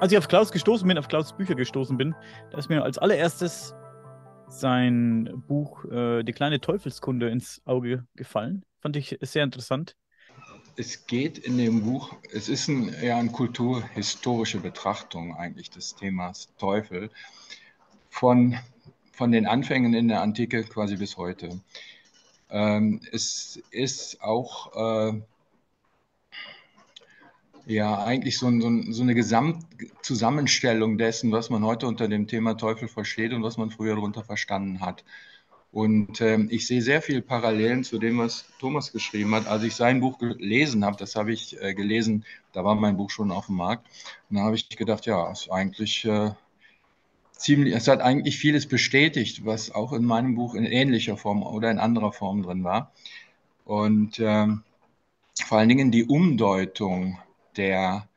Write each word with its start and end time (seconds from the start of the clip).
als 0.00 0.12
ich 0.12 0.18
auf 0.18 0.28
Klaus 0.28 0.52
gestoßen 0.52 0.86
bin, 0.86 0.98
auf 0.98 1.08
Klaus 1.08 1.36
Bücher 1.36 1.54
gestoßen 1.54 1.96
bin, 1.96 2.14
da 2.50 2.58
ist 2.58 2.68
mir 2.68 2.82
als 2.82 2.98
allererstes 2.98 3.74
sein 4.48 5.42
Buch 5.46 5.84
äh, 5.86 6.22
Die 6.22 6.32
kleine 6.32 6.60
Teufelskunde 6.60 7.28
ins 7.28 7.60
Auge 7.64 8.06
gefallen. 8.14 8.64
Fand 8.80 8.96
ich 8.96 9.18
sehr 9.20 9.44
interessant. 9.44 9.96
Es 10.76 11.06
geht 11.06 11.38
in 11.38 11.58
dem 11.58 11.82
Buch, 11.82 12.14
es 12.32 12.48
ist 12.48 12.68
ein, 12.68 12.94
eher 12.94 13.16
eine 13.16 13.30
kulturhistorische 13.30 14.60
Betrachtung 14.60 15.34
eigentlich 15.34 15.70
des 15.70 15.96
Themas 15.96 16.54
Teufel 16.58 17.10
von, 18.08 18.56
von 19.12 19.32
den 19.32 19.46
Anfängen 19.46 19.94
in 19.94 20.06
der 20.06 20.22
Antike 20.22 20.62
quasi 20.62 20.96
bis 20.96 21.16
heute. 21.16 21.60
Ähm, 22.50 23.00
es 23.10 23.60
ist 23.72 24.22
auch 24.22 25.10
äh, 25.12 25.20
ja 27.68 28.02
eigentlich 28.02 28.38
so, 28.38 28.50
so, 28.60 28.70
so 28.90 29.02
eine 29.02 29.14
Gesamtzusammenstellung 29.14 30.98
dessen, 30.98 31.32
was 31.32 31.50
man 31.50 31.64
heute 31.64 31.86
unter 31.86 32.08
dem 32.08 32.26
Thema 32.26 32.56
Teufel 32.56 32.88
versteht 32.88 33.32
und 33.32 33.42
was 33.42 33.56
man 33.56 33.70
früher 33.70 33.94
darunter 33.94 34.24
verstanden 34.24 34.80
hat. 34.80 35.04
Und 35.70 36.22
äh, 36.22 36.38
ich 36.48 36.66
sehe 36.66 36.80
sehr 36.80 37.02
viele 37.02 37.20
Parallelen 37.20 37.84
zu 37.84 37.98
dem, 37.98 38.18
was 38.18 38.46
Thomas 38.58 38.90
geschrieben 38.92 39.34
hat. 39.34 39.46
Als 39.46 39.62
ich 39.64 39.74
sein 39.74 40.00
Buch 40.00 40.18
gelesen 40.18 40.84
habe, 40.84 40.96
das 40.96 41.14
habe 41.14 41.32
ich 41.32 41.60
äh, 41.60 41.74
gelesen, 41.74 42.24
da 42.52 42.64
war 42.64 42.74
mein 42.74 42.96
Buch 42.96 43.10
schon 43.10 43.30
auf 43.30 43.46
dem 43.46 43.56
Markt. 43.56 43.86
Und 44.30 44.36
da 44.36 44.42
habe 44.44 44.56
ich 44.56 44.68
gedacht, 44.70 45.04
ja, 45.04 45.30
es 45.30 45.42
ist 45.42 45.52
eigentlich 45.52 46.06
äh, 46.06 46.30
ziemlich, 47.32 47.74
es 47.74 47.86
hat 47.86 48.00
eigentlich 48.00 48.38
vieles 48.38 48.66
bestätigt, 48.66 49.44
was 49.44 49.70
auch 49.70 49.92
in 49.92 50.04
meinem 50.04 50.36
Buch 50.36 50.54
in 50.54 50.64
ähnlicher 50.64 51.18
Form 51.18 51.42
oder 51.42 51.70
in 51.70 51.78
anderer 51.78 52.12
Form 52.12 52.42
drin 52.42 52.64
war. 52.64 52.92
Und 53.66 54.18
ähm, 54.20 54.62
vor 55.44 55.58
allen 55.58 55.68
Dingen 55.68 55.90
die 55.90 56.06
Umdeutung 56.06 57.18
der 57.58 58.08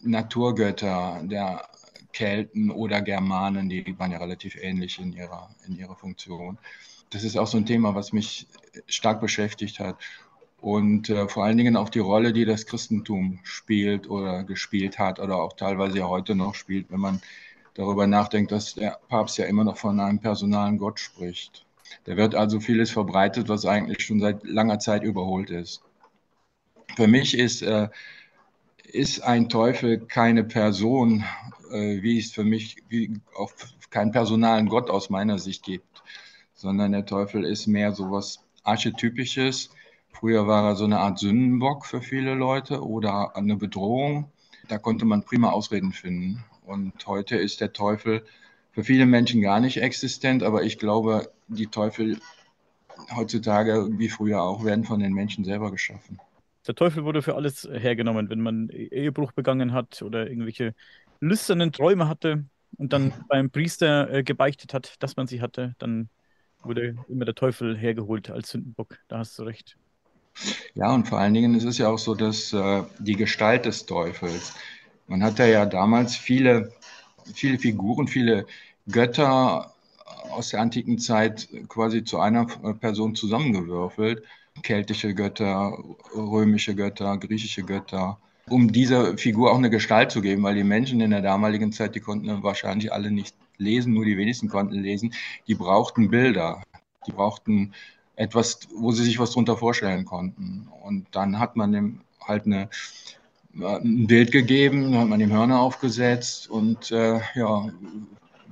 Naturgötter, 0.00 1.20
der 1.22 1.68
Kelten 2.12 2.70
oder 2.70 3.02
Germanen, 3.02 3.68
die 3.68 3.98
waren 3.98 4.12
ja 4.12 4.18
relativ 4.18 4.56
ähnlich 4.56 4.98
in 4.98 5.12
ihrer, 5.12 5.50
in 5.66 5.76
ihrer 5.76 5.96
Funktion. 5.96 6.58
Das 7.10 7.24
ist 7.24 7.36
auch 7.36 7.46
so 7.46 7.58
ein 7.58 7.66
Thema, 7.66 7.94
was 7.94 8.12
mich 8.12 8.46
stark 8.86 9.20
beschäftigt 9.20 9.78
hat. 9.80 9.96
Und 10.60 11.10
äh, 11.10 11.28
vor 11.28 11.44
allen 11.44 11.58
Dingen 11.58 11.76
auch 11.76 11.90
die 11.90 11.98
Rolle, 11.98 12.32
die 12.32 12.46
das 12.46 12.64
Christentum 12.64 13.40
spielt 13.42 14.08
oder 14.08 14.44
gespielt 14.44 14.98
hat 14.98 15.20
oder 15.20 15.36
auch 15.36 15.52
teilweise 15.52 15.98
ja 15.98 16.08
heute 16.08 16.34
noch 16.34 16.54
spielt, 16.54 16.90
wenn 16.90 17.00
man 17.00 17.20
darüber 17.74 18.06
nachdenkt, 18.06 18.50
dass 18.50 18.74
der 18.74 18.98
Papst 19.08 19.36
ja 19.36 19.44
immer 19.44 19.64
noch 19.64 19.76
von 19.76 20.00
einem 20.00 20.20
personalen 20.20 20.78
Gott 20.78 21.00
spricht. 21.00 21.66
Da 22.04 22.16
wird 22.16 22.34
also 22.34 22.60
vieles 22.60 22.90
verbreitet, 22.90 23.48
was 23.48 23.66
eigentlich 23.66 24.04
schon 24.04 24.20
seit 24.20 24.44
langer 24.44 24.78
Zeit 24.78 25.02
überholt 25.02 25.50
ist. 25.50 25.82
Für 26.96 27.08
mich 27.08 27.36
ist 27.36 27.62
äh, 27.62 27.88
ist 28.84 29.22
ein 29.22 29.48
Teufel 29.48 30.00
keine 30.06 30.44
Person, 30.44 31.24
äh, 31.70 32.02
wie 32.02 32.18
es 32.18 32.32
für 32.32 32.44
mich 32.44 32.76
wie 32.88 33.20
auch 33.36 33.52
keinen 33.90 34.12
personalen 34.12 34.68
Gott 34.68 34.90
aus 34.90 35.10
meiner 35.10 35.38
Sicht 35.38 35.64
gibt, 35.64 36.02
sondern 36.54 36.92
der 36.92 37.06
Teufel 37.06 37.44
ist 37.44 37.66
mehr 37.66 37.92
so 37.92 38.10
was 38.10 38.40
Archetypisches. 38.62 39.70
Früher 40.12 40.46
war 40.46 40.64
er 40.64 40.76
so 40.76 40.84
eine 40.84 41.00
Art 41.00 41.18
Sündenbock 41.18 41.86
für 41.86 42.00
viele 42.00 42.34
Leute 42.34 42.82
oder 42.82 43.36
eine 43.36 43.56
Bedrohung. 43.56 44.30
Da 44.68 44.78
konnte 44.78 45.04
man 45.04 45.24
prima 45.24 45.50
Ausreden 45.50 45.92
finden. 45.92 46.44
Und 46.64 47.06
heute 47.06 47.36
ist 47.36 47.60
der 47.60 47.72
Teufel 47.72 48.24
für 48.72 48.84
viele 48.84 49.06
Menschen 49.06 49.40
gar 49.42 49.60
nicht 49.60 49.76
existent, 49.76 50.42
aber 50.42 50.62
ich 50.62 50.78
glaube, 50.78 51.30
die 51.48 51.66
Teufel 51.66 52.18
heutzutage 53.14 53.88
wie 53.98 54.08
früher 54.08 54.42
auch 54.42 54.64
werden 54.64 54.84
von 54.84 55.00
den 55.00 55.12
Menschen 55.12 55.44
selber 55.44 55.70
geschaffen. 55.70 56.18
Der 56.66 56.74
Teufel 56.74 57.04
wurde 57.04 57.22
für 57.22 57.34
alles 57.34 57.68
hergenommen, 57.70 58.30
wenn 58.30 58.40
man 58.40 58.68
e-, 58.70 58.86
Ehebruch 58.86 59.32
begangen 59.32 59.72
hat 59.72 60.02
oder 60.02 60.28
irgendwelche 60.28 60.74
lüsternen 61.20 61.72
Träume 61.72 62.08
hatte 62.08 62.44
und 62.78 62.92
dann 62.92 63.12
beim 63.28 63.50
Priester 63.50 64.10
äh, 64.12 64.22
gebeichtet 64.22 64.74
hat, 64.74 65.02
dass 65.02 65.16
man 65.16 65.26
sie 65.26 65.40
hatte, 65.40 65.74
dann 65.78 66.08
wurde 66.62 66.96
immer 67.08 67.24
der 67.26 67.34
Teufel 67.34 67.76
hergeholt 67.76 68.30
als 68.30 68.50
Sündenbock. 68.50 68.98
Da 69.08 69.18
hast 69.18 69.38
du 69.38 69.42
recht. 69.42 69.76
Ja, 70.74 70.92
und 70.92 71.06
vor 71.06 71.18
allen 71.18 71.34
Dingen 71.34 71.54
ist 71.54 71.64
es 71.64 71.78
ja 71.78 71.88
auch 71.88 71.98
so, 71.98 72.14
dass 72.14 72.52
äh, 72.52 72.82
die 72.98 73.16
Gestalt 73.16 73.66
des 73.66 73.86
Teufels, 73.86 74.54
man 75.06 75.22
hat 75.22 75.38
ja 75.38 75.66
damals 75.66 76.16
viele, 76.16 76.72
viele 77.34 77.58
Figuren, 77.58 78.08
viele 78.08 78.46
Götter 78.90 79.72
aus 80.30 80.48
der 80.50 80.60
antiken 80.60 80.98
Zeit 80.98 81.48
quasi 81.68 82.02
zu 82.02 82.18
einer 82.18 82.46
Person 82.46 83.14
zusammengewürfelt 83.14 84.24
keltische 84.62 85.14
Götter, 85.14 85.78
römische 86.14 86.74
Götter, 86.74 87.16
griechische 87.18 87.62
Götter, 87.62 88.18
um 88.48 88.72
dieser 88.72 89.16
Figur 89.16 89.50
auch 89.52 89.58
eine 89.58 89.70
Gestalt 89.70 90.10
zu 90.10 90.20
geben, 90.20 90.42
weil 90.42 90.54
die 90.54 90.64
Menschen 90.64 91.00
in 91.00 91.10
der 91.10 91.22
damaligen 91.22 91.72
Zeit, 91.72 91.94
die 91.94 92.00
konnten 92.00 92.42
wahrscheinlich 92.42 92.92
alle 92.92 93.10
nicht 93.10 93.34
lesen, 93.58 93.94
nur 93.94 94.04
die 94.04 94.16
wenigsten 94.16 94.48
konnten 94.48 94.74
lesen, 94.74 95.14
die 95.46 95.54
brauchten 95.54 96.10
Bilder, 96.10 96.62
die 97.06 97.12
brauchten 97.12 97.72
etwas, 98.16 98.60
wo 98.76 98.92
sie 98.92 99.04
sich 99.04 99.18
was 99.18 99.30
darunter 99.30 99.56
vorstellen 99.56 100.04
konnten. 100.04 100.68
Und 100.82 101.06
dann 101.12 101.38
hat 101.38 101.56
man 101.56 101.72
dem 101.72 102.00
halt 102.20 102.46
eine, 102.46 102.68
ein 103.54 104.06
Bild 104.06 104.30
gegeben, 104.30 104.92
dann 104.92 105.00
hat 105.00 105.08
man 105.08 105.20
ihm 105.20 105.32
Hörner 105.32 105.60
aufgesetzt 105.60 106.48
und 106.48 106.90
äh, 106.90 107.20
ja, 107.34 107.68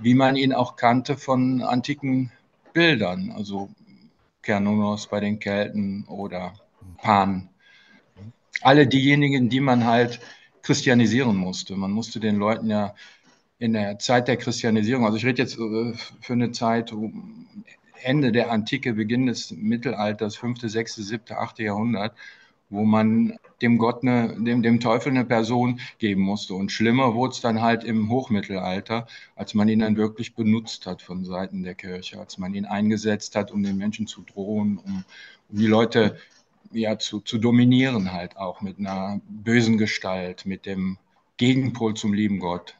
wie 0.00 0.14
man 0.14 0.36
ihn 0.36 0.52
auch 0.52 0.76
kannte 0.76 1.16
von 1.16 1.62
antiken 1.62 2.32
Bildern, 2.72 3.32
also 3.36 3.68
Kernunos 4.42 5.06
bei 5.06 5.20
den 5.20 5.38
Kelten 5.38 6.04
oder 6.08 6.54
Pan. 6.98 7.48
Alle 8.60 8.86
diejenigen, 8.86 9.48
die 9.48 9.60
man 9.60 9.84
halt 9.84 10.20
christianisieren 10.62 11.36
musste. 11.36 11.76
Man 11.76 11.90
musste 11.90 12.20
den 12.20 12.36
Leuten 12.36 12.68
ja 12.68 12.94
in 13.58 13.72
der 13.72 13.98
Zeit 13.98 14.28
der 14.28 14.36
Christianisierung, 14.36 15.04
also 15.04 15.16
ich 15.16 15.24
rede 15.24 15.42
jetzt 15.42 15.56
äh, 15.58 15.92
für 16.20 16.32
eine 16.32 16.50
Zeit 16.50 16.92
Ende 18.02 18.32
der 18.32 18.50
Antike, 18.50 18.94
Beginn 18.94 19.26
des 19.26 19.52
Mittelalters, 19.52 20.36
5., 20.36 20.60
6., 20.62 20.96
7., 20.96 21.36
8. 21.36 21.60
Jahrhundert, 21.60 22.16
wo 22.72 22.84
man 22.84 23.38
dem 23.60 23.78
Gott, 23.78 24.02
eine, 24.02 24.34
dem, 24.42 24.62
dem 24.62 24.80
Teufel 24.80 25.10
eine 25.10 25.24
Person 25.24 25.78
geben 25.98 26.22
musste. 26.22 26.54
Und 26.54 26.72
schlimmer 26.72 27.14
wurde 27.14 27.34
es 27.34 27.40
dann 27.40 27.60
halt 27.60 27.84
im 27.84 28.08
Hochmittelalter, 28.08 29.06
als 29.36 29.54
man 29.54 29.68
ihn 29.68 29.80
dann 29.80 29.96
wirklich 29.96 30.34
benutzt 30.34 30.86
hat 30.86 31.02
von 31.02 31.24
Seiten 31.24 31.62
der 31.62 31.74
Kirche, 31.74 32.18
als 32.18 32.38
man 32.38 32.54
ihn 32.54 32.64
eingesetzt 32.64 33.36
hat, 33.36 33.52
um 33.52 33.62
den 33.62 33.76
Menschen 33.76 34.06
zu 34.06 34.22
drohen, 34.22 34.78
um, 34.78 35.04
um 35.50 35.58
die 35.58 35.66
Leute 35.66 36.16
ja, 36.72 36.98
zu, 36.98 37.20
zu 37.20 37.38
dominieren 37.38 38.12
halt 38.12 38.38
auch 38.38 38.62
mit 38.62 38.78
einer 38.78 39.20
bösen 39.28 39.76
Gestalt, 39.76 40.46
mit 40.46 40.64
dem 40.64 40.96
Gegenpol 41.36 41.94
zum 41.94 42.14
lieben 42.14 42.38
Gott, 42.38 42.74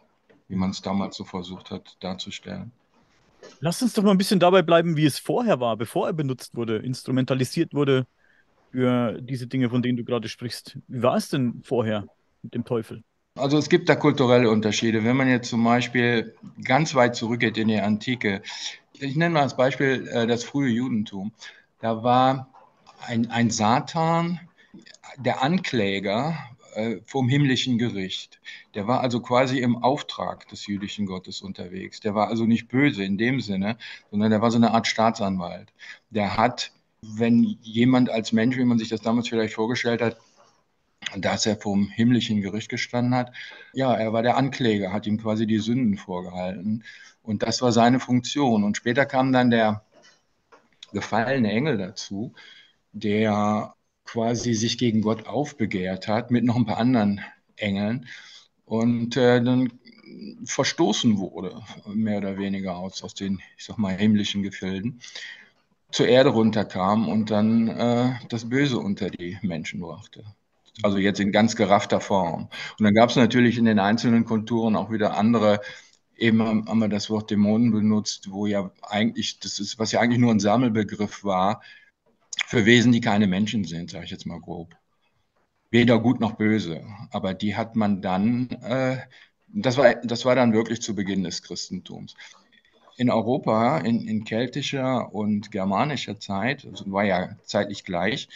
wie 0.49 0.57
man 0.57 0.71
es 0.71 0.81
damals 0.81 1.17
so 1.17 1.25
versucht 1.25 1.71
hat 1.71 1.97
darzustellen. 2.01 2.73
Lass 3.61 3.83
uns 3.83 3.93
doch 3.93 4.03
mal 4.03 4.13
ein 4.13 4.19
bisschen 4.19 4.41
dabei 4.41 4.63
bleiben, 4.63 4.97
wie 4.97 5.05
es 5.05 5.19
vorher 5.19 5.61
war, 5.61 5.77
bevor 5.77 6.07
er 6.07 6.13
benutzt 6.15 6.57
wurde, 6.57 6.79
instrumentalisiert 6.79 7.75
wurde 7.75 8.07
für 8.73 9.21
diese 9.21 9.47
Dinge, 9.47 9.71
von 9.71 9.83
denen 9.83 9.99
du 9.99 10.05
gerade 10.05 10.29
sprichst. 10.29 10.79
Wie 10.89 11.03
war 11.03 11.17
es 11.17 11.29
denn 11.29 11.63
vorher 11.63 12.07
mit 12.43 12.55
dem 12.55 12.65
Teufel? 12.65 13.05
Also 13.35 13.59
es 13.59 13.69
gibt 13.69 13.89
da 13.89 13.95
kulturelle 13.95 14.51
Unterschiede. 14.51 15.05
Wenn 15.05 15.17
man 15.17 15.29
jetzt 15.29 15.49
zum 15.49 15.65
Beispiel 15.65 16.35
ganz 16.65 16.95
weit 16.95 17.15
zurückgeht 17.15 17.57
in 17.57 17.69
die 17.69 17.81
Antike, 17.81 18.43
ich 18.95 19.17
nenne 19.17 19.35
mal 19.35 19.43
als 19.43 19.57
Beispiel 19.57 20.09
äh, 20.09 20.27
das 20.27 20.45
frühe 20.45 20.71
Judentum, 20.71 21.33
da 21.81 22.03
war 22.03 22.51
ein, 23.07 23.31
ein 23.31 23.51
Satan 23.51 24.41
der 25.19 25.43
Ankläger 25.43 26.37
äh, 26.75 26.97
vom 27.05 27.29
himmlischen 27.29 27.79
Gericht. 27.79 28.41
Der 28.75 28.87
war 28.87 29.01
also 29.01 29.21
quasi 29.21 29.59
im 29.59 29.83
Auftrag 29.83 30.49
des 30.49 30.67
jüdischen 30.67 31.07
Gottes 31.07 31.43
unterwegs. 31.43 32.01
Der 32.01 32.15
war 32.15 32.29
also 32.29 32.45
nicht 32.45 32.69
böse 32.69 33.05
in 33.05 33.19
dem 33.19 33.41
Sinne, 33.41 33.77
sondern 34.11 34.31
der 34.31 34.41
war 34.41 34.51
so 34.51 34.57
eine 34.57 34.73
Art 34.73 34.87
Staatsanwalt. 34.87 35.73
Der 36.11 36.37
hat 36.37 36.73
wenn 37.03 37.59
jemand 37.63 38.11
als 38.11 38.33
Mensch, 38.33 38.57
wie 38.57 38.65
man 38.65 38.79
sich 38.79 38.89
das 38.89 39.01
damals 39.01 39.29
vielleicht 39.29 39.55
vorgestellt 39.55 40.01
hat, 40.01 40.17
dass 41.17 41.47
er 41.47 41.57
vom 41.57 41.89
himmlischen 41.89 42.41
Gericht 42.41 42.69
gestanden 42.69 43.15
hat, 43.15 43.33
ja, 43.73 43.95
er 43.95 44.13
war 44.13 44.23
der 44.23 44.37
Ankläger, 44.37 44.93
hat 44.93 45.07
ihm 45.07 45.19
quasi 45.19 45.47
die 45.47 45.59
Sünden 45.59 45.97
vorgehalten. 45.97 46.85
Und 47.23 47.43
das 47.43 47.61
war 47.61 47.73
seine 47.73 48.01
Funktion. 48.01 48.65
Und 48.65 48.77
später 48.77 49.05
kam 49.05 49.33
dann 49.33 49.51
der 49.51 49.85
gefallene 50.93 51.51
Engel 51.51 51.77
dazu, 51.77 52.35
der 52.93 53.75
quasi 54.05 54.55
sich 54.55 54.79
gegen 54.79 55.01
Gott 55.01 55.27
aufbegehrt 55.27 56.09
hat 56.09 56.31
mit 56.31 56.45
noch 56.45 56.57
ein 56.57 56.67
paar 56.67 56.79
anderen 56.79 57.21
Engeln 57.57 58.07
und 58.65 59.17
äh, 59.17 59.43
dann 59.43 59.73
verstoßen 60.45 61.19
wurde, 61.19 61.63
mehr 61.87 62.19
oder 62.19 62.37
weniger 62.37 62.77
aus, 62.77 63.03
aus 63.03 63.15
den, 63.15 63.41
ich 63.57 63.65
sag 63.65 63.79
mal, 63.79 63.97
himmlischen 63.97 64.43
Gefilden 64.43 65.01
zur 65.93 66.09
Erde 66.09 66.31
runterkam 66.31 67.09
und 67.09 67.31
dann 67.31 67.69
äh, 67.69 68.15
das 68.29 68.49
Böse 68.49 68.79
unter 68.79 69.11
die 69.11 69.39
Menschen 69.43 69.81
brachte. 69.81 70.25
Also 70.83 70.99
jetzt 70.99 71.21
in 71.21 71.33
ganz 71.33 71.55
geraffter 71.55 72.01
Form. 72.01 72.49
Und 72.79 72.85
dann 72.85 72.95
gab 72.95 73.11
es 73.11 73.17
natürlich 73.17 73.59
in 73.59 73.67
den 73.67 73.79
einzelnen 73.79 74.25
Kulturen 74.25 74.75
auch 74.75 74.91
wieder 74.91 75.17
andere, 75.17 75.61
eben 76.17 76.43
haben 76.43 76.79
wir 76.79 76.89
das 76.89 77.11
Wort 77.11 77.31
Dämonen 77.31 77.73
benutzt, 77.73 78.31
wo 78.31 78.47
ja 78.47 78.71
eigentlich, 78.83 79.39
das 79.39 79.59
ist, 79.59 79.79
was 79.79 79.93
ja 79.93 80.01
eigentlich 80.01 80.19
nur 80.19 80.33
ein 80.33 80.41
Sammelbegriff 80.41 81.25
war, 81.25 81.63
für 82.47 82.65
Wesen, 82.65 82.93
die 82.93 83.01
keine 83.01 83.27
Menschen 83.27 83.65
sind, 83.65 83.91
sage 83.91 84.07
ich 84.07 84.11
jetzt 84.11 84.27
mal 84.27 84.41
grob. 84.41 84.75
Weder 85.71 85.99
gut 85.99 86.21
noch 86.21 86.33
böse. 86.33 86.85
Aber 87.11 87.35
die 87.35 87.55
hat 87.55 87.77
man 87.77 88.03
dann 88.03 88.49
äh, 88.63 88.99
das 89.53 89.77
war, 89.77 89.95
das 89.97 90.25
war 90.25 90.35
dann 90.35 90.53
wirklich 90.53 90.81
zu 90.81 90.95
Beginn 90.95 91.25
des 91.25 91.43
Christentums. 91.43 92.15
In 93.03 93.11
Europa, 93.11 93.79
in, 93.79 94.07
in 94.07 94.23
keltischer 94.23 95.13
und 95.13 95.51
germanischer 95.51 96.21
Zeit, 96.21 96.65
also 96.65 96.93
war 96.93 97.03
ja 97.03 97.37
zeitlich 97.43 97.83
gleich, 97.83 98.29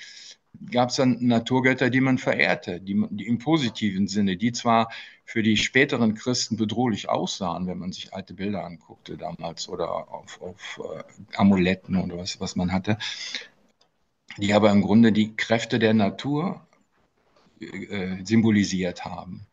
gab 0.73 0.89
es 0.89 0.97
dann 0.97 1.19
Naturgötter, 1.21 1.89
die 1.89 2.01
man 2.01 2.19
verehrte, 2.19 2.81
die, 2.81 3.01
die, 3.11 3.29
im 3.29 3.39
positiven 3.39 4.09
Sinne, 4.09 4.37
die 4.37 4.51
zwar 4.51 4.91
für 5.25 5.45
die 5.45 5.57
späteren 5.57 6.17
Christen 6.17 6.57
bedrohlich 6.57 7.09
aussahen, 7.09 7.69
wenn 7.69 7.79
man 7.79 7.93
sich 7.93 8.13
alte 8.13 8.35
Bilder 8.35 8.65
anguckte 8.65 9.17
damals 9.17 9.69
oder 9.69 9.89
auf, 10.13 10.43
auf 10.43 10.81
uh, 10.83 11.37
Amuletten 11.37 11.95
oder 11.95 12.19
was, 12.19 12.41
was 12.41 12.57
man 12.57 12.73
hatte, 12.73 12.99
die 14.37 14.53
aber 14.53 14.73
im 14.73 14.83
Grunde 14.83 15.13
die 15.13 15.37
Kräfte 15.37 15.79
der 15.79 15.95
Natur 15.95 16.67
äh, 17.61 18.25
symbolisiert 18.25 19.05
haben. 19.05 19.47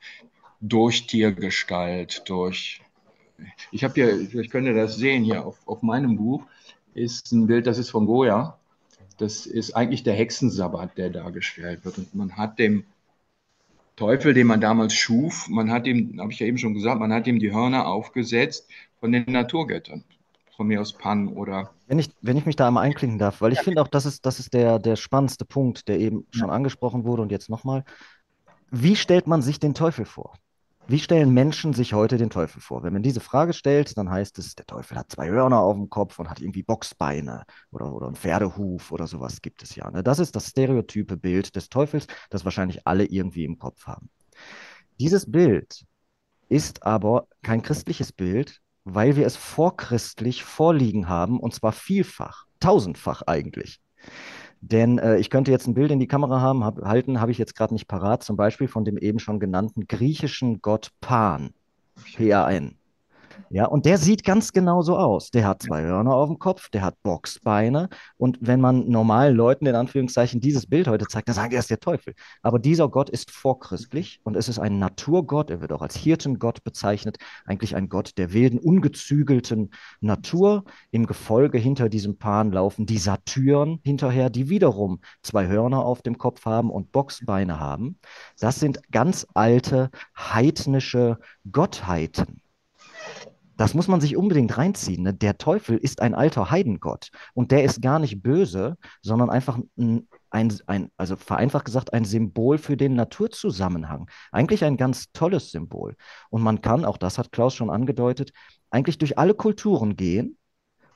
Durch 0.59 1.05
Tiergestalt, 1.05 2.23
durch. 2.25 2.81
Ich 3.71 3.83
habe 3.83 3.93
hier, 3.93 4.27
vielleicht 4.29 4.51
könnt 4.51 4.67
ihr 4.67 4.73
das 4.73 4.95
sehen, 4.95 5.23
hier 5.23 5.45
auf, 5.45 5.59
auf 5.67 5.81
meinem 5.81 6.17
Buch 6.17 6.45
ist 6.93 7.31
ein 7.31 7.47
Bild, 7.47 7.67
das 7.67 7.77
ist 7.77 7.89
von 7.89 8.05
Goya. 8.05 8.57
Das 9.17 9.45
ist 9.45 9.75
eigentlich 9.75 10.03
der 10.03 10.15
Hexensabbat, 10.15 10.97
der 10.97 11.09
dargestellt 11.09 11.85
wird. 11.85 11.97
Und 11.97 12.15
man 12.15 12.35
hat 12.35 12.59
dem 12.59 12.83
Teufel, 13.95 14.33
den 14.33 14.47
man 14.47 14.59
damals 14.59 14.93
schuf, 14.93 15.47
man 15.49 15.71
hat 15.71 15.85
ihm, 15.85 16.19
habe 16.19 16.31
ich 16.31 16.39
ja 16.39 16.47
eben 16.47 16.57
schon 16.57 16.73
gesagt, 16.73 16.99
man 16.99 17.13
hat 17.13 17.27
ihm 17.27 17.39
die 17.39 17.53
Hörner 17.53 17.87
aufgesetzt 17.87 18.67
von 18.99 19.11
den 19.11 19.25
Naturgöttern. 19.27 20.03
Von 20.55 20.67
mir 20.67 20.81
aus 20.81 20.93
Pan 20.93 21.29
oder. 21.29 21.71
Wenn 21.87 21.97
ich, 21.99 22.11
wenn 22.21 22.37
ich 22.37 22.45
mich 22.45 22.55
da 22.55 22.67
einmal 22.67 22.85
einklinken 22.85 23.17
darf, 23.17 23.41
weil 23.41 23.51
ich 23.51 23.57
ja. 23.59 23.63
finde 23.63 23.81
auch, 23.81 23.87
das 23.87 24.05
ist, 24.05 24.25
das 24.25 24.39
ist 24.39 24.53
der, 24.53 24.77
der 24.77 24.95
spannendste 24.95 25.45
Punkt, 25.45 25.87
der 25.87 25.99
eben 25.99 26.27
schon 26.31 26.51
angesprochen 26.51 27.03
wurde 27.03 27.23
und 27.23 27.31
jetzt 27.31 27.49
nochmal. 27.49 27.85
Wie 28.69 28.95
stellt 28.95 29.25
man 29.27 29.41
sich 29.41 29.59
den 29.59 29.73
Teufel 29.73 30.05
vor? 30.05 30.35
Wie 30.85 30.99
stellen 30.99 31.33
Menschen 31.33 31.71
sich 31.73 31.93
heute 31.93 32.17
den 32.17 32.29
Teufel 32.29 32.59
vor? 32.59 32.83
Wenn 32.83 32.91
man 32.91 33.03
diese 33.03 33.21
Frage 33.21 33.53
stellt, 33.53 33.97
dann 33.97 34.09
heißt 34.09 34.37
es, 34.37 34.55
der 34.55 34.65
Teufel 34.65 34.97
hat 34.97 35.09
zwei 35.09 35.29
Hörner 35.29 35.59
auf 35.59 35.75
dem 35.77 35.89
Kopf 35.89 36.19
und 36.19 36.29
hat 36.29 36.41
irgendwie 36.41 36.61
Boxbeine 36.61 37.45
oder, 37.71 37.93
oder 37.93 38.07
einen 38.07 38.17
Pferdehuf 38.17 38.91
oder 38.91 39.07
sowas 39.07 39.41
gibt 39.41 39.63
es 39.63 39.75
ja. 39.75 39.89
Ne? 39.89 40.03
Das 40.03 40.19
ist 40.19 40.35
das 40.35 40.49
stereotype 40.49 41.15
Bild 41.15 41.55
des 41.55 41.69
Teufels, 41.69 42.07
das 42.29 42.43
wahrscheinlich 42.43 42.85
alle 42.85 43.05
irgendwie 43.05 43.45
im 43.45 43.57
Kopf 43.57 43.87
haben. 43.87 44.09
Dieses 44.99 45.31
Bild 45.31 45.85
ist 46.49 46.83
aber 46.83 47.27
kein 47.41 47.61
christliches 47.61 48.11
Bild, 48.11 48.59
weil 48.83 49.15
wir 49.15 49.25
es 49.25 49.37
vorchristlich 49.37 50.43
vorliegen 50.43 51.07
haben 51.07 51.39
und 51.39 51.55
zwar 51.55 51.71
vielfach, 51.71 52.45
tausendfach 52.59 53.21
eigentlich. 53.21 53.79
Denn 54.65 54.97
äh, 54.97 55.17
ich 55.17 55.29
könnte 55.29 55.51
jetzt 55.51 55.67
ein 55.67 55.73
Bild 55.73 55.91
in 55.91 55.99
die 55.99 56.07
Kamera 56.07 56.39
haben, 56.39 56.63
hab, 56.63 56.81
halten, 56.83 57.19
habe 57.19 57.31
ich 57.31 57.37
jetzt 57.37 57.53
gerade 57.53 57.73
nicht 57.73 57.89
parat, 57.89 58.23
zum 58.23 58.37
Beispiel 58.37 58.69
von 58.69 58.85
dem 58.85 58.97
eben 58.97 59.19
schon 59.19 59.41
genannten 59.41 59.87
griechischen 59.87 60.61
Gott 60.61 60.91
Pan, 61.01 61.53
P-A-N. 62.15 62.77
Ja, 63.49 63.65
und 63.65 63.85
der 63.85 63.97
sieht 63.97 64.23
ganz 64.23 64.51
genau 64.51 64.81
so 64.81 64.97
aus. 64.97 65.31
Der 65.31 65.47
hat 65.47 65.63
zwei 65.63 65.83
Hörner 65.83 66.13
auf 66.13 66.27
dem 66.27 66.39
Kopf, 66.39 66.69
der 66.69 66.81
hat 66.81 67.01
Boxbeine. 67.03 67.89
Und 68.17 68.37
wenn 68.41 68.59
man 68.59 68.89
normalen 68.89 69.35
Leuten 69.35 69.65
in 69.65 69.75
Anführungszeichen 69.75 70.41
dieses 70.41 70.65
Bild 70.67 70.87
heute 70.87 71.05
zeigt, 71.07 71.27
dann 71.27 71.35
sagen 71.35 71.49
die, 71.49 71.55
er 71.55 71.59
ist 71.59 71.69
der 71.69 71.79
Teufel. 71.79 72.13
Aber 72.41 72.59
dieser 72.59 72.89
Gott 72.89 73.09
ist 73.09 73.31
vorchristlich 73.31 74.19
und 74.23 74.35
es 74.35 74.49
ist 74.49 74.59
ein 74.59 74.79
Naturgott. 74.79 75.49
Er 75.49 75.61
wird 75.61 75.71
auch 75.71 75.81
als 75.81 75.95
Hirtengott 75.95 76.63
bezeichnet. 76.63 77.17
Eigentlich 77.45 77.75
ein 77.75 77.89
Gott 77.89 78.17
der 78.17 78.33
wilden, 78.33 78.59
ungezügelten 78.59 79.71
Natur. 80.01 80.63
Im 80.91 81.05
Gefolge 81.05 81.57
hinter 81.57 81.89
diesem 81.89 82.17
Pan 82.17 82.51
laufen 82.51 82.85
die 82.85 82.97
Satyren 82.97 83.79
hinterher, 83.83 84.29
die 84.29 84.49
wiederum 84.49 84.99
zwei 85.21 85.47
Hörner 85.47 85.85
auf 85.85 86.01
dem 86.01 86.17
Kopf 86.17 86.45
haben 86.45 86.69
und 86.69 86.91
Boxbeine 86.91 87.59
haben. 87.59 87.99
Das 88.39 88.59
sind 88.59 88.79
ganz 88.91 89.27
alte 89.33 89.89
heidnische 90.17 91.19
Gottheiten. 91.51 92.42
Das 93.63 93.73
muss 93.73 93.87
man 93.87 94.01
sich 94.01 94.17
unbedingt 94.17 94.57
reinziehen. 94.57 95.03
Ne? 95.03 95.13
Der 95.13 95.37
Teufel 95.37 95.77
ist 95.77 96.01
ein 96.01 96.15
alter 96.15 96.51
Heidengott 96.51 97.11
und 97.33 97.51
der 97.51 97.63
ist 97.63 97.81
gar 97.81 97.97
nicht 97.97 98.21
böse, 98.21 98.75
sondern 99.01 99.29
einfach 99.29 99.57
ein, 99.77 100.09
ein, 100.31 100.53
ein, 100.67 100.91
also 100.97 101.15
vereinfacht 101.15 101.63
gesagt, 101.63 101.93
ein 101.93 102.03
Symbol 102.03 102.57
für 102.57 102.75
den 102.75 102.93
Naturzusammenhang. 102.95 104.09
Eigentlich 104.33 104.65
ein 104.65 104.75
ganz 104.75 105.13
tolles 105.13 105.51
Symbol. 105.51 105.95
Und 106.29 106.41
man 106.41 106.59
kann, 106.59 106.83
auch 106.83 106.97
das 106.97 107.17
hat 107.17 107.31
Klaus 107.31 107.55
schon 107.55 107.69
angedeutet, 107.69 108.33
eigentlich 108.69 108.97
durch 108.97 109.17
alle 109.17 109.33
Kulturen 109.33 109.95
gehen, 109.95 110.37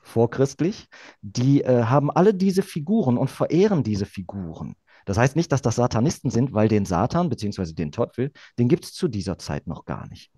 vorchristlich, 0.02 0.88
die 1.22 1.62
äh, 1.62 1.84
haben 1.84 2.10
alle 2.10 2.34
diese 2.34 2.60
Figuren 2.60 3.16
und 3.16 3.30
verehren 3.30 3.82
diese 3.82 4.04
Figuren. 4.04 4.74
Das 5.06 5.16
heißt 5.16 5.36
nicht, 5.36 5.52
dass 5.52 5.62
das 5.62 5.76
Satanisten 5.76 6.28
sind, 6.28 6.52
weil 6.52 6.68
den 6.68 6.84
Satan 6.84 7.30
bzw. 7.30 7.72
den 7.72 7.92
Teufel, 7.92 8.30
den 8.58 8.68
gibt 8.68 8.84
es 8.84 8.92
zu 8.92 9.08
dieser 9.08 9.38
Zeit 9.38 9.66
noch 9.66 9.86
gar 9.86 10.06
nicht. 10.10 10.30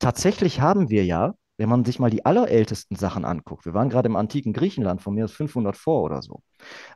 Tatsächlich 0.00 0.60
haben 0.60 0.90
wir 0.90 1.04
ja 1.04 1.34
wenn 1.58 1.68
man 1.68 1.84
sich 1.84 1.98
mal 1.98 2.10
die 2.10 2.24
allerältesten 2.24 2.96
Sachen 2.96 3.24
anguckt, 3.24 3.64
wir 3.64 3.74
waren 3.74 3.88
gerade 3.88 4.08
im 4.08 4.16
antiken 4.16 4.52
Griechenland, 4.52 5.02
von 5.02 5.14
mir 5.14 5.24
aus 5.24 5.32
500 5.32 5.76
vor 5.76 6.02
oder 6.02 6.22
so, 6.22 6.42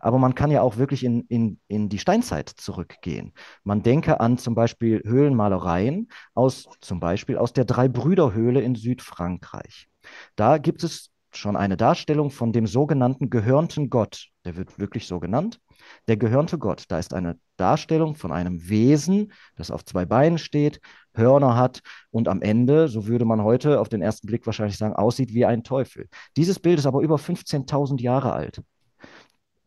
aber 0.01 0.19
man 0.19 0.35
kann 0.35 0.51
ja 0.51 0.63
auch 0.63 0.77
wirklich 0.77 1.05
in, 1.05 1.23
in, 1.29 1.61
in 1.69 1.89
die 1.89 1.99
Steinzeit 1.99 2.49
zurückgehen. 2.49 3.33
Man 3.65 3.83
denke 3.83 4.21
an 4.21 4.39
zum 4.39 4.55
Beispiel 4.55 5.03
Höhlenmalereien 5.05 6.09
aus 6.35 6.69
zum 6.81 7.01
Beispiel 7.01 7.39
aus 7.39 7.53
der 7.53 7.65
Drei-Brüder-Höhle 7.65 8.61
in 8.61 8.75
Südfrankreich. 8.75 9.89
Da 10.37 10.59
gibt 10.59 10.85
es 10.85 11.11
schon 11.33 11.57
eine 11.57 11.77
Darstellung 11.77 12.31
von 12.31 12.53
dem 12.53 12.67
sogenannten 12.67 13.31
gehörnten 13.31 13.91
Gott. 13.91 14.29
Der 14.45 14.57
wird 14.57 14.79
wirklich 14.79 15.07
so 15.07 15.21
genannt. 15.21 15.61
Der 16.09 16.17
gehörnte 16.17 16.59
Gott. 16.59 16.85
Da 16.89 16.99
ist 16.99 17.15
eine 17.15 17.39
Darstellung 17.57 18.15
von 18.17 18.33
einem 18.33 18.69
Wesen, 18.69 19.33
das 19.57 19.71
auf 19.71 19.85
zwei 19.85 20.05
Beinen 20.05 20.39
steht, 20.39 20.81
Hörner 21.15 21.57
hat 21.57 21.81
und 22.11 22.29
am 22.29 22.43
Ende, 22.43 22.89
so 22.89 23.07
würde 23.07 23.25
man 23.25 23.43
heute 23.43 23.81
auf 23.81 23.89
den 23.89 24.03
ersten 24.03 24.27
Blick 24.27 24.47
wahrscheinlich 24.47 24.79
sagen, 24.79 24.95
aussieht 24.95 25.35
wie 25.35 25.45
ein 25.45 25.65
Teufel. 25.65 26.09
Dieses 26.37 26.59
Bild 26.59 26.79
ist 26.79 26.87
aber 26.87 27.01
über 27.01 27.17
15.000 27.17 28.01
Jahre 28.01 28.33
alt. 28.33 28.63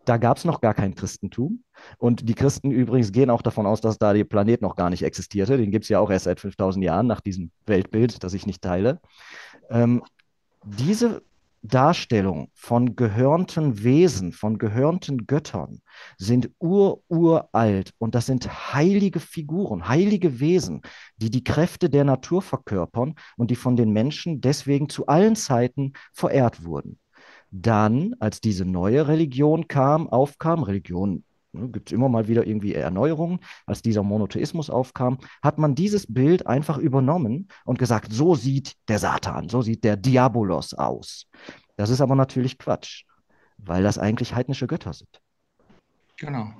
Da 0.06 0.18
gab 0.18 0.38
es 0.38 0.45
noch 0.45 0.60
gar 0.60 0.74
kein 0.74 0.95
Christentum. 0.95 1.63
Und 1.98 2.27
die 2.27 2.34
Christen 2.34 2.72
übrigens 2.72 3.12
gehen 3.12 3.29
auch 3.29 3.41
davon 3.41 3.65
aus, 3.65 3.79
dass 3.79 3.98
da 3.98 4.13
der 4.13 4.25
Planet 4.25 4.62
noch 4.62 4.75
gar 4.75 4.89
nicht 4.89 5.03
existierte. 5.03 5.58
Den 5.58 5.72
gibt 5.72 5.84
es 5.84 5.89
ja 5.89 6.00
auch 6.00 6.12
erst 6.12 6.25
seit 6.25 6.39
5000 6.39 6.84
Jahren 6.84 7.08
nach 7.08 7.22
diesem 7.22 7.51
Weltbild, 7.65 8.24
das 8.24 8.34
ich 8.34 8.46
nicht 8.46 8.62
teile. 8.62 9.00
Ähm, 9.70 10.03
diese 10.65 11.24
Darstellung 11.63 12.50
von 12.53 12.98
gehörnten 12.98 13.84
Wesen, 13.84 14.34
von 14.34 14.58
gehörnten 14.58 15.25
Göttern 15.25 15.82
sind 16.17 16.51
ur-uralt 16.60 17.93
und 18.00 18.15
das 18.15 18.25
sind 18.25 18.74
heilige 18.74 19.22
Figuren, 19.22 19.88
heilige 19.88 20.41
Wesen, 20.41 20.82
die 21.15 21.29
die 21.29 21.43
Kräfte 21.43 21.89
der 21.89 22.03
Natur 22.03 22.41
verkörpern 22.41 23.15
und 23.38 23.50
die 23.50 23.55
von 23.55 23.77
den 23.77 23.91
Menschen 23.91 24.41
deswegen 24.41 24.89
zu 24.89 25.08
allen 25.08 25.38
Zeiten 25.38 25.93
verehrt 26.12 26.65
wurden. 26.65 27.00
Dann, 27.50 28.13
als 28.20 28.41
diese 28.41 28.65
neue 28.65 29.08
Religion 29.08 29.70
kam, 29.70 30.10
aufkam, 30.10 30.63
Religion 30.63 31.24
Ne, 31.53 31.69
Gibt 31.69 31.89
es 31.89 31.93
immer 31.93 32.10
mal 32.10 32.27
wieder 32.27 32.45
irgendwie 32.45 32.74
Erneuerungen. 32.74 33.39
Als 33.65 33.81
dieser 33.81 34.03
Monotheismus 34.03 34.69
aufkam, 34.69 35.19
hat 35.41 35.57
man 35.60 35.75
dieses 35.75 36.12
Bild 36.12 36.48
einfach 36.48 36.77
übernommen 36.77 37.48
und 37.63 37.79
gesagt, 37.79 38.12
so 38.12 38.36
sieht 38.36 38.75
der 38.88 39.00
Satan, 39.00 39.50
so 39.50 39.62
sieht 39.62 39.83
der 39.83 39.95
Diabolos 39.95 40.74
aus. 40.74 41.27
Das 41.77 41.89
ist 41.89 42.01
aber 42.01 42.15
natürlich 42.15 42.57
Quatsch, 42.57 43.03
weil 43.57 43.83
das 43.83 43.98
eigentlich 43.98 44.36
heidnische 44.36 44.67
Götter 44.67 44.93
sind. 44.93 45.22
Genau. 46.17 46.51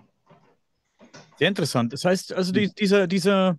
Sehr 1.38 1.48
interessant. 1.48 1.92
Das 1.94 2.06
heißt, 2.06 2.34
also 2.34 2.52
die, 2.52 2.72
dieser, 2.74 3.08
dieser 3.08 3.58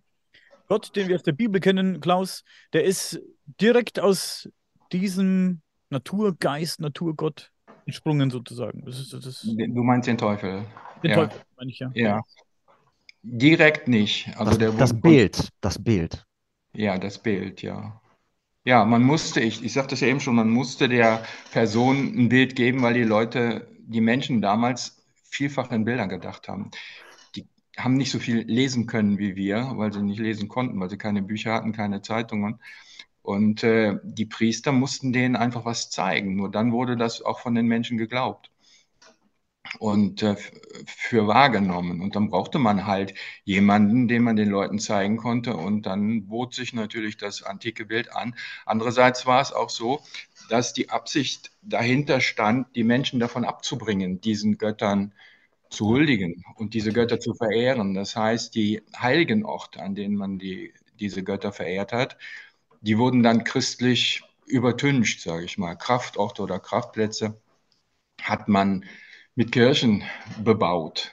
Gott, 0.69 0.95
den 0.95 1.09
wir 1.09 1.17
aus 1.17 1.23
der 1.23 1.33
Bibel 1.33 1.61
kennen, 1.61 2.01
Klaus, 2.01 2.45
der 2.73 2.85
ist 2.85 3.21
direkt 3.61 3.99
aus 4.01 4.49
diesem 4.93 5.61
Naturgeist, 5.91 6.81
Naturgott 6.81 7.51
entsprungen 7.87 8.31
sozusagen. 8.31 8.85
Das 8.85 8.99
ist, 8.99 9.13
das 9.13 9.43
du 9.43 9.83
meinst 9.83 10.09
den 10.09 10.19
Teufel. 10.19 10.65
Den 11.03 11.11
ja. 11.11 11.17
Teufel, 11.17 11.41
meine 11.57 11.71
ich 11.71 11.79
ja. 11.79 11.91
Ja. 11.95 12.23
Direkt 13.23 13.89
nicht. 13.89 14.29
Also 14.37 14.51
das, 14.51 14.59
der, 14.59 14.73
das 14.73 15.01
Bild, 15.01 15.49
das 15.61 15.83
Bild. 15.83 16.27
Ja, 16.75 16.99
das 16.99 17.19
Bild, 17.19 17.63
ja. 17.63 18.01
Ja, 18.65 18.85
man 18.85 19.03
musste, 19.03 19.41
ich, 19.41 19.63
ich 19.63 19.73
sagte 19.73 19.95
es 19.95 20.01
ja 20.01 20.09
eben 20.09 20.21
schon, 20.21 20.35
man 20.35 20.49
musste 20.49 20.89
der 20.89 21.23
Person 21.53 22.15
ein 22.17 22.29
Bild 22.29 22.57
geben, 22.57 22.83
weil 22.83 22.95
die 22.95 23.03
Leute, 23.03 23.69
die 23.79 24.01
Menschen 24.01 24.41
damals 24.41 25.05
vielfach 25.25 25.71
in 25.71 25.85
Bildern 25.85 26.09
gedacht 26.09 26.49
haben. 26.49 26.71
Die 27.37 27.47
haben 27.77 27.97
nicht 27.97 28.11
so 28.11 28.19
viel 28.19 28.39
lesen 28.39 28.87
können 28.87 29.19
wie 29.19 29.37
wir, 29.37 29.73
weil 29.75 29.93
sie 29.93 30.03
nicht 30.03 30.19
lesen 30.19 30.49
konnten, 30.49 30.81
weil 30.81 30.89
sie 30.89 30.97
keine 30.97 31.23
Bücher 31.23 31.53
hatten, 31.53 31.73
keine 31.73 32.01
Zeitungen. 32.01 32.61
Und 33.25 33.65
äh, 33.65 33.99
die 34.05 34.27
Priester 34.27 34.71
mussten 34.71 35.13
denen 35.15 35.35
einfach 35.35 35.65
was 35.65 35.91
zeigen. 35.91 36.37
Nur 36.37 36.51
dann 36.51 36.73
wurde 36.73 36.97
das 36.97 37.23
auch 37.23 37.41
von 37.41 37.55
den 37.55 37.67
Menschen 37.67 37.97
geglaubt 37.97 38.51
und 39.79 40.23
äh, 40.23 40.37
für 40.87 41.27
wahrgenommen. 41.27 42.03
Und 42.03 42.17
dann 42.17 42.29
brauchte 42.29 42.59
man 42.59 42.87
halt 42.87 43.15
jemanden, 43.45 44.09
den 44.09 44.23
man 44.23 44.37
den 44.37 44.51
Leuten 44.51 44.79
zeigen 44.79 45.17
konnte. 45.17 45.57
Und 45.57 45.87
dann 45.87 46.27
bot 46.27 46.55
sich 46.55 46.75
natürlich 46.75 47.17
das 47.17 47.43
antike 47.43 47.87
Bild 47.87 48.13
an. 48.15 48.35
Andererseits 48.67 49.25
war 49.25 49.41
es 49.41 49.53
auch 49.53 49.71
so, 49.71 50.01
dass 50.51 50.75
die 50.75 50.91
Absicht 50.91 51.51
dahinter 51.63 52.21
stand, 52.21 52.77
die 52.77 52.85
Menschen 52.85 53.21
davon 53.21 53.47
abzubringen, 53.47 54.21
diesen 54.21 54.59
Göttern 54.59 55.15
zu 55.71 55.87
huldigen 55.89 56.45
und 56.57 56.75
diese 56.75 56.93
Götter 56.93 57.21
zu 57.21 57.35
verehren. 57.35 57.95
Das 57.95 58.17
heißt, 58.17 58.55
die 58.55 58.83
heiligen 58.97 59.47
Orte, 59.47 59.81
an 59.83 59.95
denen 59.95 60.15
man 60.15 60.39
die, 60.39 60.75
diese 61.01 61.25
Götter 61.25 61.53
verehrt 61.53 61.93
hat, 61.93 62.19
die 62.85 62.99
wurden 62.99 63.23
dann 63.23 63.45
christlich 63.45 64.23
übertüncht, 64.47 65.21
sage 65.21 65.45
ich 65.45 65.59
mal. 65.59 65.75
Kraftorte 65.75 66.43
oder 66.43 66.61
Kraftplätze 66.61 67.41
hat 68.23 68.49
man 68.49 68.85
mit 69.35 69.53
Kirchen 69.53 70.05
bebaut 70.43 71.13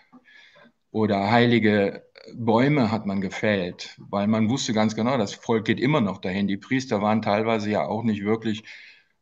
oder 0.91 1.31
heilige 1.31 2.05
Bäume 2.35 2.91
hat 2.91 3.05
man 3.05 3.21
gefällt, 3.21 3.95
weil 3.97 4.27
man 4.27 4.49
wusste 4.49 4.73
ganz 4.73 4.95
genau, 4.95 5.17
das 5.17 5.33
Volk 5.33 5.65
geht 5.65 5.79
immer 5.79 6.01
noch 6.01 6.19
dahin. 6.19 6.47
Die 6.47 6.57
Priester 6.57 7.01
waren 7.01 7.21
teilweise 7.21 7.69
ja 7.71 7.85
auch 7.85 8.03
nicht 8.03 8.23
wirklich 8.23 8.63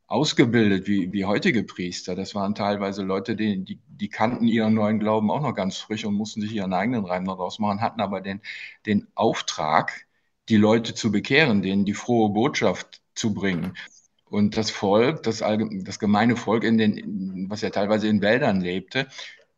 ausgebildet 0.08 0.88
wie, 0.88 1.13
wie 1.13 1.25
heutige 1.25 1.63
Priester. 1.63 2.15
Das 2.15 2.34
waren 2.36 2.56
teilweise 2.56 3.03
Leute, 3.03 3.36
die, 3.36 3.63
die, 3.63 3.79
die 3.88 4.10
kannten 4.10 4.48
ihren 4.48 4.74
neuen 4.74 5.00
Glauben 5.00 5.29
auch 5.32 5.41
noch 5.41 5.53
ganz 5.53 5.77
frisch 5.77 6.03
und 6.03 6.15
mussten 6.15 6.41
sich 6.41 6.53
ihren 6.53 6.74
eigenen 6.74 7.06
Reim 7.06 7.25
daraus 7.25 7.60
machen, 7.60 7.82
hatten 7.82 8.01
aber 8.01 8.22
den, 8.22 8.41
den 8.88 9.08
Auftrag, 9.15 10.08
die 10.50 10.58
Leute 10.58 10.94
zu 10.96 11.12
bekehren, 11.12 11.62
denen 11.62 11.86
die 11.86 11.94
frohe 11.94 12.29
Botschaft 12.29 13.01
zu 13.15 13.34
bringen. 13.34 13.77
Und 14.25 14.58
das 14.58 14.72
Volk, 14.72 15.24
das, 15.24 15.39
das 15.39 16.00
gemeine 16.00 16.36
Volk, 16.36 16.63
in 16.63 16.77
den, 16.77 17.48
was 17.50 17.62
ja 17.62 17.70
teilweise 17.70 18.08
in 18.08 18.22
Wäldern 18.22 18.62
lebte, 18.62 19.08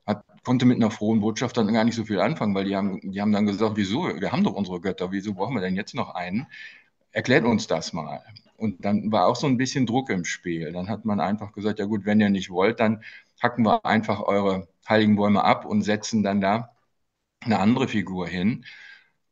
hat, 0.06 0.24
konnte 0.44 0.66
mit 0.66 0.78
einer 0.78 0.92
frohen 0.92 1.22
Botschaft 1.22 1.58
dann 1.58 1.74
gar 1.74 1.84
nicht 1.84 1.96
so 1.96 2.06
viel 2.06 2.20
anfangen, 2.20 2.56
weil 2.56 2.66
die 2.66 2.76
haben, 2.76 3.00
die 3.12 3.22
haben 3.22 3.32
dann 3.34 3.46
gesagt, 3.46 3.76
wieso, 3.76 4.04
wir 4.20 4.32
haben 4.32 4.44
doch 4.44 4.54
unsere 4.54 4.82
Götter, 4.82 5.12
wieso 5.12 5.34
brauchen 5.34 5.56
wir 5.56 5.62
denn 5.62 5.76
jetzt 5.76 5.96
noch 5.96 6.16
einen? 6.16 6.48
Erklärt 7.12 7.46
uns 7.46 7.68
das 7.68 7.94
mal. 7.94 8.24
Und 8.58 8.86
dann 8.86 9.12
war 9.12 9.28
auch 9.28 9.36
so 9.36 9.48
ein 9.48 9.58
bisschen 9.58 9.86
Druck 9.86 10.10
im 10.10 10.24
Spiel. 10.26 10.72
Dann 10.72 10.90
hat 10.90 11.04
man 11.06 11.20
einfach 11.20 11.52
gesagt, 11.54 11.80
ja 11.80 11.86
gut, 11.86 12.06
wenn 12.06 12.22
ihr 12.22 12.30
nicht 12.30 12.50
wollt, 12.50 12.80
dann 12.80 13.04
hacken 13.42 13.66
wir 13.66 13.86
einfach 13.86 14.22
eure 14.22 14.68
heiligen 14.88 15.16
Bäume 15.16 15.44
ab 15.44 15.66
und 15.66 15.82
setzen 15.84 16.24
dann 16.24 16.42
da 16.42 16.72
eine 17.42 17.60
andere 17.60 17.88
Figur 17.88 18.28
hin. 18.28 18.66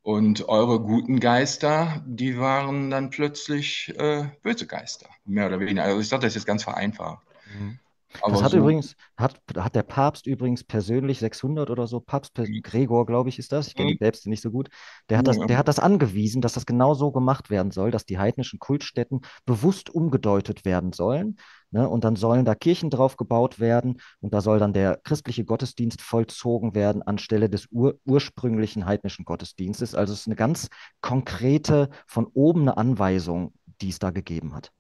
Und 0.10 0.50
eure 0.50 0.80
guten 0.80 1.20
Geister, 1.20 2.04
die 2.04 2.40
waren 2.40 2.90
dann 2.90 3.12
plötzlich 3.12 3.94
äh, 3.96 4.24
böse 4.42 4.66
Geister, 4.66 5.06
mehr 5.24 5.46
oder 5.46 5.60
weniger. 5.60 5.84
Also 5.84 6.00
ich 6.00 6.10
sage 6.10 6.24
das 6.24 6.34
jetzt 6.34 6.48
ganz 6.48 6.64
vereinfacht. 6.64 7.20
Mhm. 7.56 7.78
Aber 8.24 8.32
das 8.32 8.42
hat 8.42 8.52
so 8.54 8.58
übrigens, 8.58 8.96
hat, 9.18 9.40
hat 9.56 9.76
der 9.76 9.84
Papst 9.84 10.26
übrigens 10.26 10.64
persönlich 10.64 11.20
600 11.20 11.70
oder 11.70 11.86
so, 11.86 12.00
Papst 12.00 12.34
Gregor, 12.64 13.06
glaube 13.06 13.30
ich, 13.30 13.38
ist 13.38 13.52
das, 13.52 13.68
ich 13.68 13.76
kenne 13.76 13.90
die 13.90 13.94
mhm. 13.94 14.00
Päpste 14.00 14.32
nicht 14.32 14.42
so 14.42 14.50
gut, 14.50 14.70
der 15.10 15.20
hat, 15.20 15.28
das, 15.28 15.38
der 15.38 15.60
hat 15.60 15.68
das 15.68 15.78
angewiesen, 15.78 16.42
dass 16.42 16.54
das 16.54 16.66
genau 16.66 16.96
so 16.96 17.12
gemacht 17.12 17.52
werden 17.52 17.70
soll, 17.70 17.92
dass 17.92 18.08
die 18.08 18.18
heidnischen 18.18 18.58
Kultstätten 18.58 19.22
bewusst 19.46 19.92
umgedeutet 19.92 20.66
werden 20.66 20.92
sollen. 20.92 21.38
Ne? 21.72 21.88
Und 21.88 22.04
dann 22.04 22.16
sollen 22.16 22.46
da 22.46 22.56
Kirchen 22.56 22.90
drauf 22.90 23.18
gebaut 23.18 23.60
werden 23.60 24.02
und 24.22 24.34
da 24.34 24.42
soll 24.42 24.60
dann 24.60 24.74
der 24.74 25.00
christliche 25.04 25.46
Gottesdienst 25.46 26.02
vollzogen 26.02 26.74
werden 26.74 27.02
anstelle 27.02 27.50
des 27.50 27.68
ur 27.72 28.00
ursprünglichen 28.06 28.86
heidnischen 28.86 29.26
Gottesdienstes. 29.26 29.96
Also 29.96 30.14
es 30.14 30.22
ist 30.22 30.28
eine 30.28 30.36
ganz 30.36 30.70
konkrete, 31.02 31.90
von 32.08 32.28
oben 32.34 32.62
eine 32.62 32.78
Anweisung, 32.78 33.54
die 33.82 33.90
es 33.90 34.00
da 34.00 34.10
gegeben 34.10 34.56
hat. 34.56 34.72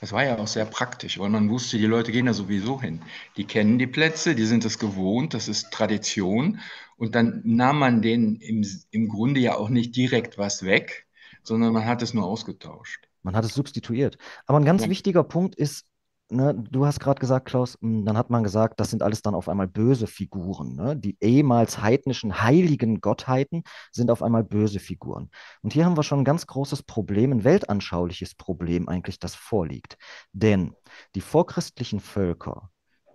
Es 0.00 0.12
war 0.12 0.24
ja 0.24 0.38
auch 0.38 0.46
sehr 0.46 0.64
praktisch, 0.64 1.18
weil 1.18 1.30
man 1.30 1.48
wusste, 1.48 1.78
die 1.78 1.86
Leute 1.86 2.12
gehen 2.12 2.26
da 2.26 2.34
sowieso 2.34 2.80
hin. 2.80 3.00
Die 3.36 3.44
kennen 3.44 3.78
die 3.78 3.86
Plätze, 3.86 4.34
die 4.34 4.44
sind 4.44 4.64
es 4.64 4.78
gewohnt, 4.78 5.34
das 5.34 5.48
ist 5.48 5.70
Tradition. 5.70 6.60
Und 6.96 7.14
dann 7.14 7.42
nahm 7.44 7.78
man 7.78 8.02
denen 8.02 8.36
im, 8.36 8.66
im 8.90 9.08
Grunde 9.08 9.40
ja 9.40 9.56
auch 9.56 9.68
nicht 9.68 9.94
direkt 9.94 10.36
was 10.36 10.64
weg, 10.64 11.06
sondern 11.42 11.72
man 11.72 11.86
hat 11.86 12.02
es 12.02 12.12
nur 12.12 12.24
ausgetauscht. 12.24 13.08
Man 13.22 13.36
hat 13.36 13.44
es 13.44 13.54
substituiert. 13.54 14.18
Aber 14.46 14.58
ein 14.58 14.64
ganz 14.64 14.82
ja. 14.82 14.90
wichtiger 14.90 15.24
Punkt 15.24 15.54
ist, 15.54 15.86
ne, 16.30 16.54
du 16.54 16.86
hast 16.86 17.00
gerade 17.00 17.20
gesagt, 17.20 17.46
Klaus, 17.46 17.78
hm, 17.80 18.04
dann 18.04 18.16
hat 18.16 18.30
man 18.30 18.42
gesagt, 18.42 18.80
das 18.80 18.90
sind 18.90 19.02
alles 19.02 19.22
dann 19.22 19.34
auf 19.34 19.48
einmal 19.48 19.68
böse 19.68 20.06
Figuren. 20.06 20.74
Ne? 20.74 20.96
Die 20.96 21.16
ehemals 21.20 21.80
heidnischen 21.80 22.42
heiligen 22.42 23.00
Gottheiten 23.00 23.62
sind 23.92 24.10
auf 24.10 24.22
einmal 24.22 24.44
böse 24.44 24.80
Figuren. 24.80 25.30
Und 25.62 25.72
hier 25.72 25.84
haben 25.84 25.96
wir 25.96 26.02
schon 26.02 26.20
ein 26.20 26.24
ganz 26.24 26.46
großes 26.46 26.82
Problem, 26.82 27.32
ein 27.32 27.44
weltanschauliches 27.44 28.34
Problem 28.34 28.88
eigentlich, 28.88 29.18
das 29.18 29.34
vorliegt. 29.34 29.96
Denn 30.32 30.74
die 31.14 31.20
vorchristlichen 31.20 32.00
Völker, 32.00 32.70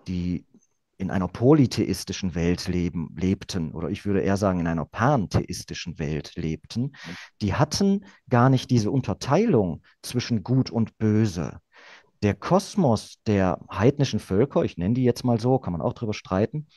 die 0.08 0.46
in 0.98 1.10
einer 1.12 1.28
polytheistischen 1.28 2.36
Welt 2.36 2.68
leben, 2.68 3.14
lebten, 3.18 3.74
oder 3.74 3.90
ich 3.90 4.06
würde 4.06 4.22
eher 4.22 4.38
sagen, 4.38 4.60
in 4.60 4.68
einer 4.68 4.86
pantheistischen 4.86 6.00
Welt 6.00 6.34
lebten, 6.36 6.96
die 7.42 7.56
hatten 7.56 8.06
gar 8.30 8.50
nicht 8.50 8.70
diese 8.70 8.92
Unterteilung 8.92 9.82
zwischen 10.02 10.44
Gut 10.44 10.70
und 10.70 10.98
Böse 10.98 11.60
der 12.24 12.34
Kosmos 12.34 13.22
der 13.28 13.60
heidnischen 13.70 14.20
Völker, 14.20 14.64
ich 14.64 14.78
nenne 14.78 14.94
die 14.94 15.04
jetzt 15.04 15.24
mal 15.24 15.40
so, 15.40 15.60
kann 15.60 15.74
man 15.74 15.82
auch 15.82 15.94
drüber 15.94 16.14
streiten, 16.14 16.68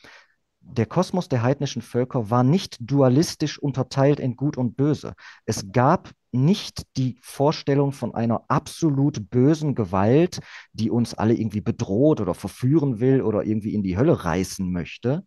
der 0.59 0.85
Kosmos 0.85 1.29
der 1.29 1.41
heidnischen 1.41 1.81
Völker 1.81 2.29
war 2.29 2.43
nicht 2.43 2.77
dualistisch 2.81 3.57
unterteilt 3.57 4.19
in 4.19 4.35
Gut 4.35 4.57
und 4.57 4.75
Böse. 4.75 5.13
Es 5.45 5.71
gab 5.71 6.11
nicht 6.31 6.83
die 6.97 7.17
Vorstellung 7.21 7.91
von 7.91 8.13
einer 8.13 8.43
absolut 8.47 9.29
bösen 9.29 9.75
Gewalt, 9.75 10.39
die 10.73 10.89
uns 10.89 11.13
alle 11.13 11.33
irgendwie 11.33 11.61
bedroht 11.61 12.21
oder 12.21 12.33
verführen 12.33 12.99
will 12.99 13.21
oder 13.21 13.43
irgendwie 13.43 13.73
in 13.73 13.83
die 13.83 13.97
Hölle 13.97 14.23
reißen 14.25 14.71
möchte. 14.71 15.23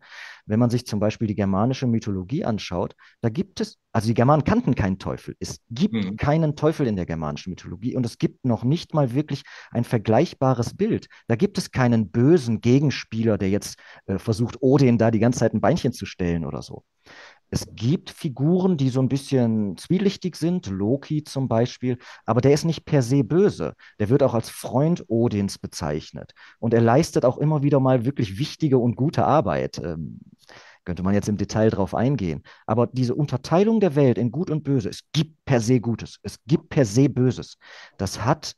Wenn 0.47 0.59
man 0.59 0.71
sich 0.71 0.87
zum 0.87 1.01
Beispiel 1.01 1.29
die 1.29 1.35
germanische 1.35 1.87
Mythologie 1.87 2.45
anschaut, 2.45 2.95
da 3.21 3.29
gibt 3.29 3.61
es, 3.61 3.79
also 3.93 4.09
die 4.09 4.15
Germanen 4.15 4.45
kannten 4.45 4.75
keinen 4.75 4.99
Teufel. 4.99 5.37
Es 5.39 5.61
gibt 5.71 5.95
mhm. 5.95 6.17
keinen 6.17 6.57
Teufel 6.57 6.87
in 6.87 6.97
der 6.97 7.07
germanischen 7.07 7.51
Mythologie 7.51 7.97
und 7.97 8.05
es 8.05 8.19
gibt 8.19 8.45
noch 8.45 8.65
nicht 8.65 8.95
mal 8.95 9.15
wirklich 9.15 9.43
ein 9.71 9.85
vergleichbares 9.85 10.77
Bild. 10.77 11.07
Da 11.29 11.37
gibt 11.37 11.59
es 11.59 11.71
keinen 11.71 12.11
bösen 12.11 12.61
Gegenspieler, 12.61 13.39
der 13.39 13.51
jetzt 13.51 13.79
äh, 14.07 14.19
versucht, 14.19 14.57
Odin 14.61 14.99
da 14.99 15.11
die 15.11 15.21
ganze 15.21 15.41
Zeit 15.41 15.55
ein 15.55 15.61
Beinchen 15.61 15.93
zu 15.93 16.07
stellen 16.07 16.45
oder 16.45 16.63
so. 16.63 16.85
Es 17.51 17.67
gibt 17.75 18.11
Figuren, 18.11 18.77
die 18.77 18.89
so 18.91 19.01
ein 19.01 19.09
bisschen 19.09 19.77
zwielichtig 19.77 20.37
sind, 20.37 20.67
Loki 20.67 21.25
zum 21.25 21.49
Beispiel, 21.49 21.99
aber 22.25 22.41
der 22.41 22.53
ist 22.53 22.65
nicht 22.65 22.85
per 22.85 23.03
se 23.03 23.25
böse. 23.25 23.75
Der 23.99 24.09
wird 24.09 24.23
auch 24.23 24.35
als 24.35 24.51
Freund 24.51 25.05
Odins 25.09 25.59
bezeichnet. 25.59 26.33
Und 26.59 26.75
er 26.75 26.81
leistet 26.81 27.25
auch 27.25 27.39
immer 27.39 27.63
wieder 27.63 27.81
mal 27.81 28.05
wirklich 28.05 28.39
wichtige 28.39 28.79
und 28.79 28.97
gute 28.97 29.25
Arbeit. 29.25 29.79
Ähm, 29.79 30.21
könnte 30.85 31.03
man 31.03 31.15
jetzt 31.15 31.29
im 31.29 31.37
Detail 31.37 31.71
drauf 31.71 31.95
eingehen. 31.95 32.43
Aber 32.67 32.87
diese 32.87 33.15
Unterteilung 33.15 33.81
der 33.81 33.95
Welt 33.97 34.19
in 34.19 34.31
Gut 34.31 34.51
und 34.51 34.65
Böse, 34.65 34.89
es 34.89 35.03
gibt 35.13 35.45
per 35.45 35.61
se 35.61 35.81
Gutes, 35.81 36.19
es 36.23 36.39
gibt 36.47 36.69
per 36.71 36.85
se 36.85 37.09
Böses. 37.09 37.59
Das 37.99 38.25
hat 38.25 38.55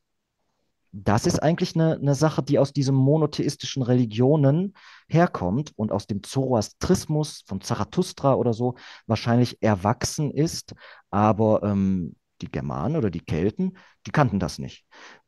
das 0.92 1.26
ist 1.26 1.42
eigentlich 1.42 1.74
eine, 1.74 1.94
eine 1.94 2.14
Sache, 2.14 2.42
die 2.42 2.58
aus 2.58 2.72
diesen 2.72 2.94
monotheistischen 2.94 3.82
Religionen 3.82 4.74
herkommt 5.08 5.72
und 5.76 5.90
aus 5.90 6.06
dem 6.06 6.22
Zoroastrismus 6.22 7.42
von 7.46 7.62
Zarathustra 7.62 8.34
oder 8.34 8.52
so 8.52 8.74
wahrscheinlich 9.06 9.62
erwachsen 9.62 10.30
ist. 10.30 10.74
Aber 11.10 11.62
ähm, 11.62 12.14
die 12.42 12.50
Germanen 12.50 12.96
oder 12.96 13.10
die 13.10 13.20
Kelten, 13.20 13.78
die 14.06 14.10
kannten 14.10 14.38
das 14.38 14.58
nicht. 14.58 14.84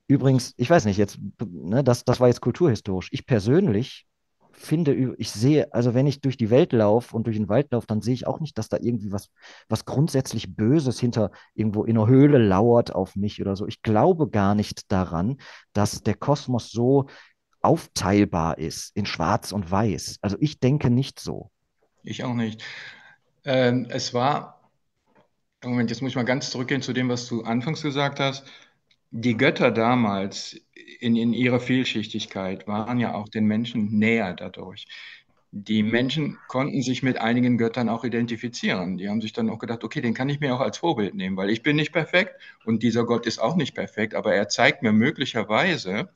Übrigens, 0.06 0.52
ich 0.58 0.68
weiß 0.68 0.84
nicht, 0.84 0.98
jetzt, 0.98 1.18
ne, 1.40 1.82
das, 1.82 2.04
das 2.04 2.20
war 2.20 2.28
jetzt 2.28 2.42
kulturhistorisch. 2.42 3.08
Ich 3.10 3.24
persönlich 3.24 4.06
finde, 4.54 5.14
ich 5.18 5.30
sehe, 5.30 5.72
also 5.72 5.94
wenn 5.94 6.06
ich 6.06 6.20
durch 6.20 6.36
die 6.36 6.50
Welt 6.50 6.72
laufe 6.72 7.14
und 7.14 7.26
durch 7.26 7.36
den 7.36 7.48
Wald 7.48 7.72
laufe, 7.72 7.86
dann 7.86 8.00
sehe 8.00 8.14
ich 8.14 8.26
auch 8.26 8.40
nicht, 8.40 8.56
dass 8.58 8.68
da 8.68 8.78
irgendwie 8.80 9.12
was, 9.12 9.30
was 9.68 9.84
grundsätzlich 9.84 10.56
Böses 10.56 10.98
hinter 10.98 11.30
irgendwo 11.54 11.84
in 11.84 11.96
einer 11.98 12.06
Höhle 12.06 12.38
lauert 12.38 12.94
auf 12.94 13.16
mich 13.16 13.40
oder 13.40 13.56
so. 13.56 13.66
Ich 13.66 13.82
glaube 13.82 14.28
gar 14.30 14.54
nicht 14.54 14.90
daran, 14.90 15.38
dass 15.72 16.02
der 16.02 16.14
Kosmos 16.14 16.70
so 16.70 17.06
aufteilbar 17.60 18.58
ist 18.58 18.94
in 18.94 19.06
Schwarz 19.06 19.52
und 19.52 19.70
Weiß. 19.70 20.18
Also 20.20 20.36
ich 20.40 20.60
denke 20.60 20.90
nicht 20.90 21.18
so. 21.18 21.50
Ich 22.02 22.22
auch 22.24 22.34
nicht. 22.34 22.62
Ähm, 23.44 23.86
es 23.88 24.12
war, 24.14 24.70
Moment, 25.62 25.90
jetzt 25.90 26.02
muss 26.02 26.10
ich 26.10 26.16
mal 26.16 26.24
ganz 26.24 26.50
zurückgehen 26.50 26.82
zu 26.82 26.92
dem, 26.92 27.08
was 27.08 27.26
du 27.26 27.42
anfangs 27.42 27.82
gesagt 27.82 28.20
hast. 28.20 28.44
Die 29.16 29.36
Götter 29.36 29.70
damals 29.70 30.60
in, 30.98 31.14
in 31.14 31.32
ihrer 31.32 31.60
Vielschichtigkeit 31.60 32.66
waren 32.66 32.98
ja 32.98 33.14
auch 33.14 33.28
den 33.28 33.44
Menschen 33.44 33.96
näher 33.96 34.34
dadurch. 34.34 34.88
Die 35.52 35.84
Menschen 35.84 36.36
konnten 36.48 36.82
sich 36.82 37.04
mit 37.04 37.18
einigen 37.18 37.56
Göttern 37.56 37.88
auch 37.88 38.02
identifizieren. 38.02 38.98
Die 38.98 39.08
haben 39.08 39.20
sich 39.20 39.32
dann 39.32 39.50
auch 39.50 39.60
gedacht, 39.60 39.84
okay, 39.84 40.00
den 40.00 40.14
kann 40.14 40.28
ich 40.30 40.40
mir 40.40 40.52
auch 40.52 40.60
als 40.60 40.78
Vorbild 40.78 41.14
nehmen, 41.14 41.36
weil 41.36 41.50
ich 41.50 41.62
bin 41.62 41.76
nicht 41.76 41.92
perfekt 41.92 42.34
und 42.64 42.82
dieser 42.82 43.04
Gott 43.04 43.24
ist 43.26 43.38
auch 43.38 43.54
nicht 43.54 43.76
perfekt, 43.76 44.16
aber 44.16 44.34
er 44.34 44.48
zeigt 44.48 44.82
mir 44.82 44.90
möglicherweise, 44.90 46.08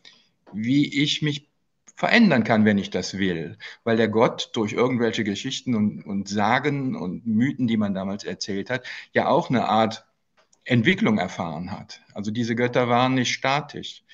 wie 0.52 1.00
ich 1.00 1.23
mich 1.23 1.47
verändern 1.95 2.43
kann, 2.43 2.64
wenn 2.64 2.78
ich 2.78 2.90
das 2.90 3.17
will. 3.17 3.59
Weil 3.85 3.97
der 3.97 4.09
Gott 4.09 4.50
durch 4.55 4.73
irgendwelche 4.73 5.23
Geschichten 5.23 5.76
und, 5.76 6.02
und 6.02 6.28
Sagen 6.28 6.97
und 6.97 7.28
Mythen, 7.28 7.69
die 7.69 7.76
man 7.76 7.95
damals 7.95 8.25
erzählt 8.25 8.71
hat, 8.71 8.85
ja 9.12 9.28
auch 9.28 9.50
eine 9.50 9.69
Art 9.69 10.08
Entwicklung 10.69 11.19
erfahren 11.19 11.71
hat. 11.73 12.03
Also 12.13 12.31
diese 12.31 12.55
Götter 12.55 12.89
waren 12.89 13.15
nicht 13.15 13.33
statisch. 13.33 14.05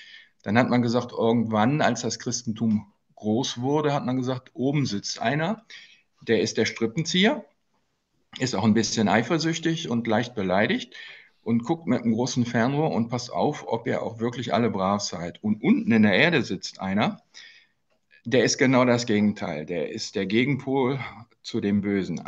Dann 0.42 0.56
hat 0.56 0.68
man 0.68 0.82
gesagt, 0.82 1.12
irgendwann, 1.12 1.80
als 1.80 2.02
das 2.02 2.18
Christentum 2.18 2.92
groß 3.16 3.60
wurde, 3.60 3.92
hat 3.92 4.04
man 4.04 4.16
gesagt, 4.16 4.50
oben 4.54 4.86
sitzt 4.86 5.20
einer, 5.20 5.64
der 6.22 6.40
ist 6.40 6.56
der 6.56 6.66
Strippenzieher, 6.66 7.44
ist 8.38 8.54
auch 8.54 8.64
ein 8.64 8.74
bisschen 8.74 9.08
eifersüchtig 9.08 9.88
und 9.88 10.06
leicht 10.06 10.34
beleidigt 10.34 10.94
und 11.42 11.64
guckt 11.64 11.86
mit 11.86 12.02
einem 12.02 12.12
großen 12.12 12.46
Fernrohr 12.46 12.92
und 12.92 13.08
passt 13.08 13.32
auf, 13.32 13.66
ob 13.66 13.86
ihr 13.86 14.02
auch 14.02 14.20
wirklich 14.20 14.54
alle 14.54 14.70
brav 14.70 15.02
seid. 15.02 15.42
Und 15.42 15.62
unten 15.62 15.90
in 15.90 16.02
der 16.02 16.14
Erde 16.14 16.42
sitzt 16.42 16.80
einer, 16.80 17.20
der 18.24 18.44
ist 18.44 18.58
genau 18.58 18.84
das 18.84 19.06
Gegenteil. 19.06 19.66
Der 19.66 19.90
ist 19.90 20.14
der 20.14 20.26
Gegenpol 20.26 20.98
zu 21.42 21.60
dem 21.60 21.82
Bösen. 21.82 22.22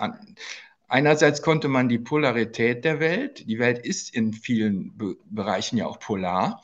Einerseits 0.88 1.43
konnte 1.43 1.69
man 1.69 1.88
die 1.88 1.99
Polarität 1.99 2.85
der 2.85 3.00
Welt, 3.00 3.49
die 3.49 3.59
Welt 3.59 3.85
ist 3.85 4.14
in 4.14 4.33
vielen 4.33 4.97
Be 4.97 5.16
Bereichen 5.26 5.76
ja 5.78 5.87
auch 5.87 5.99
polar, 5.99 6.62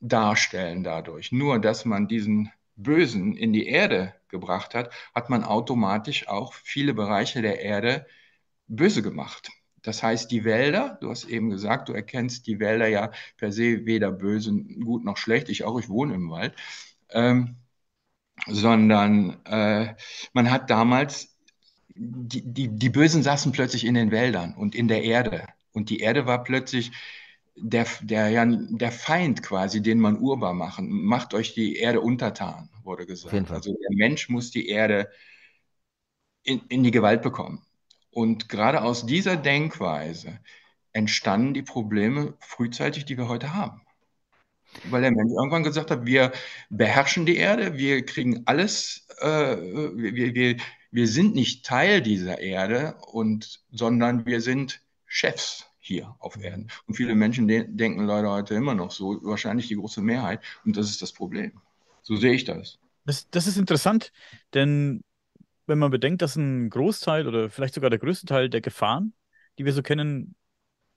darstellen 0.00 0.84
dadurch. 0.84 1.32
Nur, 1.32 1.60
dass 1.60 1.84
man 1.84 2.08
diesen 2.08 2.50
Bösen 2.76 3.36
in 3.36 3.52
die 3.52 3.66
Erde 3.66 4.14
gebracht 4.28 4.74
hat, 4.74 4.92
hat 5.14 5.30
man 5.30 5.44
automatisch 5.44 6.28
auch 6.28 6.52
viele 6.54 6.94
Bereiche 6.94 7.42
der 7.42 7.60
Erde 7.60 8.06
böse 8.66 9.02
gemacht. 9.02 9.50
Das 9.82 10.02
heißt, 10.02 10.30
die 10.30 10.44
Wälder, 10.44 10.98
du 11.00 11.10
hast 11.10 11.24
eben 11.24 11.50
gesagt, 11.50 11.88
du 11.88 11.92
erkennst 11.92 12.46
die 12.46 12.60
Wälder 12.60 12.86
ja 12.88 13.12
per 13.36 13.52
se 13.52 13.84
weder 13.84 14.12
böse, 14.12 14.52
gut 14.84 15.04
noch 15.04 15.16
schlecht. 15.16 15.48
Ich 15.48 15.64
auch, 15.64 15.78
ich 15.78 15.88
wohne 15.88 16.14
im 16.14 16.30
Wald. 16.30 16.54
Ähm, 17.10 17.56
sondern 18.46 19.44
äh, 19.46 19.94
man 20.32 20.50
hat 20.50 20.70
damals, 20.70 21.31
die, 21.94 22.42
die, 22.42 22.68
die 22.68 22.90
Bösen 22.90 23.22
saßen 23.22 23.52
plötzlich 23.52 23.84
in 23.84 23.94
den 23.94 24.10
Wäldern 24.10 24.54
und 24.54 24.74
in 24.74 24.88
der 24.88 25.02
Erde. 25.02 25.46
Und 25.72 25.90
die 25.90 26.00
Erde 26.00 26.26
war 26.26 26.44
plötzlich 26.44 26.92
der, 27.56 27.86
der, 28.00 28.46
der 28.46 28.92
Feind 28.92 29.42
quasi, 29.42 29.82
den 29.82 30.00
man 30.00 30.18
urbar 30.18 30.54
machen. 30.54 30.90
Macht 30.90 31.34
euch 31.34 31.54
die 31.54 31.76
Erde 31.76 32.00
untertan, 32.00 32.70
wurde 32.82 33.06
gesagt. 33.06 33.50
Also 33.50 33.72
der 33.72 33.96
Mensch 33.96 34.28
muss 34.28 34.50
die 34.50 34.68
Erde 34.68 35.10
in, 36.42 36.60
in 36.68 36.82
die 36.82 36.90
Gewalt 36.90 37.22
bekommen. 37.22 37.62
Und 38.10 38.48
gerade 38.48 38.82
aus 38.82 39.06
dieser 39.06 39.36
Denkweise 39.36 40.38
entstanden 40.92 41.54
die 41.54 41.62
Probleme 41.62 42.34
frühzeitig, 42.40 43.04
die 43.04 43.16
wir 43.16 43.28
heute 43.28 43.54
haben. 43.54 43.82
Weil 44.84 45.02
der 45.02 45.12
Mensch 45.12 45.32
irgendwann 45.32 45.62
gesagt 45.62 45.90
hat, 45.90 46.06
wir 46.06 46.32
beherrschen 46.70 47.26
die 47.26 47.36
Erde, 47.36 47.76
wir 47.76 48.04
kriegen 48.04 48.42
alles, 48.46 49.06
äh, 49.20 49.56
wir, 49.56 50.34
wir, 50.34 50.56
wir 50.92 51.08
sind 51.08 51.34
nicht 51.34 51.64
Teil 51.64 52.02
dieser 52.02 52.38
Erde, 52.38 52.94
und, 53.10 53.60
sondern 53.72 54.26
wir 54.26 54.40
sind 54.40 54.80
Chefs 55.06 55.66
hier 55.80 56.14
auf 56.20 56.36
Erden. 56.36 56.70
Und 56.86 56.94
viele 56.94 57.14
Menschen 57.14 57.48
de 57.48 57.66
denken 57.66 58.04
leider 58.04 58.30
heute 58.30 58.54
immer 58.54 58.74
noch 58.74 58.92
so, 58.92 59.18
wahrscheinlich 59.24 59.68
die 59.68 59.76
große 59.76 60.02
Mehrheit, 60.02 60.40
und 60.64 60.76
das 60.76 60.88
ist 60.88 61.02
das 61.02 61.12
Problem. 61.12 61.60
So 62.02 62.16
sehe 62.16 62.34
ich 62.34 62.44
das. 62.44 62.78
Das, 63.04 63.28
das 63.30 63.46
ist 63.46 63.56
interessant, 63.56 64.12
denn 64.54 65.02
wenn 65.66 65.78
man 65.78 65.90
bedenkt, 65.90 66.22
dass 66.22 66.36
ein 66.36 66.70
Großteil 66.70 67.26
oder 67.26 67.48
vielleicht 67.48 67.74
sogar 67.74 67.90
der 67.90 67.98
größte 67.98 68.26
Teil 68.26 68.48
der 68.48 68.60
Gefahren, 68.60 69.14
die 69.58 69.64
wir 69.64 69.72
so 69.72 69.82
kennen, 69.82 70.34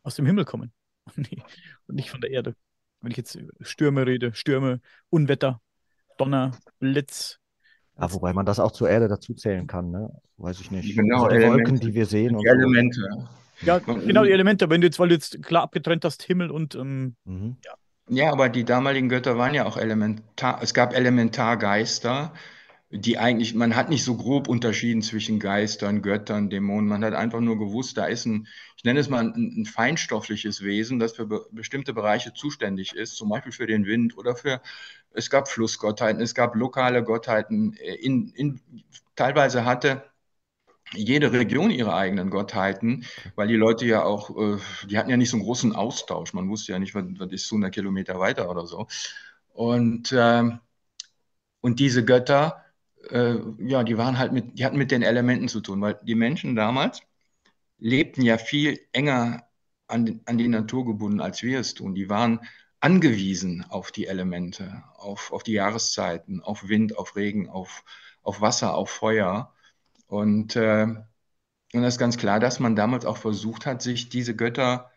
aus 0.04 0.16
dem 0.16 0.26
Himmel 0.26 0.46
kommen 0.46 0.72
und 1.16 1.96
nicht 1.96 2.10
von 2.10 2.22
der 2.22 2.32
Erde. 2.32 2.56
Wenn 3.02 3.12
ich 3.12 3.18
jetzt 3.18 3.38
Stürme 3.62 4.06
rede, 4.06 4.34
Stürme, 4.34 4.82
Unwetter, 5.10 5.62
Donner, 6.18 6.58
Blitz. 6.80 7.40
Ja, 8.00 8.14
wobei 8.14 8.34
man 8.34 8.46
das 8.46 8.60
auch 8.60 8.72
zur 8.72 8.90
Erde 8.90 9.08
dazuzählen 9.08 9.68
kann, 9.68 9.90
ne? 9.90 10.12
Weiß 10.38 10.60
ich 10.60 10.70
nicht. 10.70 10.96
Genau, 10.96 11.24
also 11.24 11.38
die 11.38 11.48
Wolken, 11.48 11.80
die 11.80 11.94
wir 11.94 12.06
sehen. 12.06 12.38
Die 12.38 12.48
Elemente. 12.48 13.00
So. 13.00 13.66
Ja, 13.66 13.80
genau, 13.80 14.24
die 14.24 14.32
Elemente, 14.32 14.70
wenn 14.70 14.82
du 14.82 14.88
jetzt, 14.88 15.00
weil 15.00 15.08
du 15.08 15.16
jetzt 15.16 15.42
klar 15.44 15.64
abgetrennt 15.64 16.04
hast, 16.04 16.24
Himmel 16.24 16.52
und 16.52 16.76
ähm, 16.76 17.16
mhm. 17.24 17.56
ja. 17.64 17.72
Ja, 18.08 18.32
aber 18.32 18.50
die 18.50 18.66
damaligen 18.66 19.10
Götter 19.10 19.38
waren 19.38 19.56
ja 19.56 19.66
auch 19.66 19.78
elementar. 19.78 20.60
Es 20.62 20.76
gab 20.76 20.94
Elementargeister, 20.94 22.34
die 22.98 23.18
eigentlich, 23.18 23.54
man 23.54 23.76
hat 23.76 23.90
nicht 23.90 24.04
so 24.04 24.16
grob 24.16 24.48
unterschieden 24.48 25.02
zwischen 25.02 25.40
Geistern, 25.40 26.02
Göttern, 26.02 26.50
Dämonen. 26.50 26.88
Man 26.88 27.04
hat 27.04 27.14
einfach 27.14 27.40
nur 27.40 27.58
gewusst, 27.58 27.98
da 27.98 28.06
ist 28.06 28.26
ein, 28.26 28.48
ich 28.78 28.84
nenne 28.84 29.00
es 29.00 29.10
mal 29.10 29.24
ein, 29.24 29.62
ein 29.62 29.66
feinstoffliches 29.66 30.64
Wesen, 30.64 31.00
das 31.00 31.14
für 31.14 31.26
be 31.26 31.46
bestimmte 31.52 31.94
Bereiche 31.94 32.34
zuständig 32.34 32.96
ist, 32.96 33.16
zum 33.16 33.30
Beispiel 33.30 33.52
für 33.52 33.68
den 33.68 33.86
Wind 33.86 34.18
oder 34.18 34.36
für, 34.36 34.62
es 35.12 35.30
gab 35.30 35.48
Flussgottheiten, 35.50 36.22
es 36.22 36.36
gab 36.36 36.56
lokale 36.56 37.04
Gottheiten. 37.04 37.74
In, 37.74 38.30
in, 38.30 38.62
teilweise 39.16 39.66
hatte 39.66 40.04
jede 40.94 41.32
Region 41.32 41.72
ihre 41.72 41.96
eigenen 41.96 42.30
Gottheiten, 42.30 43.06
weil 43.36 43.48
die 43.48 43.56
Leute 43.56 43.86
ja 43.86 44.04
auch, 44.04 44.30
äh, 44.38 44.58
die 44.88 44.98
hatten 44.98 45.10
ja 45.10 45.18
nicht 45.18 45.30
so 45.30 45.38
einen 45.38 45.46
großen 45.46 45.76
Austausch. 45.76 46.34
Man 46.34 46.50
wusste 46.50 46.74
ja 46.74 46.80
nicht, 46.80 46.96
was, 46.96 47.06
was 47.18 47.32
ist 47.32 47.52
100 47.52 47.74
Kilometer 47.74 48.20
weiter 48.20 48.50
oder 48.50 48.68
so. 48.68 48.88
Und, 49.54 50.12
äh, 50.12 50.44
und 51.62 51.80
diese 51.80 52.06
Götter, 52.06 52.65
äh, 53.12 53.40
ja, 53.60 53.84
die 53.84 53.98
waren 53.98 54.18
halt 54.18 54.34
mit, 54.34 54.58
die 54.60 54.66
hatten 54.66 54.78
mit 54.78 54.92
den 54.92 55.02
Elementen 55.02 55.48
zu 55.48 55.62
tun, 55.62 55.82
weil 55.82 56.00
die 56.04 56.16
Menschen 56.16 56.56
damals 56.56 57.02
lebten 57.78 58.22
ja 58.22 58.38
viel 58.38 58.80
enger 58.94 59.48
an, 59.88 60.22
an 60.26 60.38
die 60.38 60.48
Natur 60.48 60.86
gebunden, 60.86 61.22
als 61.22 61.44
wir 61.44 61.60
es 61.60 61.74
tun. 61.74 61.96
Die 61.96 62.10
waren 62.10 62.40
angewiesen 62.80 63.66
auf 63.70 63.92
die 63.92 64.08
Elemente, 64.08 64.84
auf, 64.96 65.32
auf 65.32 65.44
die 65.44 65.54
Jahreszeiten, 65.54 66.42
auf 66.42 66.68
Wind, 66.68 66.98
auf 66.98 67.16
Regen, 67.16 67.50
auf, 67.50 67.84
auf 68.24 68.42
Wasser, 68.42 68.76
auf 68.76 68.90
Feuer. 68.90 69.54
Und, 70.08 70.56
äh, 70.56 70.84
und 71.74 71.82
das 71.82 71.96
ist 71.96 72.00
ganz 72.00 72.18
klar, 72.18 72.40
dass 72.40 72.60
man 72.60 72.76
damals 72.76 73.06
auch 73.06 73.18
versucht 73.18 73.66
hat, 73.66 73.82
sich 73.82 74.10
diese 74.10 74.36
Götter 74.36 74.92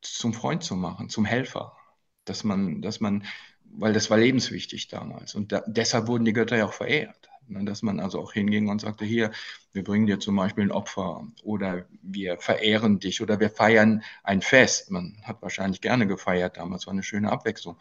zum 0.00 0.34
Freund 0.34 0.64
zu 0.64 0.74
machen, 0.76 1.08
zum 1.08 1.24
Helfer. 1.24 1.76
Dass 2.24 2.44
man, 2.44 2.82
dass 2.82 3.00
man, 3.00 3.24
weil 3.72 3.92
das 3.92 4.10
war 4.10 4.18
lebenswichtig 4.18 4.88
damals. 4.88 5.34
Und 5.34 5.52
da, 5.52 5.62
deshalb 5.66 6.06
wurden 6.06 6.24
die 6.24 6.32
Götter 6.32 6.56
ja 6.56 6.66
auch 6.66 6.72
verehrt. 6.72 7.28
Ne, 7.48 7.64
dass 7.64 7.82
man 7.82 7.98
also 8.00 8.20
auch 8.20 8.32
hinging 8.32 8.68
und 8.68 8.80
sagte, 8.80 9.04
hier, 9.04 9.32
wir 9.72 9.82
bringen 9.82 10.06
dir 10.06 10.20
zum 10.20 10.36
Beispiel 10.36 10.64
ein 10.64 10.70
Opfer 10.70 11.26
oder 11.42 11.86
wir 12.00 12.38
verehren 12.38 13.00
dich 13.00 13.20
oder 13.20 13.40
wir 13.40 13.50
feiern 13.50 14.02
ein 14.22 14.42
Fest. 14.42 14.90
Man 14.90 15.20
hat 15.24 15.42
wahrscheinlich 15.42 15.80
gerne 15.80 16.06
gefeiert 16.06 16.56
damals, 16.56 16.86
war 16.86 16.92
eine 16.92 17.02
schöne 17.02 17.30
Abwechslung. 17.32 17.76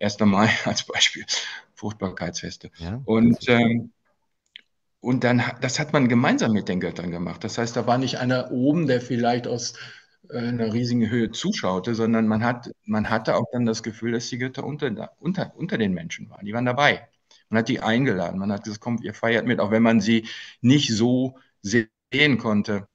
1. 0.00 0.20
Mai 0.20 0.50
als 0.64 0.84
Beispiel, 0.84 1.24
Fruchtbarkeitsfeste. 1.74 2.70
Ja, 2.78 3.00
und 3.04 3.48
ähm, 3.48 3.92
und 5.00 5.22
dann, 5.22 5.42
das 5.60 5.78
hat 5.78 5.92
man 5.92 6.08
gemeinsam 6.08 6.52
mit 6.52 6.68
den 6.68 6.80
Göttern 6.80 7.12
gemacht. 7.12 7.44
Das 7.44 7.56
heißt, 7.56 7.76
da 7.76 7.86
war 7.86 7.98
nicht 7.98 8.18
einer 8.18 8.50
oben, 8.50 8.88
der 8.88 9.00
vielleicht 9.00 9.46
aus 9.46 9.74
einer 10.30 10.72
riesigen 10.72 11.08
Höhe 11.08 11.30
zuschaute, 11.30 11.94
sondern 11.94 12.26
man, 12.28 12.44
hat, 12.44 12.70
man 12.84 13.08
hatte 13.10 13.36
auch 13.36 13.46
dann 13.52 13.66
das 13.66 13.82
Gefühl, 13.82 14.12
dass 14.12 14.28
die 14.28 14.38
Götter 14.38 14.64
unter, 14.64 15.12
unter, 15.18 15.54
unter 15.56 15.78
den 15.78 15.94
Menschen 15.94 16.28
waren. 16.30 16.44
Die 16.44 16.52
waren 16.52 16.66
dabei. 16.66 17.08
Man 17.48 17.60
hat 17.60 17.68
die 17.68 17.80
eingeladen. 17.80 18.38
Man 18.38 18.52
hat 18.52 18.64
gesagt, 18.64 18.80
kommt, 18.80 19.04
ihr 19.04 19.14
feiert 19.14 19.46
mit, 19.46 19.60
auch 19.60 19.70
wenn 19.70 19.82
man 19.82 20.00
sie 20.00 20.28
nicht 20.60 20.94
so 20.94 21.38
sehen 21.62 22.38
konnte, 22.38 22.88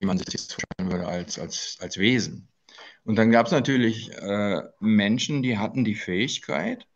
wie 0.00 0.06
man 0.06 0.18
sich 0.18 0.26
das 0.26 0.52
vorstellen 0.52 0.90
würde 0.90 1.06
als, 1.06 1.38
als, 1.38 1.78
als 1.80 1.98
Wesen. 1.98 2.48
Und 3.04 3.16
dann 3.16 3.30
gab 3.30 3.46
es 3.46 3.52
natürlich 3.52 4.12
äh, 4.12 4.62
Menschen, 4.80 5.42
die 5.42 5.58
hatten 5.58 5.84
die 5.84 5.94
Fähigkeit, 5.94 6.86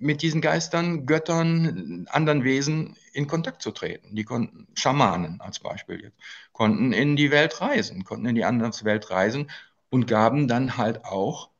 mit 0.00 0.22
diesen 0.22 0.40
Geistern, 0.40 1.06
Göttern, 1.06 2.06
anderen 2.10 2.42
Wesen 2.42 2.96
in 3.12 3.26
Kontakt 3.26 3.62
zu 3.62 3.70
treten. 3.70 4.16
Die 4.16 4.24
konnten, 4.24 4.66
Schamanen 4.74 5.40
als 5.40 5.60
Beispiel 5.60 6.00
jetzt, 6.02 6.16
konnten 6.52 6.92
in 6.92 7.16
die 7.16 7.30
Welt 7.30 7.60
reisen, 7.60 8.04
konnten 8.04 8.26
in 8.26 8.34
die 8.34 8.44
andere 8.44 8.72
Welt 8.84 9.10
reisen 9.10 9.50
und 9.90 10.06
gaben 10.06 10.48
dann 10.48 10.76
halt 10.76 11.04
auch 11.04 11.50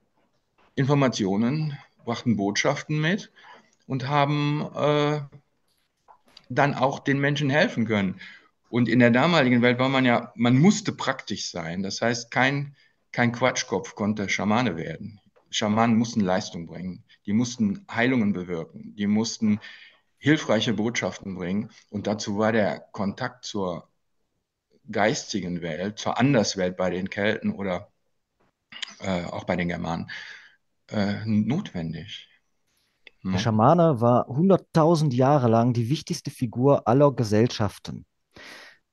Informationen, 0.74 1.76
brachten 2.04 2.36
Botschaften 2.36 3.00
mit 3.00 3.30
und 3.86 4.08
haben 4.08 4.68
äh, 4.74 5.20
dann 6.48 6.74
auch 6.74 6.98
den 7.00 7.20
Menschen 7.20 7.50
helfen 7.50 7.86
können. 7.86 8.20
Und 8.70 8.88
in 8.88 9.00
der 9.00 9.10
damaligen 9.10 9.62
Welt 9.62 9.78
war 9.78 9.88
man 9.88 10.04
ja, 10.04 10.32
man 10.36 10.56
musste 10.56 10.92
praktisch 10.92 11.50
sein. 11.50 11.82
Das 11.82 12.00
heißt, 12.00 12.30
kein, 12.30 12.76
kein 13.12 13.32
Quatschkopf 13.32 13.94
konnte 13.94 14.28
Schamane 14.28 14.76
werden. 14.76 15.20
Schamanen 15.50 15.96
mussten 15.96 16.20
Leistung 16.20 16.66
bringen. 16.66 17.02
Die 17.26 17.32
mussten 17.32 17.84
Heilungen 17.90 18.32
bewirken. 18.32 18.94
Die 18.96 19.06
mussten 19.06 19.60
hilfreiche 20.18 20.74
Botschaften 20.74 21.34
bringen. 21.34 21.70
Und 21.90 22.06
dazu 22.06 22.38
war 22.38 22.52
der 22.52 22.80
Kontakt 22.92 23.44
zur 23.44 23.88
geistigen 24.90 25.62
Welt, 25.62 25.98
zur 25.98 26.18
Anderswelt 26.18 26.76
bei 26.76 26.90
den 26.90 27.10
Kelten 27.10 27.52
oder 27.52 27.90
äh, 29.00 29.24
auch 29.24 29.44
bei 29.44 29.56
den 29.56 29.68
Germanen 29.68 30.10
äh, 30.88 31.24
notwendig. 31.24 32.28
Der 33.22 33.38
Schamane 33.38 34.00
war 34.00 34.28
100.000 34.30 35.12
Jahre 35.14 35.48
lang 35.48 35.74
die 35.74 35.90
wichtigste 35.90 36.30
Figur 36.30 36.88
aller 36.88 37.12
Gesellschaften. 37.12 38.06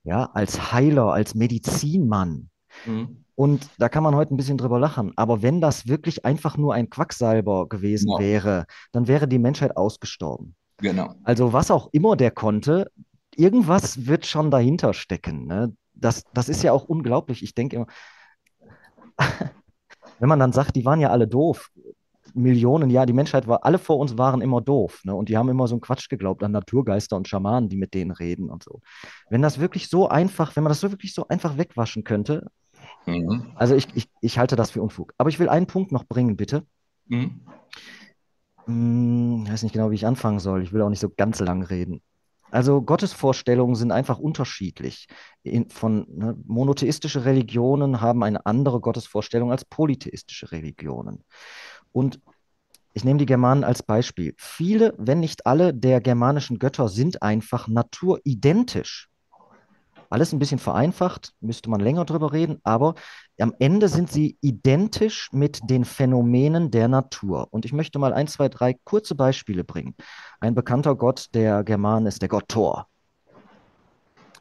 Ja, 0.03 0.25
als 0.33 0.71
Heiler, 0.73 1.13
als 1.13 1.33
Medizinmann. 1.33 2.49
Mhm. 2.85 3.25
Und 3.37 3.69
da 3.77 3.87
kann 3.87 4.01
man 4.01 4.15
heute 4.15 4.33
ein 4.33 4.37
bisschen 4.37 4.57
drüber 4.57 4.79
lachen. 4.79 5.13
Aber 5.15 5.43
wenn 5.43 5.61
das 5.61 5.87
wirklich 5.87 6.25
einfach 6.25 6.57
nur 6.57 6.73
ein 6.73 6.89
Quacksalber 6.89 7.69
gewesen 7.69 8.09
ja. 8.09 8.17
wäre, 8.17 8.65
dann 8.91 9.07
wäre 9.07 9.27
die 9.27 9.37
Menschheit 9.37 9.77
ausgestorben. 9.77 10.55
Genau. 10.77 11.13
Also 11.23 11.53
was 11.53 11.69
auch 11.69 11.89
immer 11.91 12.15
der 12.15 12.31
konnte, 12.31 12.91
irgendwas 13.35 14.07
wird 14.07 14.25
schon 14.25 14.49
dahinter 14.49 14.95
stecken. 14.95 15.45
Ne? 15.45 15.71
Das, 15.93 16.23
das 16.33 16.49
ist 16.49 16.63
ja 16.63 16.71
auch 16.71 16.85
unglaublich. 16.85 17.43
Ich 17.43 17.53
denke 17.53 17.75
immer, 17.75 17.87
wenn 20.19 20.29
man 20.29 20.39
dann 20.39 20.51
sagt, 20.51 20.75
die 20.75 20.85
waren 20.85 20.99
ja 20.99 21.11
alle 21.11 21.27
doof, 21.27 21.69
Millionen 22.33 22.89
Jahre, 22.89 23.05
die 23.05 23.13
Menschheit 23.13 23.47
war, 23.47 23.63
alle 23.65 23.77
vor 23.77 23.99
uns 23.99 24.17
waren 24.17 24.41
immer 24.41 24.61
doof, 24.61 25.01
ne? 25.05 25.15
Und 25.15 25.29
die 25.29 25.37
haben 25.37 25.49
immer 25.49 25.67
so 25.67 25.75
einen 25.75 25.81
Quatsch 25.81 26.09
geglaubt 26.09 26.43
an 26.43 26.51
Naturgeister 26.51 27.15
und 27.15 27.27
Schamanen, 27.27 27.69
die 27.69 27.77
mit 27.77 27.93
denen 27.93 28.11
reden 28.11 28.49
und 28.49 28.63
so. 28.63 28.81
Wenn 29.29 29.41
das 29.41 29.59
wirklich 29.59 29.89
so 29.89 30.09
einfach, 30.09 30.55
wenn 30.55 30.63
man 30.63 30.69
das 30.69 30.81
so 30.81 30.91
wirklich 30.91 31.13
so 31.13 31.27
einfach 31.29 31.57
wegwaschen 31.57 32.03
könnte, 32.03 32.47
Mhm. 33.07 33.53
Also 33.55 33.75
ich, 33.75 33.87
ich, 33.95 34.09
ich 34.21 34.37
halte 34.37 34.55
das 34.55 34.71
für 34.71 34.81
Unfug. 34.81 35.13
Aber 35.17 35.29
ich 35.29 35.39
will 35.39 35.49
einen 35.49 35.65
Punkt 35.65 35.91
noch 35.91 36.05
bringen, 36.05 36.37
bitte. 36.37 36.65
Mhm. 37.07 37.41
Hm, 38.65 39.43
ich 39.45 39.51
weiß 39.51 39.63
nicht 39.63 39.73
genau, 39.73 39.89
wie 39.91 39.95
ich 39.95 40.05
anfangen 40.05 40.39
soll. 40.39 40.61
Ich 40.61 40.73
will 40.73 40.81
auch 40.81 40.89
nicht 40.89 40.99
so 40.99 41.09
ganz 41.09 41.39
lang 41.39 41.63
reden. 41.63 42.01
Also 42.51 42.81
Gottesvorstellungen 42.81 43.75
sind 43.75 43.91
einfach 43.91 44.19
unterschiedlich. 44.19 45.07
In, 45.43 45.69
von 45.69 46.05
ne, 46.09 46.37
monotheistische 46.45 47.25
Religionen 47.25 47.99
haben 47.99 48.23
eine 48.23 48.45
andere 48.45 48.79
Gottesvorstellung 48.79 49.51
als 49.51 49.65
polytheistische 49.65 50.51
Religionen. 50.51 51.23
Und 51.91 52.19
ich 52.93 53.03
nehme 53.03 53.19
die 53.19 53.25
Germanen 53.25 53.63
als 53.63 53.83
Beispiel. 53.83 54.33
Viele, 54.37 54.93
wenn 54.97 55.19
nicht 55.19 55.45
alle 55.45 55.73
der 55.73 56.01
germanischen 56.01 56.57
Götter 56.57 56.87
sind 56.87 57.21
einfach 57.21 57.67
naturidentisch. 57.67 59.09
Alles 60.09 60.31
ein 60.31 60.39
bisschen 60.39 60.59
vereinfacht, 60.59 61.33
müsste 61.41 61.69
man 61.69 61.79
länger 61.79 62.05
drüber 62.05 62.31
reden, 62.31 62.59
aber 62.63 62.95
am 63.39 63.53
Ende 63.59 63.89
sind 63.89 64.11
sie 64.11 64.37
identisch 64.41 65.29
mit 65.33 65.59
den 65.69 65.85
Phänomenen 65.85 66.71
der 66.71 66.87
Natur. 66.87 67.47
Und 67.51 67.65
ich 67.65 67.73
möchte 67.73 67.99
mal 67.99 68.13
ein, 68.13 68.27
zwei, 68.27 68.49
drei 68.49 68.73
kurze 68.73 69.15
Beispiele 69.15 69.63
bringen. 69.63 69.95
Ein 70.39 70.55
bekannter 70.55 70.95
Gott 70.95 71.27
der 71.33 71.63
Germanen 71.63 72.07
ist 72.07 72.21
der 72.21 72.29
Gott 72.29 72.47
Thor. 72.47 72.87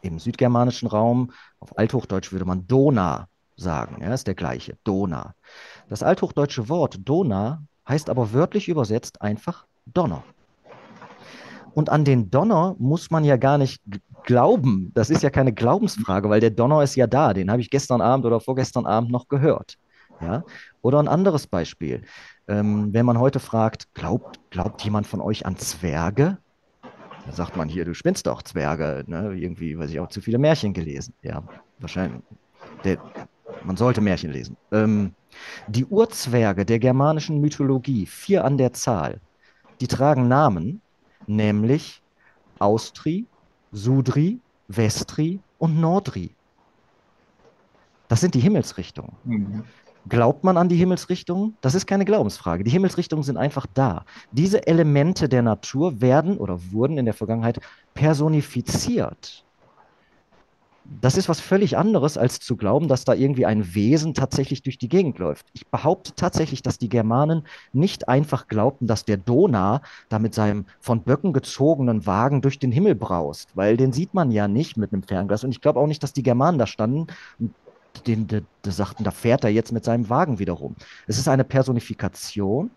Im 0.02 0.18
südgermanischen 0.18 0.88
Raum, 0.88 1.32
auf 1.58 1.76
Althochdeutsch 1.76 2.30
würde 2.30 2.44
man 2.44 2.66
Dona 2.66 3.28
sagen. 3.56 4.02
Ja, 4.02 4.12
ist 4.14 4.26
der 4.26 4.34
gleiche, 4.34 4.76
Dona. 4.84 5.34
Das 5.88 6.02
althochdeutsche 6.02 6.68
Wort 6.68 6.98
Dona 7.04 7.62
heißt 7.88 8.10
aber 8.10 8.32
wörtlich 8.32 8.68
übersetzt 8.68 9.22
einfach 9.22 9.66
Donner. 9.86 10.22
Und 11.76 11.90
an 11.90 12.06
den 12.06 12.30
Donner 12.30 12.74
muss 12.78 13.10
man 13.10 13.22
ja 13.22 13.36
gar 13.36 13.58
nicht 13.58 13.82
glauben. 14.24 14.92
Das 14.94 15.10
ist 15.10 15.22
ja 15.22 15.28
keine 15.28 15.52
Glaubensfrage, 15.52 16.30
weil 16.30 16.40
der 16.40 16.48
Donner 16.48 16.82
ist 16.82 16.96
ja 16.96 17.06
da. 17.06 17.34
Den 17.34 17.50
habe 17.50 17.60
ich 17.60 17.68
gestern 17.68 18.00
Abend 18.00 18.24
oder 18.24 18.40
vorgestern 18.40 18.86
Abend 18.86 19.10
noch 19.10 19.28
gehört. 19.28 19.76
Ja? 20.22 20.42
Oder 20.80 21.00
ein 21.00 21.06
anderes 21.06 21.46
Beispiel. 21.46 22.00
Ähm, 22.48 22.94
wenn 22.94 23.04
man 23.04 23.20
heute 23.20 23.40
fragt, 23.40 23.92
glaubt, 23.92 24.40
glaubt 24.48 24.80
jemand 24.80 25.06
von 25.06 25.20
euch 25.20 25.44
an 25.44 25.58
Zwerge? 25.58 26.38
Dann 27.26 27.34
sagt 27.34 27.58
man 27.58 27.68
hier, 27.68 27.84
du 27.84 27.92
spinnst 27.92 28.26
doch 28.26 28.40
Zwerge. 28.40 29.04
Ne? 29.06 29.34
Irgendwie, 29.34 29.78
weiß 29.78 29.90
ich 29.90 30.00
auch, 30.00 30.08
zu 30.08 30.22
viele 30.22 30.38
Märchen 30.38 30.72
gelesen. 30.72 31.12
Ja, 31.20 31.42
wahrscheinlich. 31.78 32.22
Der, 32.84 32.96
man 33.64 33.76
sollte 33.76 34.00
Märchen 34.00 34.32
lesen. 34.32 34.56
Ähm, 34.72 35.12
die 35.68 35.84
Urzwerge 35.84 36.64
der 36.64 36.78
germanischen 36.78 37.38
Mythologie, 37.42 38.06
vier 38.06 38.46
an 38.46 38.56
der 38.56 38.72
Zahl, 38.72 39.20
die 39.82 39.88
tragen 39.88 40.26
Namen, 40.26 40.80
nämlich 41.28 42.02
Austri, 42.58 43.26
Sudri, 43.72 44.40
Vestri 44.68 45.40
und 45.58 45.80
Nordri. 45.80 46.30
Das 48.08 48.20
sind 48.20 48.34
die 48.34 48.40
Himmelsrichtungen. 48.40 49.12
Mhm. 49.24 49.64
Glaubt 50.08 50.44
man 50.44 50.56
an 50.56 50.68
die 50.68 50.76
Himmelsrichtungen? 50.76 51.56
Das 51.60 51.74
ist 51.74 51.86
keine 51.86 52.04
Glaubensfrage. 52.04 52.62
Die 52.62 52.70
Himmelsrichtungen 52.70 53.24
sind 53.24 53.36
einfach 53.36 53.66
da. 53.74 54.04
Diese 54.30 54.64
Elemente 54.66 55.28
der 55.28 55.42
Natur 55.42 56.00
werden 56.00 56.36
oder 56.36 56.60
wurden 56.70 56.96
in 56.98 57.06
der 57.06 57.14
Vergangenheit 57.14 57.60
personifiziert 57.94 59.45
das 61.00 61.16
ist 61.16 61.28
was 61.28 61.40
völlig 61.40 61.76
anderes, 61.76 62.16
als 62.16 62.40
zu 62.40 62.56
glauben, 62.56 62.88
dass 62.88 63.04
da 63.04 63.14
irgendwie 63.14 63.46
ein 63.46 63.74
Wesen 63.74 64.14
tatsächlich 64.14 64.62
durch 64.62 64.78
die 64.78 64.88
Gegend 64.88 65.18
läuft. 65.18 65.46
Ich 65.52 65.66
behaupte 65.66 66.12
tatsächlich, 66.14 66.62
dass 66.62 66.78
die 66.78 66.88
Germanen 66.88 67.46
nicht 67.72 68.08
einfach 68.08 68.48
glaubten, 68.48 68.86
dass 68.86 69.04
der 69.04 69.16
Donau 69.16 69.80
da 70.08 70.18
mit 70.18 70.34
seinem 70.34 70.66
von 70.80 71.02
Böcken 71.02 71.32
gezogenen 71.32 72.06
Wagen 72.06 72.40
durch 72.40 72.58
den 72.58 72.72
Himmel 72.72 72.94
braust, 72.94 73.50
weil 73.54 73.76
den 73.76 73.92
sieht 73.92 74.14
man 74.14 74.30
ja 74.30 74.48
nicht 74.48 74.76
mit 74.76 74.92
einem 74.92 75.02
Fernglas. 75.02 75.44
Und 75.44 75.50
ich 75.50 75.60
glaube 75.60 75.80
auch 75.80 75.86
nicht, 75.86 76.02
dass 76.02 76.12
die 76.12 76.22
Germanen 76.22 76.58
da 76.58 76.66
standen 76.66 77.06
und 77.38 77.52
den, 78.06 78.26
de, 78.26 78.42
de 78.64 78.72
sagten, 78.72 79.04
da 79.04 79.10
fährt 79.10 79.44
er 79.44 79.50
jetzt 79.50 79.72
mit 79.72 79.84
seinem 79.84 80.08
Wagen 80.08 80.38
wieder 80.38 80.52
rum. 80.52 80.76
Es 81.06 81.18
ist 81.18 81.28
eine 81.28 81.44
Personifikation 81.44 82.70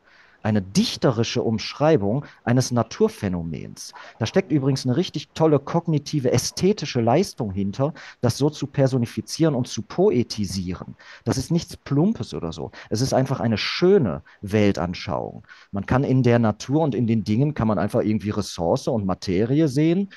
eine 0.43 0.61
dichterische 0.61 1.43
Umschreibung 1.43 2.25
eines 2.43 2.71
Naturphänomens. 2.71 3.93
Da 4.19 4.25
steckt 4.25 4.51
übrigens 4.51 4.85
eine 4.85 4.97
richtig 4.97 5.29
tolle 5.33 5.59
kognitive, 5.59 6.31
ästhetische 6.31 7.01
Leistung 7.01 7.51
hinter, 7.51 7.93
das 8.21 8.37
so 8.37 8.49
zu 8.49 8.67
personifizieren 8.67 9.55
und 9.55 9.67
zu 9.67 9.81
poetisieren. 9.81 10.95
Das 11.23 11.37
ist 11.37 11.51
nichts 11.51 11.77
Plumpes 11.77 12.33
oder 12.33 12.51
so. 12.51 12.71
Es 12.89 13.01
ist 13.01 13.13
einfach 13.13 13.39
eine 13.39 13.57
schöne 13.57 14.21
Weltanschauung. 14.41 15.43
Man 15.71 15.85
kann 15.85 16.03
in 16.03 16.23
der 16.23 16.39
Natur 16.39 16.81
und 16.81 16.95
in 16.95 17.07
den 17.07 17.23
Dingen, 17.23 17.53
kann 17.53 17.67
man 17.67 17.79
einfach 17.79 18.01
irgendwie 18.01 18.29
Ressource 18.29 18.87
und 18.87 19.05
Materie 19.05 19.67
sehen 19.67 20.09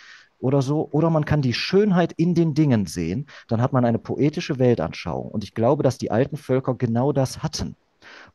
oder 0.42 0.60
so, 0.60 0.88
oder 0.90 1.08
man 1.08 1.24
kann 1.24 1.40
die 1.40 1.54
Schönheit 1.54 2.12
in 2.12 2.34
den 2.34 2.54
Dingen 2.54 2.86
sehen, 2.86 3.26
dann 3.48 3.62
hat 3.62 3.72
man 3.72 3.84
eine 3.84 3.98
poetische 3.98 4.58
Weltanschauung. 4.58 5.30
Und 5.30 5.44
ich 5.44 5.54
glaube, 5.54 5.82
dass 5.82 5.98
die 5.98 6.10
alten 6.10 6.36
Völker 6.36 6.74
genau 6.74 7.12
das 7.12 7.42
hatten. 7.42 7.76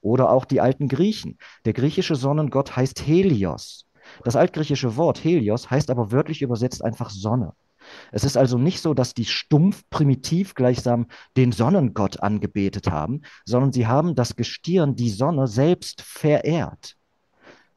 Oder 0.01 0.29
auch 0.29 0.45
die 0.45 0.61
alten 0.61 0.87
Griechen. 0.87 1.37
Der 1.65 1.73
griechische 1.73 2.15
Sonnengott 2.15 2.75
heißt 2.75 3.05
Helios. 3.05 3.85
Das 4.23 4.35
altgriechische 4.35 4.95
Wort 4.95 5.23
Helios 5.23 5.69
heißt 5.69 5.89
aber 5.89 6.11
wörtlich 6.11 6.41
übersetzt 6.41 6.83
einfach 6.83 7.09
Sonne. 7.09 7.53
Es 8.11 8.23
ist 8.23 8.37
also 8.37 8.57
nicht 8.57 8.81
so, 8.81 8.93
dass 8.93 9.13
die 9.13 9.25
stumpf 9.25 9.83
primitiv 9.89 10.55
gleichsam 10.55 11.07
den 11.35 11.51
Sonnengott 11.51 12.21
angebetet 12.21 12.89
haben, 12.89 13.21
sondern 13.45 13.71
sie 13.71 13.87
haben 13.87 14.15
das 14.15 14.35
Gestirn, 14.35 14.95
die 14.95 15.09
Sonne 15.09 15.47
selbst 15.47 16.01
verehrt. 16.01 16.95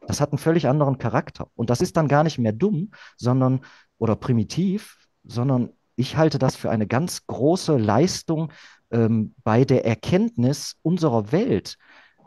Das 0.06 0.20
hat 0.20 0.32
einen 0.32 0.38
völlig 0.38 0.66
anderen 0.66 0.98
Charakter. 0.98 1.48
Und 1.54 1.70
das 1.70 1.80
ist 1.80 1.96
dann 1.96 2.08
gar 2.08 2.24
nicht 2.24 2.38
mehr 2.38 2.52
dumm, 2.52 2.90
sondern 3.16 3.60
oder 3.98 4.16
primitiv, 4.16 4.96
sondern 5.24 5.70
ich 5.96 6.16
halte 6.16 6.38
das 6.38 6.56
für 6.56 6.70
eine 6.70 6.86
ganz 6.86 7.26
große 7.26 7.76
Leistung 7.76 8.52
ähm, 8.90 9.34
bei 9.44 9.64
der 9.64 9.84
Erkenntnis 9.84 10.76
unserer 10.82 11.30
Welt 11.30 11.76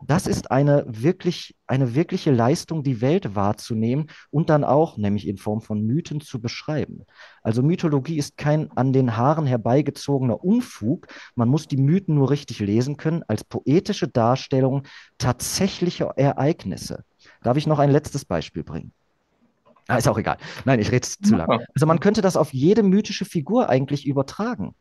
das 0.07 0.27
ist 0.27 0.51
eine 0.51 0.85
wirklich, 0.87 1.55
eine 1.67 1.95
wirkliche 1.95 2.31
Leistung, 2.31 2.83
die 2.83 3.01
Welt 3.01 3.35
wahrzunehmen 3.35 4.07
und 4.29 4.49
dann 4.49 4.63
auch, 4.63 4.97
nämlich 4.97 5.27
in 5.27 5.37
Form 5.37 5.61
von 5.61 5.81
Mythen 5.85 6.21
zu 6.21 6.41
beschreiben. 6.41 7.03
Also 7.41 7.61
Mythologie 7.61 8.17
ist 8.17 8.37
kein 8.37 8.71
an 8.71 8.93
den 8.93 9.17
Haaren 9.17 9.45
herbeigezogener 9.45 10.43
Unfug. 10.43 11.07
Man 11.35 11.49
muss 11.49 11.67
die 11.67 11.77
Mythen 11.77 12.15
nur 12.15 12.29
richtig 12.29 12.59
lesen 12.59 12.97
können 12.97 13.23
als 13.27 13.43
poetische 13.43 14.07
Darstellung 14.07 14.83
tatsächlicher 15.17 16.13
Ereignisse. 16.15 17.03
Darf 17.41 17.57
ich 17.57 17.67
noch 17.67 17.79
ein 17.79 17.91
letztes 17.91 18.25
Beispiel 18.25 18.63
bringen? 18.63 18.93
Ah, 19.87 19.97
ist 19.97 20.07
auch 20.07 20.17
egal. 20.17 20.37
Nein, 20.65 20.79
ich 20.79 20.91
rede 20.91 21.07
zu 21.07 21.35
lange. 21.35 21.65
Also 21.75 21.85
man 21.85 21.99
könnte 21.99 22.21
das 22.21 22.37
auf 22.37 22.53
jede 22.53 22.83
mythische 22.83 23.25
Figur 23.25 23.69
eigentlich 23.69 24.05
übertragen. 24.05 24.75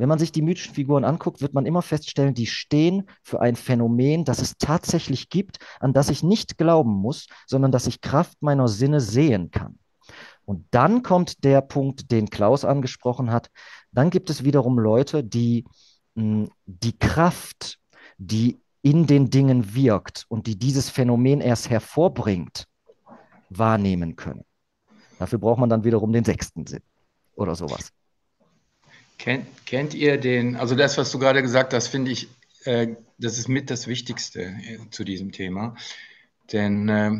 Wenn 0.00 0.08
man 0.08 0.18
sich 0.18 0.32
die 0.32 0.40
mythischen 0.40 0.74
Figuren 0.74 1.04
anguckt, 1.04 1.42
wird 1.42 1.52
man 1.52 1.66
immer 1.66 1.82
feststellen, 1.82 2.32
die 2.32 2.46
stehen 2.46 3.06
für 3.22 3.42
ein 3.42 3.54
Phänomen, 3.54 4.24
das 4.24 4.40
es 4.40 4.56
tatsächlich 4.56 5.28
gibt, 5.28 5.58
an 5.78 5.92
das 5.92 6.08
ich 6.08 6.22
nicht 6.22 6.56
glauben 6.56 6.90
muss, 6.90 7.26
sondern 7.46 7.70
das 7.70 7.86
ich 7.86 8.00
Kraft 8.00 8.40
meiner 8.40 8.66
Sinne 8.66 9.02
sehen 9.02 9.50
kann. 9.50 9.78
Und 10.46 10.64
dann 10.70 11.02
kommt 11.02 11.44
der 11.44 11.60
Punkt, 11.60 12.10
den 12.10 12.30
Klaus 12.30 12.64
angesprochen 12.64 13.30
hat. 13.30 13.50
Dann 13.92 14.08
gibt 14.08 14.30
es 14.30 14.42
wiederum 14.42 14.78
Leute, 14.78 15.22
die 15.22 15.66
mh, 16.14 16.22
hm, 16.22 16.50
die 16.64 16.98
Kraft, 16.98 17.78
die 18.16 18.58
in 18.80 19.06
den 19.06 19.28
Dingen 19.28 19.74
wirkt 19.74 20.24
und 20.28 20.46
die 20.46 20.58
dieses 20.58 20.88
Phänomen 20.88 21.42
erst 21.42 21.68
hervorbringt, 21.68 22.64
wahrnehmen 23.50 24.16
können. 24.16 24.46
Dafür 25.18 25.38
braucht 25.38 25.60
man 25.60 25.68
dann 25.68 25.84
wiederum 25.84 26.10
den 26.10 26.24
sechsten 26.24 26.66
Sinn 26.66 26.82
oder 27.34 27.54
sowas. 27.54 27.92
Kennt, 29.20 29.66
kennt 29.66 29.92
ihr 29.92 30.18
den, 30.18 30.56
also 30.56 30.74
das, 30.74 30.96
was 30.96 31.12
du 31.12 31.18
gerade 31.18 31.42
gesagt 31.42 31.74
hast, 31.74 31.88
finde 31.88 32.10
ich, 32.10 32.30
äh, 32.64 32.96
das 33.18 33.36
ist 33.36 33.48
mit 33.48 33.68
das 33.68 33.86
Wichtigste 33.86 34.40
äh, 34.40 34.78
zu 34.90 35.04
diesem 35.04 35.30
Thema. 35.30 35.76
Denn 36.50 36.88
äh, 36.88 37.12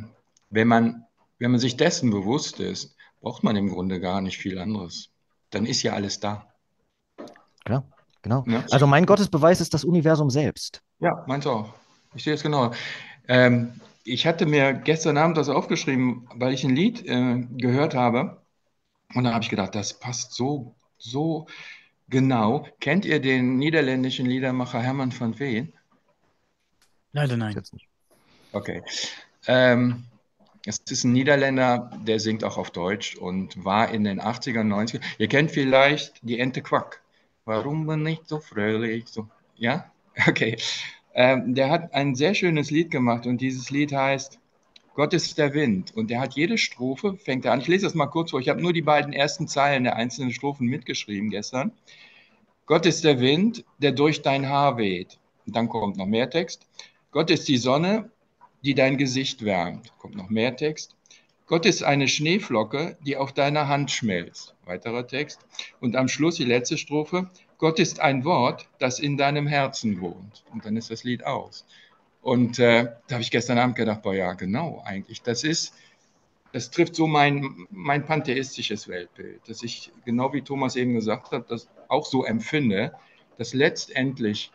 wenn, 0.49 0.67
man, 0.67 1.05
wenn 1.39 1.51
man 1.51 1.61
sich 1.61 1.77
dessen 1.77 2.11
bewusst 2.11 2.59
ist, 2.59 2.97
braucht 3.21 3.45
man 3.45 3.55
im 3.55 3.69
Grunde 3.69 4.01
gar 4.01 4.23
nicht 4.23 4.39
viel 4.39 4.59
anderes. 4.59 5.11
Dann 5.51 5.67
ist 5.67 5.83
ja 5.83 5.93
alles 5.93 6.21
da. 6.21 6.51
Klar, 7.67 7.85
genau. 8.23 8.45
Ja? 8.47 8.65
Also 8.71 8.87
mein 8.87 9.05
Gottesbeweis 9.05 9.61
ist 9.61 9.75
das 9.75 9.85
Universum 9.85 10.31
selbst. 10.31 10.83
Ja, 11.01 11.23
meins 11.27 11.47
auch. 11.47 11.75
Ich 12.15 12.25
sehe 12.25 12.33
es 12.33 12.43
genau. 12.43 12.73
Ähm, 13.29 13.79
ich 14.05 14.27
hatte 14.27 14.47
mir 14.47 14.73
gestern 14.73 15.19
Abend 15.19 15.37
das 15.37 15.51
aufgeschrieben, 15.51 16.27
weil 16.35 16.55
ich 16.55 16.65
ein 16.65 16.75
Lied 16.75 17.07
äh, 17.07 17.47
gehört 17.59 17.95
habe. 17.95 18.41
Und 19.15 19.25
da 19.25 19.35
habe 19.35 19.45
ich 19.45 19.51
gedacht, 19.51 19.75
das 19.75 20.01
passt 20.01 20.33
so, 20.33 20.75
so 20.97 21.47
Genau. 22.11 22.67
Kennt 22.81 23.05
ihr 23.05 23.21
den 23.21 23.57
niederländischen 23.57 24.27
Liedermacher 24.27 24.83
Hermann 24.83 25.19
van 25.19 25.39
Veen? 25.39 25.73
Leider 27.13 27.37
nein. 27.37 27.55
Jetzt 27.55 27.73
nicht. 27.73 27.87
Okay. 28.53 28.83
Ähm, 29.47 30.05
es 30.67 30.79
ist 30.91 31.05
ein 31.05 31.13
Niederländer, 31.13 31.91
der 32.05 32.21
singt 32.21 32.45
auch 32.45 32.59
auf 32.59 32.71
Deutsch 32.73 33.17
und 33.17 33.65
war 33.65 33.91
in 33.91 34.05
den 34.05 34.21
80er, 34.21 34.63
90er. 34.63 35.01
Ihr 35.19 35.29
kennt 35.29 35.53
vielleicht 35.53 36.19
die 36.23 36.39
Ente 36.39 36.63
Quack. 36.63 37.01
Warum 37.45 37.87
bin 37.87 38.05
ich 38.07 38.21
so 38.25 38.41
fröhlich? 38.41 39.07
So, 39.09 39.29
ja? 39.57 39.91
Okay. 40.27 40.57
Ähm, 41.15 41.55
der 41.55 41.71
hat 41.71 41.95
ein 41.95 42.15
sehr 42.15 42.35
schönes 42.35 42.71
Lied 42.71 42.91
gemacht 42.91 43.27
und 43.27 43.41
dieses 43.41 43.71
Lied 43.71 43.93
heißt 43.93 44.40
Gott 45.01 45.15
ist 45.15 45.39
der 45.39 45.55
Wind. 45.55 45.97
Und 45.97 46.11
der 46.11 46.21
hat 46.21 46.35
jede 46.35 46.59
Strophe, 46.59 47.17
fängt 47.17 47.47
er 47.47 47.53
an. 47.53 47.63
Ich 47.63 47.69
lese 47.69 47.87
das 47.87 47.95
mal 47.95 48.05
kurz 48.05 48.33
vor. 48.33 48.41
Ich 48.41 48.51
habe 48.51 48.61
nur 48.61 48.75
die 48.75 48.83
beiden 48.83 49.15
ersten 49.15 49.49
Zeilen 49.49 49.85
der 49.85 49.97
einzelnen 49.97 50.31
Strophen 50.31 50.67
mitgeschrieben 50.67 51.31
gestern. 51.31 51.73
Gott 52.67 52.85
ist 52.85 53.03
der 53.03 53.19
Wind, 53.19 53.65
der 53.79 53.93
durch 53.93 54.21
dein 54.21 54.51
Haar 54.51 54.77
weht. 54.77 55.19
Und 55.47 55.57
dann 55.57 55.71
kommt 55.71 55.97
noch 55.97 56.05
mehr 56.05 56.29
Text. 56.29 56.67
Gott 57.13 57.31
ist 57.31 57.49
die 57.49 57.57
Sonne, 57.57 58.11
die 58.63 58.75
dein 58.75 58.99
Gesicht 58.99 59.43
wärmt. 59.43 59.91
Kommt 59.97 60.17
noch 60.17 60.29
mehr 60.29 60.55
Text. 60.55 60.97
Gott 61.47 61.65
ist 61.65 61.83
eine 61.83 62.07
Schneeflocke, 62.07 62.99
die 63.07 63.17
auf 63.17 63.33
deiner 63.33 63.69
Hand 63.69 63.91
schmelzt. 63.91 64.55
Weiterer 64.67 65.07
Text. 65.07 65.41
Und 65.81 65.97
am 65.97 66.09
Schluss 66.09 66.37
die 66.37 66.45
letzte 66.45 66.77
Strophe. 66.77 67.31
Gott 67.57 67.79
ist 67.79 68.01
ein 68.01 68.27
Wort, 68.27 68.69
das 68.79 68.99
in 68.99 69.17
deinem 69.17 69.47
Herzen 69.47 70.03
wohnt. 70.03 70.45
Und 70.53 70.67
dann 70.67 70.77
ist 70.77 70.91
das 70.91 71.05
Lied 71.05 71.25
aus. 71.25 71.65
Und 72.23 72.59
äh, 72.59 72.85
da 73.07 73.15
habe 73.15 73.23
ich 73.23 73.31
gestern 73.31 73.59
Abend 73.59 73.77
gedacht, 73.77 74.03
boah, 74.03 74.15
ja, 74.15 74.35
genau, 74.35 74.83
eigentlich. 74.85 75.23
Das 75.23 75.43
ist, 75.43 75.75
das 76.53 76.71
trifft 76.71 76.95
so 76.95 77.07
mein, 77.07 77.67
mein 77.71 78.05
pantheistisches 78.05 78.89
Weltbild, 78.89 79.41
dass 79.49 79.63
ich, 79.63 79.93
genau 80.05 80.33
wie 80.33 80.43
Thomas 80.43 80.77
eben 80.77 80.95
gesagt 80.95 81.31
hat, 81.33 81.51
das 81.51 81.69
auch 81.89 82.05
so 82.05 82.25
empfinde, 82.25 82.93
dass 83.39 83.55
letztendlich 83.55 84.53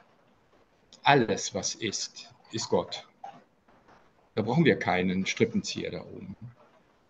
alles, 1.04 1.54
was 1.54 1.75
ist, 1.75 2.34
ist 2.51 2.69
Gott. 2.69 3.08
Da 4.36 4.41
brauchen 4.41 4.65
wir 4.65 4.78
keinen 4.78 5.25
Strippenzieher 5.25 5.91
da 5.91 6.01
oben. 6.01 6.36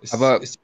Es 0.02 0.14
Aber 0.14 0.42
ist, 0.42 0.60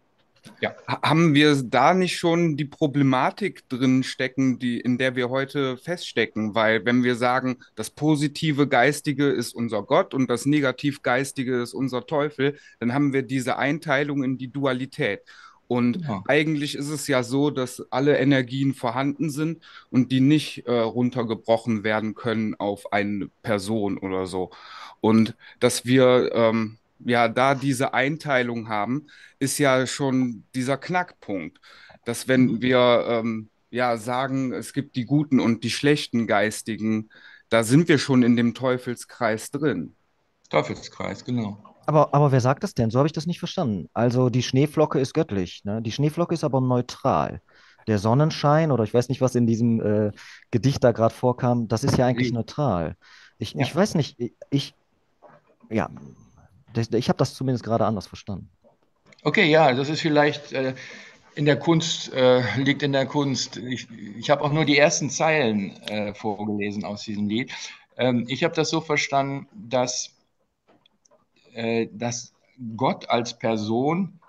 ja. 0.60 0.76
haben 0.88 1.34
wir 1.34 1.62
da 1.64 1.94
nicht 1.94 2.18
schon 2.18 2.58
die 2.58 2.66
Problematik 2.66 3.68
drin 3.70 4.04
stecken, 4.04 4.60
die, 4.60 4.80
in 4.80 4.98
der 4.98 5.16
wir 5.16 5.30
heute 5.30 5.78
feststecken? 5.78 6.56
Weil 6.56 6.86
wenn 6.86 7.04
wir 7.04 7.16
sagen, 7.16 7.58
das 7.76 7.90
positive 7.90 8.68
Geistige 8.68 9.28
ist 9.28 9.54
unser 9.54 9.84
Gott 9.84 10.14
und 10.14 10.30
das 10.30 10.46
negativ 10.46 11.02
Geistige 11.02 11.62
ist 11.62 11.74
unser 11.74 12.06
Teufel, 12.06 12.58
dann 12.80 12.94
haben 12.94 13.14
wir 13.14 13.24
diese 13.24 13.58
Einteilung 13.58 14.24
in 14.24 14.38
die 14.38 14.52
Dualität. 14.52 15.22
Und 15.72 16.02
ja. 16.02 16.22
eigentlich 16.28 16.76
ist 16.76 16.90
es 16.90 17.08
ja 17.08 17.24
so, 17.24 17.50
dass 17.50 17.82
alle 17.92 18.18
Energien 18.18 18.74
vorhanden 18.74 19.30
sind 19.30 19.64
und 19.90 20.12
die 20.12 20.20
nicht 20.20 20.68
äh, 20.68 20.74
runtergebrochen 20.74 21.86
werden 21.86 22.14
können 22.14 22.56
auf 22.56 22.92
eine 22.92 23.30
Person 23.42 23.98
oder 23.98 24.28
so. 24.28 24.52
Und 25.00 25.34
dass 25.62 25.86
wir 25.86 26.32
ähm, 26.34 26.78
ja 27.06 27.28
da 27.28 27.56
diese 27.56 27.94
Einteilung 27.94 28.70
haben, 28.70 29.08
ist 29.40 29.58
ja 29.58 29.86
schon 29.88 30.44
dieser 30.56 30.78
Knackpunkt, 30.78 31.60
dass 32.06 32.28
wenn 32.28 32.46
mhm. 32.46 32.62
wir 32.62 33.06
ähm, 33.08 33.50
ja 33.70 33.98
sagen, 33.98 34.54
es 34.54 34.74
gibt 34.74 34.96
die 34.96 35.06
guten 35.06 35.40
und 35.40 35.64
die 35.64 35.72
schlechten 35.72 36.28
Geistigen, 36.28 37.10
da 37.50 37.64
sind 37.64 37.88
wir 37.88 37.98
schon 37.98 38.24
in 38.24 38.36
dem 38.36 38.54
Teufelskreis 38.54 39.52
drin. 39.52 39.96
Teufelskreis, 40.50 41.26
genau. 41.26 41.64
Aber, 41.86 42.14
aber 42.14 42.32
wer 42.32 42.42
sagt 42.42 42.64
das 42.64 42.74
denn? 42.74 42.92
So 42.92 43.00
habe 43.00 43.08
ich 43.08 43.14
das 43.14 43.26
nicht 43.26 43.40
verstanden. 43.40 43.90
Also 43.94 44.30
die 44.30 44.44
Schneeflocke 44.44 45.00
ist 45.00 45.14
göttlich, 45.14 45.64
ne? 45.64 45.82
Die 45.82 45.92
Schneeflocke 45.92 46.34
ist 46.34 46.44
aber 46.44 46.62
neutral. 46.62 47.42
Der 47.88 47.98
Sonnenschein 47.98 48.72
oder 48.72 48.84
ich 48.84 48.94
weiß 48.94 49.10
nicht, 49.10 49.22
was 49.22 49.36
in 49.36 49.48
diesem 49.48 49.82
äh, 49.82 50.12
Gedicht 50.52 50.84
da 50.84 50.92
gerade 50.92 51.14
vorkam, 51.14 51.68
das 51.68 51.84
ist 51.84 51.98
ja 51.98 52.06
eigentlich 52.06 52.32
neutral. 52.32 52.96
Ich, 53.40 53.54
ja. 53.54 53.62
ich 53.62 53.76
weiß 53.76 53.96
nicht, 53.96 54.18
ich, 54.52 54.76
ja, 55.70 55.90
ich 56.76 57.10
habe 57.10 57.18
das 57.18 57.34
zumindest 57.34 57.64
gerade 57.64 57.86
anders 57.86 58.08
verstanden. 58.08 58.50
Okay, 59.24 59.50
ja, 59.50 59.74
das 59.74 59.90
ist 59.90 60.02
vielleicht 60.02 60.52
äh, 60.52 60.74
in 61.36 61.46
der 61.46 61.58
Kunst, 61.58 62.12
äh, 62.14 62.42
liegt 62.58 62.84
in 62.84 62.92
der 62.92 63.06
Kunst. 63.06 63.58
Ich, 63.58 63.88
ich 64.18 64.30
habe 64.30 64.44
auch 64.44 64.52
nur 64.52 64.66
die 64.66 64.78
ersten 64.78 65.10
Zeilen 65.10 65.78
äh, 65.84 66.14
vorgelesen 66.14 66.84
aus 66.84 67.04
diesem 67.04 67.28
Lied. 67.28 67.52
Ähm, 67.98 68.26
ich 68.28 68.44
habe 68.44 68.56
das 68.56 68.70
so 68.70 68.82
verstanden, 68.82 69.48
dass, 69.54 70.16
äh, 71.54 71.88
dass 71.92 72.34
Gott 72.76 73.10
als 73.10 73.38
Person 73.38 74.20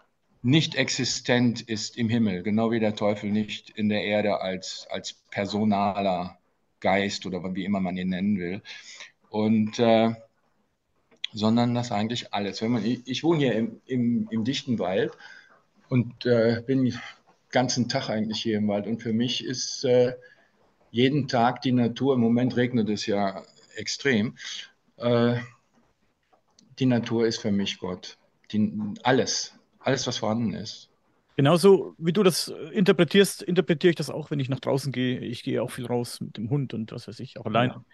nicht 0.42 0.74
existent 0.74 1.60
ist 1.60 1.96
im 1.96 2.08
Himmel, 2.08 2.42
genau 2.42 2.70
wie 2.70 2.80
der 2.80 2.96
Teufel 2.96 3.30
nicht 3.30 3.70
in 3.70 3.88
der 3.88 4.04
Erde 4.04 4.40
als, 4.40 4.86
als 4.90 5.14
personaler 5.30 6.38
Geist 6.80 7.26
oder 7.26 7.54
wie 7.54 7.64
immer 7.64 7.80
man 7.80 7.96
ihn 7.96 8.08
nennen 8.08 8.38
will. 8.38 8.62
Und 9.30 9.78
äh, 9.78 10.14
sondern 11.32 11.74
das 11.74 11.92
eigentlich 11.92 12.32
alles. 12.32 12.62
Wenn 12.62 12.72
man, 12.72 12.84
ich, 12.84 13.02
ich 13.06 13.24
wohne 13.24 13.38
hier 13.38 13.54
im, 13.54 13.80
im, 13.86 14.28
im, 14.30 14.44
dichten 14.44 14.78
Wald 14.78 15.12
und 15.88 16.26
äh, 16.26 16.62
bin 16.66 16.84
den 16.84 16.98
ganzen 17.50 17.88
Tag 17.88 18.08
eigentlich 18.10 18.42
hier 18.42 18.58
im 18.58 18.68
Wald. 18.68 18.86
Und 18.86 19.02
für 19.02 19.12
mich 19.12 19.44
ist 19.44 19.84
äh, 19.84 20.14
jeden 20.90 21.28
Tag 21.28 21.62
die 21.62 21.72
Natur, 21.72 22.14
im 22.14 22.20
Moment 22.20 22.56
regnet 22.56 22.88
es 22.88 23.06
ja 23.06 23.42
extrem, 23.76 24.36
äh, 24.96 25.36
die 26.78 26.86
Natur 26.86 27.26
ist 27.26 27.38
für 27.38 27.52
mich 27.52 27.78
Gott. 27.78 28.18
Die, 28.50 28.72
alles, 29.02 29.54
alles, 29.80 30.06
was 30.06 30.18
vorhanden 30.18 30.54
ist. 30.54 30.90
Genauso 31.36 31.94
wie 31.96 32.12
du 32.12 32.22
das 32.22 32.52
interpretierst, 32.72 33.42
interpretiere 33.42 33.90
ich 33.90 33.96
das 33.96 34.10
auch, 34.10 34.30
wenn 34.30 34.38
ich 34.38 34.50
nach 34.50 34.60
draußen 34.60 34.92
gehe. 34.92 35.20
Ich 35.20 35.42
gehe 35.42 35.62
auch 35.62 35.70
viel 35.70 35.86
raus 35.86 36.20
mit 36.20 36.36
dem 36.36 36.50
Hund 36.50 36.74
und 36.74 36.92
was 36.92 37.08
weiß 37.08 37.20
ich, 37.20 37.38
auch 37.38 37.46
allein. 37.46 37.70
Ja 37.70 37.84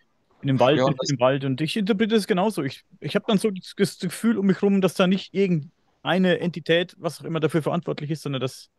in 0.43 0.49
dem 0.49 0.61
Wald, 0.61 0.79
ja, 0.79 0.87
im 0.87 1.21
Wald. 1.21 1.45
Und 1.45 1.61
ich 1.61 1.77
interpretiere 1.77 2.19
es 2.19 2.27
genauso. 2.27 2.63
Ich, 2.63 2.85
ich 3.01 3.15
habe 3.15 3.25
dann 3.29 3.39
so 3.39 3.51
das, 3.51 3.75
das 3.77 3.99
Gefühl 3.99 4.39
um 4.39 4.47
mich 4.47 4.61
herum, 4.61 4.81
dass 4.81 4.95
da 4.95 5.07
nicht 5.07 5.35
irgendeine 5.35 6.39
Entität, 6.41 6.95
was 6.99 7.21
auch 7.21 7.25
immer 7.25 7.41
dafür 7.41 7.63
verantwortlich 7.63 8.11
ist, 8.11 8.23
sondern 8.23 8.41
dass 8.41 8.71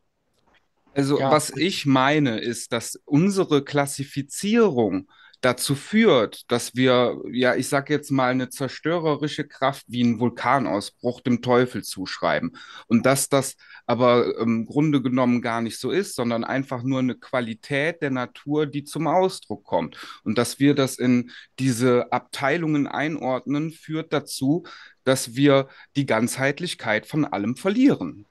also, 0.93 1.19
ja. 1.19 1.31
was 1.31 1.55
ich 1.55 1.85
meine, 1.85 2.39
ist, 2.39 2.73
dass 2.73 2.95
unsere 3.05 3.63
Klassifizierung 3.63 5.07
dazu 5.41 5.75
führt, 5.75 6.51
dass 6.51 6.75
wir, 6.75 7.21
ja, 7.31 7.55
ich 7.55 7.69
sage 7.69 7.93
jetzt 7.93 8.11
mal, 8.11 8.31
eine 8.31 8.49
zerstörerische 8.49 9.47
Kraft 9.47 9.85
wie 9.87 10.03
ein 10.03 10.19
Vulkanausbruch 10.19 11.21
dem 11.21 11.41
Teufel 11.41 11.83
zuschreiben. 11.83 12.57
Und 12.87 13.05
dass 13.05 13.29
das 13.29 13.55
aber 13.85 14.37
im 14.37 14.65
Grunde 14.65 15.01
genommen 15.01 15.41
gar 15.41 15.61
nicht 15.61 15.79
so 15.79 15.91
ist, 15.91 16.15
sondern 16.15 16.43
einfach 16.43 16.83
nur 16.83 16.99
eine 16.99 17.15
Qualität 17.15 18.01
der 18.01 18.11
Natur, 18.11 18.65
die 18.65 18.83
zum 18.83 19.07
Ausdruck 19.07 19.63
kommt. 19.63 19.97
Und 20.23 20.37
dass 20.37 20.59
wir 20.59 20.75
das 20.75 20.97
in 20.97 21.31
diese 21.57 22.11
Abteilungen 22.11 22.87
einordnen, 22.87 23.71
führt 23.71 24.13
dazu, 24.13 24.63
dass 25.03 25.35
wir 25.35 25.69
die 25.95 26.05
Ganzheitlichkeit 26.05 27.05
von 27.05 27.25
allem 27.25 27.55
verlieren. 27.55 28.25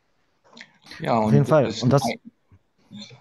Ja, 1.01 1.19
auf 1.19 1.33
jeden 1.33 1.47
Fall. 1.47 1.73
Und 1.83 1.91
das, 1.91 2.03
ja, 2.91 3.17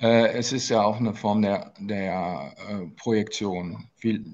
äh, 0.00 0.28
es 0.32 0.52
ist 0.52 0.68
ja 0.68 0.82
auch 0.82 0.98
eine 0.98 1.14
Form 1.14 1.42
der, 1.42 1.72
der 1.78 2.54
äh, 2.68 2.86
Projektion. 2.96 3.88
Viel, 3.96 4.24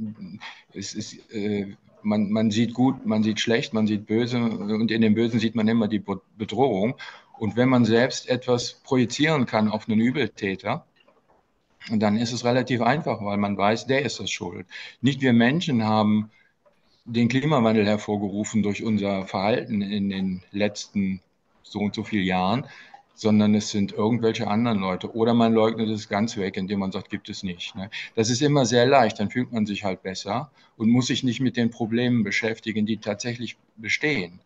es 0.73 0.95
ist, 0.95 1.15
äh, 1.33 1.75
man, 2.03 2.31
man 2.31 2.51
sieht 2.51 2.75
gut, 2.75 3.05
man 3.07 3.23
sieht 3.23 3.41
schlecht, 3.41 3.73
man 3.73 3.87
sieht 3.87 4.07
böse 4.07 4.39
und 4.39 4.91
in 4.91 5.01
dem 5.01 5.15
Bösen 5.15 5.41
sieht 5.41 5.55
man 5.55 5.69
immer 5.69 5.89
die 5.89 6.03
Bedrohung. 6.37 6.97
Und 7.39 7.57
wenn 7.57 7.69
man 7.69 7.85
selbst 7.85 8.29
etwas 8.29 8.81
projizieren 8.85 9.47
kann 9.47 9.69
auf 9.69 9.89
einen 9.89 10.01
Übeltäter, 10.01 10.87
dann 11.91 12.17
ist 12.17 12.33
es 12.33 12.45
relativ 12.45 12.81
einfach, 12.81 13.23
weil 13.23 13.37
man 13.37 13.57
weiß, 13.57 13.87
der 13.87 14.03
ist 14.03 14.19
das 14.19 14.31
schuld. 14.31 14.67
Nicht 15.01 15.21
wir 15.21 15.33
Menschen 15.33 15.85
haben 15.85 16.31
den 17.05 17.29
Klimawandel 17.29 17.87
hervorgerufen 17.87 18.63
durch 18.63 18.83
unser 18.83 19.27
Verhalten 19.27 19.83
in 19.83 20.09
den 20.09 20.43
letzten 20.51 21.21
so 21.63 21.81
und 21.81 21.95
so 21.95 22.03
vielen 22.03 22.25
Jahren, 22.25 22.67
sondern 23.17 23.55
es 23.55 23.71
sind 23.71 23.93
irgendwelche 23.93 24.47
anderen 24.47 24.79
Leute. 24.79 25.13
Oder 25.17 25.35
man 25.35 25.53
leugnet 25.53 25.89
es 25.89 26.09
ganz 26.09 26.37
weg, 26.37 26.57
indem 26.57 26.81
man 26.81 26.93
sagt, 26.93 27.11
gibt 27.11 27.29
es 27.29 27.43
nicht. 27.43 27.75
Ne? 27.75 27.91
Das 28.15 28.31
ist 28.31 28.43
immer 28.43 28.67
sehr 28.67 28.87
leicht, 28.87 29.19
dann 29.19 29.31
fühlt 29.31 29.51
man 29.53 29.67
sich 29.67 29.83
halt 29.83 30.03
besser 30.03 30.51
und 30.77 30.91
muss 30.91 31.07
sich 31.07 31.25
nicht 31.25 31.41
mit 31.41 31.57
den 31.57 31.71
Problemen 31.71 32.23
beschäftigen, 32.23 32.87
die 32.87 32.99
tatsächlich 32.99 33.57
bestehen. 33.77 34.39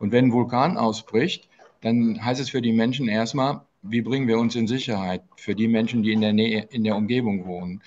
Und 0.00 0.12
wenn 0.12 0.26
ein 0.26 0.32
Vulkan 0.32 0.78
ausbricht, 0.78 1.48
dann 1.82 2.24
heißt 2.24 2.40
es 2.40 2.50
für 2.50 2.62
die 2.62 2.72
Menschen 2.72 3.06
erstmal, 3.06 3.60
wie 3.82 4.00
bringen 4.00 4.26
wir 4.26 4.38
uns 4.38 4.56
in 4.56 4.66
Sicherheit? 4.66 5.22
Für 5.36 5.54
die 5.54 5.68
Menschen, 5.68 6.02
die 6.02 6.12
in 6.12 6.22
der 6.22 6.32
Nähe, 6.32 6.66
in 6.70 6.84
der 6.84 6.96
Umgebung 6.96 7.46
wohnen. 7.46 7.82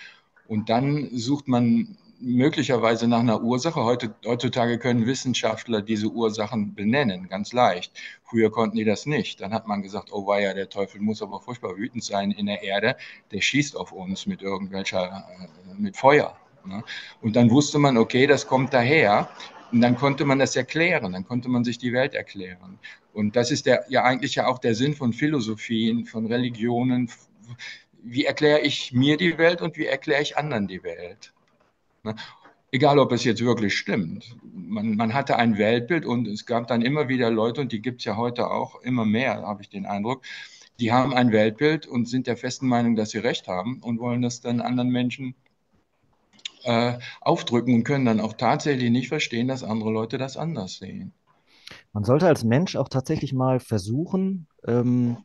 Und 0.47 0.69
dann 0.69 1.09
sucht 1.11 1.47
man 1.47 1.97
möglicherweise 2.19 3.08
nach 3.08 3.19
einer 3.19 3.41
Ursache. 3.41 3.84
Heute, 3.84 4.13
heutzutage 4.25 4.77
können 4.77 5.05
Wissenschaftler 5.05 5.82
diese 5.82 6.08
Ursachen 6.08 6.75
benennen, 6.75 7.27
ganz 7.29 7.53
leicht. 7.53 7.93
Früher 8.23 8.51
konnten 8.51 8.77
die 8.77 8.86
das 8.86 9.05
nicht. 9.05 9.41
Dann 9.41 9.53
hat 9.53 9.67
man 9.67 9.82
gesagt, 9.82 10.10
oh 10.12 10.27
weia, 10.27 10.53
der 10.53 10.69
Teufel 10.69 11.01
muss 11.01 11.21
aber 11.21 11.39
furchtbar 11.39 11.77
wütend 11.77 12.03
sein 12.03 12.32
in 12.32 12.45
der 12.45 12.63
Erde, 12.63 12.95
der 13.32 13.41
schießt 13.41 13.75
auf 13.75 13.91
uns 13.91 14.25
mit 14.25 14.41
irgendwelcher, 14.41 15.25
äh, 15.39 15.73
mit 15.79 15.97
Feuer. 15.97 16.36
Ne? 16.65 16.84
Und 17.21 17.36
dann 17.36 17.49
wusste 17.49 17.79
man, 17.79 17.97
okay, 17.97 18.27
das 18.27 18.47
kommt 18.47 18.73
daher. 18.73 19.29
Und 19.71 19.82
dann 19.82 19.95
konnte 19.95 20.25
man 20.25 20.39
das 20.39 20.55
erklären, 20.55 21.13
dann 21.13 21.25
konnte 21.25 21.47
man 21.47 21.63
sich 21.63 21.77
die 21.77 21.93
Welt 21.93 22.15
erklären. 22.15 22.79
Und 23.13 23.36
das 23.36 23.51
ist 23.51 23.67
der, 23.67 23.86
ja 23.89 24.03
eigentlich 24.03 24.36
ja 24.36 24.47
auch 24.47 24.58
der 24.58 24.73
Sinn 24.73 24.95
von 24.95 25.13
Philosophien, 25.13 26.05
von 26.05 26.25
Religionen. 26.25 27.12
Wie 28.01 28.25
erkläre 28.25 28.62
ich 28.62 28.93
mir 28.93 29.17
die 29.17 29.38
Welt 29.38 29.62
und 29.62 29.77
wie 29.77 29.86
erkläre 29.86 30.23
ich 30.23 30.38
anderen 30.38 30.67
die 30.67 30.84
Welt? 30.84 31.34
Ne? 32.03 32.15
Egal, 32.71 32.99
ob 32.99 33.12
es 33.12 33.23
jetzt 33.23 33.41
wirklich 33.43 33.75
stimmt. 33.75 34.38
Man, 34.43 34.95
man, 34.95 35.13
hatte 35.13 35.38
ein 35.38 35.57
Weltbild 35.57 36.05
und 36.05 36.27
es 36.27 36.45
gab 36.45 36.67
dann 36.67 36.83
immer 36.83 37.07
wieder 37.09 37.31
Leute, 37.31 37.62
und 37.62 37.71
die 37.71 37.81
gibt 37.81 38.01
es 38.01 38.05
ja 38.05 38.15
heute 38.15 38.51
auch 38.51 38.81
immer 38.81 39.05
mehr, 39.05 39.41
habe 39.41 39.63
ich 39.63 39.69
den 39.69 39.88
Eindruck, 39.88 40.21
die 40.79 40.91
haben 40.91 41.13
ein 41.13 41.31
Weltbild 41.31 41.88
und 41.88 42.07
sind 42.07 42.27
der 42.27 42.38
festen 42.38 42.67
Meinung, 42.67 42.95
dass 42.95 43.09
sie 43.09 43.17
recht 43.17 43.47
haben 43.47 43.81
und 43.81 43.99
wollen 43.99 44.21
das 44.21 44.41
dann 44.41 44.62
anderen 44.62 44.89
Menschen 44.89 45.35
äh, 46.63 46.99
aufdrücken 47.21 47.73
und 47.73 47.83
können 47.83 48.05
dann 48.05 48.19
auch 48.19 48.33
tatsächlich 48.33 48.91
nicht 48.91 49.07
verstehen, 49.07 49.47
dass 49.47 49.63
andere 49.63 49.91
Leute 49.91 50.17
das 50.17 50.38
anders 50.38 50.77
sehen. 50.77 51.13
Man 51.93 52.03
sollte 52.03 52.27
als 52.27 52.43
Mensch 52.43 52.75
auch 52.75 52.89
tatsächlich 52.89 53.33
mal 53.33 53.59
versuchen, 53.59 54.47
ähm, 54.65 55.17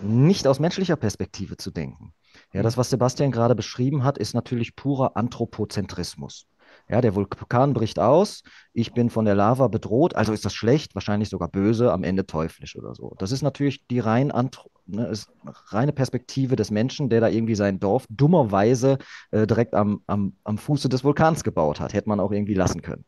nicht 0.00 0.46
aus 0.46 0.60
menschlicher 0.60 0.96
Perspektive 0.96 1.56
zu 1.56 1.70
denken. 1.70 2.14
Ja, 2.52 2.62
das, 2.62 2.76
was 2.76 2.90
Sebastian 2.90 3.30
gerade 3.30 3.54
beschrieben 3.54 4.04
hat, 4.04 4.18
ist 4.18 4.34
natürlich 4.34 4.74
purer 4.74 5.16
Anthropozentrismus. 5.16 6.46
Ja, 6.88 7.00
der 7.00 7.14
Vulkan 7.14 7.74
bricht 7.74 7.98
aus, 7.98 8.42
ich 8.72 8.92
bin 8.92 9.10
von 9.10 9.24
der 9.24 9.34
Lava 9.34 9.68
bedroht, 9.68 10.14
also 10.14 10.32
ist 10.32 10.44
das 10.44 10.54
schlecht, 10.54 10.94
wahrscheinlich 10.94 11.28
sogar 11.28 11.48
böse, 11.48 11.92
am 11.92 12.04
Ende 12.04 12.26
teuflisch 12.26 12.76
oder 12.76 12.94
so. 12.94 13.14
Das 13.18 13.32
ist 13.32 13.42
natürlich 13.42 13.86
die 13.88 14.00
rein 14.00 14.30
ne, 14.88 15.12
reine 15.66 15.92
Perspektive 15.92 16.56
des 16.56 16.70
Menschen, 16.70 17.08
der 17.08 17.20
da 17.20 17.28
irgendwie 17.28 17.54
sein 17.54 17.78
Dorf 17.78 18.06
dummerweise 18.10 18.98
äh, 19.30 19.46
direkt 19.46 19.74
am, 19.74 20.02
am, 20.06 20.34
am 20.44 20.58
Fuße 20.58 20.88
des 20.88 21.04
Vulkans 21.04 21.44
gebaut 21.44 21.80
hat. 21.80 21.92
Hätte 21.92 22.08
man 22.08 22.20
auch 22.20 22.32
irgendwie 22.32 22.54
lassen 22.54 22.82
können. 22.82 23.04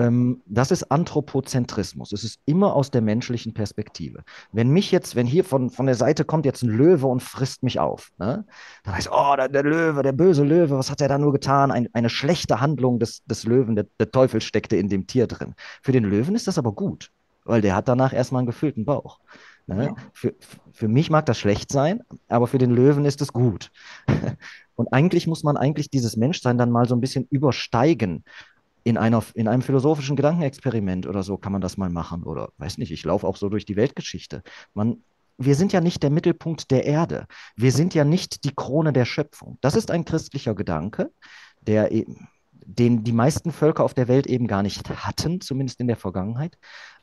Ähm, 0.00 0.42
das 0.46 0.70
ist 0.70 0.90
Anthropozentrismus. 0.90 2.12
Es 2.12 2.24
ist 2.24 2.40
immer 2.44 2.74
aus 2.74 2.90
der 2.90 3.00
menschlichen 3.00 3.54
Perspektive. 3.54 4.22
Wenn 4.52 4.68
mich 4.68 4.90
jetzt, 4.90 5.16
wenn 5.16 5.26
hier 5.26 5.44
von, 5.44 5.70
von 5.70 5.86
der 5.86 5.94
Seite 5.94 6.24
kommt 6.24 6.44
jetzt 6.44 6.62
ein 6.62 6.68
Löwe 6.68 7.06
und 7.06 7.22
frisst 7.22 7.62
mich 7.62 7.80
auf, 7.80 8.12
ne? 8.18 8.44
dann 8.84 8.94
heißt, 8.94 9.10
oh, 9.10 9.34
der, 9.36 9.48
der, 9.48 9.62
Löwe, 9.62 10.02
der 10.02 10.12
böse 10.12 10.44
Löwe, 10.44 10.76
was 10.78 10.90
hat 10.90 11.00
er 11.00 11.08
da 11.08 11.18
nur 11.18 11.32
getan? 11.32 11.70
Ein, 11.70 11.88
eine 11.92 12.10
schlechte 12.10 12.60
Handlung 12.60 12.98
des, 12.98 13.24
des 13.24 13.44
Löwen, 13.44 13.74
der, 13.74 13.86
der 13.98 14.10
Teufel 14.10 14.40
steckte 14.40 14.76
in 14.76 14.88
dem 14.88 15.06
Tier 15.06 15.26
drin. 15.26 15.54
Für 15.82 15.92
den 15.92 16.04
Löwen 16.04 16.34
ist 16.34 16.46
das 16.46 16.58
aber 16.58 16.72
gut, 16.72 17.10
weil 17.44 17.62
der 17.62 17.74
hat 17.74 17.88
danach 17.88 18.12
erstmal 18.12 18.40
einen 18.40 18.46
gefüllten 18.46 18.84
Bauch. 18.84 19.20
Ne? 19.66 19.94
Für, 20.12 20.34
für 20.72 20.88
mich 20.88 21.10
mag 21.10 21.26
das 21.26 21.38
schlecht 21.38 21.70
sein, 21.70 22.00
aber 22.28 22.46
für 22.46 22.58
den 22.58 22.70
Löwen 22.70 23.04
ist 23.04 23.22
es 23.22 23.32
gut. 23.32 23.70
Und 24.74 24.92
eigentlich 24.92 25.26
muss 25.26 25.44
man 25.44 25.56
eigentlich 25.56 25.90
dieses 25.90 26.16
Menschsein 26.16 26.58
dann 26.58 26.70
mal 26.70 26.88
so 26.88 26.94
ein 26.94 27.00
bisschen 27.00 27.26
übersteigen 27.30 28.24
in, 28.84 28.96
einer, 28.96 29.22
in 29.34 29.48
einem 29.48 29.62
philosophischen 29.62 30.16
Gedankenexperiment 30.16 31.06
oder 31.06 31.22
so 31.22 31.36
kann 31.36 31.52
man 31.52 31.60
das 31.60 31.76
mal 31.76 31.90
machen. 31.90 32.24
Oder 32.24 32.50
weiß 32.58 32.78
nicht, 32.78 32.90
ich 32.90 33.04
laufe 33.04 33.26
auch 33.26 33.36
so 33.36 33.48
durch 33.48 33.64
die 33.64 33.76
Weltgeschichte. 33.76 34.42
Man, 34.74 35.02
wir 35.38 35.54
sind 35.54 35.72
ja 35.72 35.80
nicht 35.80 36.02
der 36.02 36.10
Mittelpunkt 36.10 36.70
der 36.70 36.84
Erde. 36.84 37.26
Wir 37.56 37.72
sind 37.72 37.94
ja 37.94 38.04
nicht 38.04 38.44
die 38.44 38.54
Krone 38.54 38.92
der 38.92 39.04
Schöpfung. 39.04 39.58
Das 39.60 39.76
ist 39.76 39.90
ein 39.90 40.04
christlicher 40.04 40.54
Gedanke, 40.54 41.10
der 41.60 41.92
eben, 41.92 42.28
den 42.52 43.04
die 43.04 43.12
meisten 43.12 43.52
Völker 43.52 43.84
auf 43.84 43.94
der 43.94 44.08
Welt 44.08 44.26
eben 44.26 44.46
gar 44.46 44.62
nicht 44.62 44.88
hatten, 44.88 45.40
zumindest 45.40 45.80
in 45.80 45.86
der 45.86 45.96
Vergangenheit. 45.96 46.58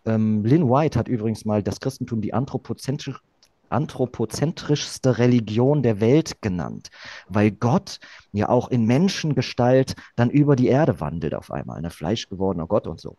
Ähm, 0.06 0.44
Lynn 0.44 0.70
White 0.70 0.98
hat 0.98 1.08
übrigens 1.08 1.46
mal 1.46 1.64
das 1.64 1.80
Christentum 1.80 2.22
die 2.22 2.34
anthropozentrische 2.34 3.20
anthropozentrischste 3.70 5.18
Religion 5.18 5.84
der 5.84 6.00
Welt 6.00 6.42
genannt, 6.42 6.90
weil 7.28 7.52
Gott 7.52 8.00
ja 8.32 8.50
auch 8.50 8.70
in 8.70 8.86
Menschengestalt 8.86 9.96
dann 10.16 10.30
über 10.30 10.56
die 10.56 10.68
Erde 10.68 11.00
wandelt 11.00 11.36
auf 11.36 11.52
einmal, 11.52 11.78
ein 11.78 11.84
ne? 11.84 11.92
fleischgewordener 11.92 12.68
Gott 12.68 12.88
und 12.88 13.00
so. 13.00 13.16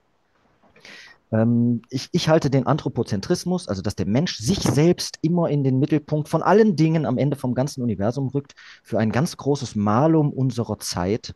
Ähm, 1.33 1.83
ich, 1.91 2.09
ich 2.13 2.29
halte 2.29 2.51
den 2.51 2.67
Anthropozentrismus, 2.67 3.69
also 3.69 3.83
dass 3.83 3.95
der 3.95 4.07
Mensch 4.07 4.39
sich 4.39 4.61
selbst 4.61 5.19
immer 5.23 5.49
in 5.49 5.63
den 5.63 5.79
Mittelpunkt 5.79 6.29
von 6.29 6.43
allen 6.43 6.77
Dingen 6.77 7.07
am 7.07 7.19
Ende 7.19 7.37
vom 7.37 7.55
ganzen 7.55 7.83
Universum 7.83 8.29
rückt, 8.29 8.55
für 8.83 8.99
ein 8.99 9.13
ganz 9.13 9.37
großes 9.37 9.77
Malum 9.77 10.33
unserer 10.33 10.79
Zeit. 10.79 11.35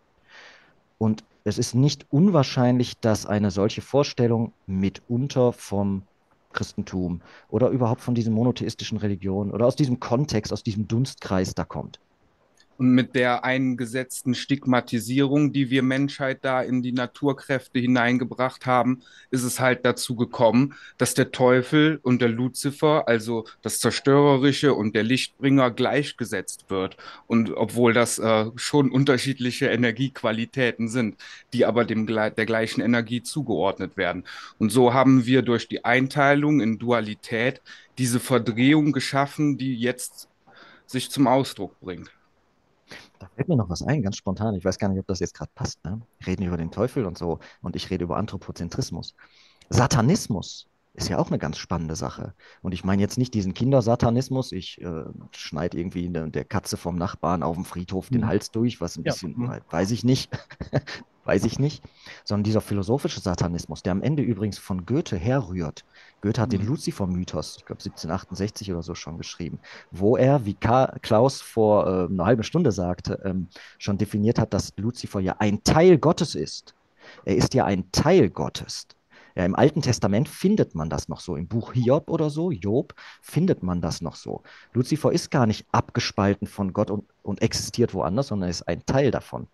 Und 0.99 1.25
es 1.45 1.59
ist 1.59 1.75
nicht 1.75 2.07
unwahrscheinlich, 2.11 2.99
dass 2.99 3.27
eine 3.27 3.51
solche 3.51 3.83
Vorstellung 3.83 4.53
mitunter 4.67 5.53
vom 5.53 6.03
Christentum 6.55 7.21
oder 7.51 7.69
überhaupt 7.69 8.01
von 8.01 8.15
diesen 8.15 8.33
monotheistischen 8.33 8.97
Religionen 8.99 9.51
oder 9.51 9.67
aus 9.67 9.77
diesem 9.77 10.01
Kontext, 10.01 10.53
aus 10.53 10.63
diesem 10.63 10.89
Dunstkreis 10.89 11.55
da 11.55 11.65
kommt. 11.65 12.01
Und 12.77 12.91
mit 12.91 13.15
der 13.15 13.45
eingesetzten 13.45 14.35
Stigmatisierung, 14.35 15.53
die 15.53 15.71
wir 15.71 15.83
Menschheit 15.83 16.45
da 16.45 16.61
in 16.61 16.83
die 16.83 16.93
Naturkräfte 16.93 17.79
hineingebracht 17.79 18.67
haben, 18.67 19.03
ist 19.31 19.45
es 19.45 19.61
halt 19.61 19.85
dazu 19.85 20.17
gekommen, 20.17 20.75
dass 20.99 21.15
der 21.15 21.31
Teufel 21.31 22.01
und 22.03 22.21
der 22.21 22.29
Luzifer, 22.29 23.07
also 23.07 23.47
das 23.63 23.79
Zerstörerische 23.79 24.75
und 24.75 24.97
der 24.97 25.05
Lichtbringer, 25.05 25.71
gleichgesetzt 25.71 26.65
wird. 26.69 26.97
Und 27.27 27.53
obwohl 27.57 27.93
das 27.93 28.19
äh, 28.19 28.47
schon 28.57 28.91
unterschiedliche 28.91 29.67
Energiequalitäten 29.67 30.89
sind, 30.89 31.17
die 31.53 31.65
aber 31.65 31.85
dem, 31.85 32.07
der 32.07 32.31
gleichen 32.47 32.81
Energie 32.81 33.23
zugeordnet 33.23 33.97
werden. 33.97 34.25
Und 34.59 34.71
so 34.71 34.93
haben 34.93 35.27
wir 35.27 35.43
durch 35.43 35.69
die 35.69 35.85
Einteilung 35.85 36.61
in 36.61 36.79
Dualität 36.79 37.63
diese 37.99 38.21
Verdrehung 38.21 38.93
geschaffen, 38.93 39.59
die 39.59 39.77
jetzt 39.77 40.29
sich 40.87 41.11
zum 41.11 41.27
Ausdruck 41.27 41.79
bringt. 41.81 42.11
Da 43.25 43.31
fällt 43.37 43.49
mir 43.49 43.57
noch 43.57 43.71
was 43.71 43.83
ein, 43.83 44.03
ganz 44.03 44.17
spontan. 44.17 44.55
Ich 44.55 44.65
weiß 44.65 44.79
gar 44.79 44.89
nicht, 44.89 45.01
ob 45.01 45.07
das 45.07 45.21
jetzt 45.21 45.35
gerade 45.35 45.51
passt. 45.55 45.85
Ne? 45.85 46.01
Wir 46.19 46.27
reden 46.27 46.45
über 46.45 46.57
den 46.57 46.71
Teufel 46.71 47.07
und 47.07 47.17
so 47.17 47.39
und 47.63 47.77
ich 47.77 47.91
rede 47.91 48.05
über 48.05 48.17
Anthropozentrismus. 48.17 49.15
Satanismus 49.71 50.69
ist 50.95 51.09
ja 51.09 51.19
auch 51.19 51.29
eine 51.29 51.39
ganz 51.39 51.59
spannende 51.59 51.97
Sache. 51.97 52.35
Und 52.63 52.73
ich 52.73 52.85
meine 52.85 53.03
jetzt 53.03 53.19
nicht 53.19 53.35
diesen 53.35 53.55
Kindersatanismus, 53.55 54.53
ich 54.53 54.81
äh, 54.81 55.05
schneide 55.33 55.77
irgendwie 55.77 56.07
eine, 56.07 56.31
der 56.31 56.45
Katze 56.45 56.77
vom 56.77 56.97
Nachbarn 56.97 57.43
auf 57.43 57.57
dem 57.57 57.65
Friedhof 57.65 58.11
den 58.11 58.21
mhm. 58.21 58.27
Hals 58.27 58.53
durch, 58.53 58.81
was 58.81 58.97
ein 58.97 59.05
ja. 59.05 59.13
bisschen, 59.13 59.37
mhm. 59.37 59.61
weiß 59.71 59.91
ich 59.91 60.05
nicht, 60.05 60.31
weiß 61.25 61.45
ich 61.45 61.59
nicht, 61.59 61.83
sondern 62.25 62.45
dieser 62.45 62.61
philosophische 62.61 63.21
Satanismus, 63.21 63.83
der 63.83 63.93
am 63.93 64.03
Ende 64.03 64.23
übrigens 64.23 64.59
von 64.59 64.87
Goethe 64.87 65.17
herrührt. 65.17 65.85
Goethe 66.21 66.41
hat 66.41 66.53
mhm. 66.53 66.59
den 66.59 66.67
Lucifer-Mythos, 66.67 67.57
ich 67.59 67.65
glaube 67.65 67.81
1768 67.81 68.73
oder 68.73 68.83
so 68.83 68.95
schon 68.95 69.19
geschrieben, 69.19 69.59
wo 69.91 70.17
er, 70.17 70.45
wie 70.45 70.55
Klaus 70.55 71.41
vor 71.41 71.87
äh, 71.87 72.13
einer 72.13 72.27
halben 72.27 72.43
Stunde 72.43 72.73
sagte, 72.73 73.21
ähm, 73.25 73.49
schon 73.79 73.99
definiert 73.99 74.39
hat, 74.39 74.55
dass 74.55 74.73
Lucifer 74.77 75.21
ja 75.21 75.37
ein 75.39 75.63
Teil 75.65 75.99
Gottes 75.99 76.35
ist. 76.35 76.75
Er 77.25 77.37
ist 77.37 77.55
ja 77.55 77.65
ein 77.65 77.91
Teil 77.93 78.31
Gottes. 78.31 78.87
Ja, 79.37 79.45
Im 79.45 79.57
Alten 79.57 79.83
Testament 79.83 80.29
findet 80.29 80.75
man 80.75 80.89
das 80.89 81.09
noch 81.09 81.21
so. 81.21 81.37
Im 81.37 81.49
Buch 81.49 81.73
Hiob 81.73 82.09
oder 82.09 82.31
so, 82.31 82.53
Job, 82.53 82.95
findet 83.21 83.63
man 83.65 83.81
das 83.81 84.01
noch 84.01 84.15
so. 84.15 84.43
Lucifer 84.73 85.13
ist 85.13 85.31
gar 85.31 85.47
nicht 85.47 85.67
abgespalten 85.73 86.47
von 86.47 86.73
Gott 86.73 86.91
und, 86.91 87.05
und 87.23 87.43
existiert 87.43 87.95
woanders, 87.95 88.29
sondern 88.29 88.49
ist 88.49 88.63
ein 88.69 88.87
Teil 88.87 89.11
davon. 89.11 89.49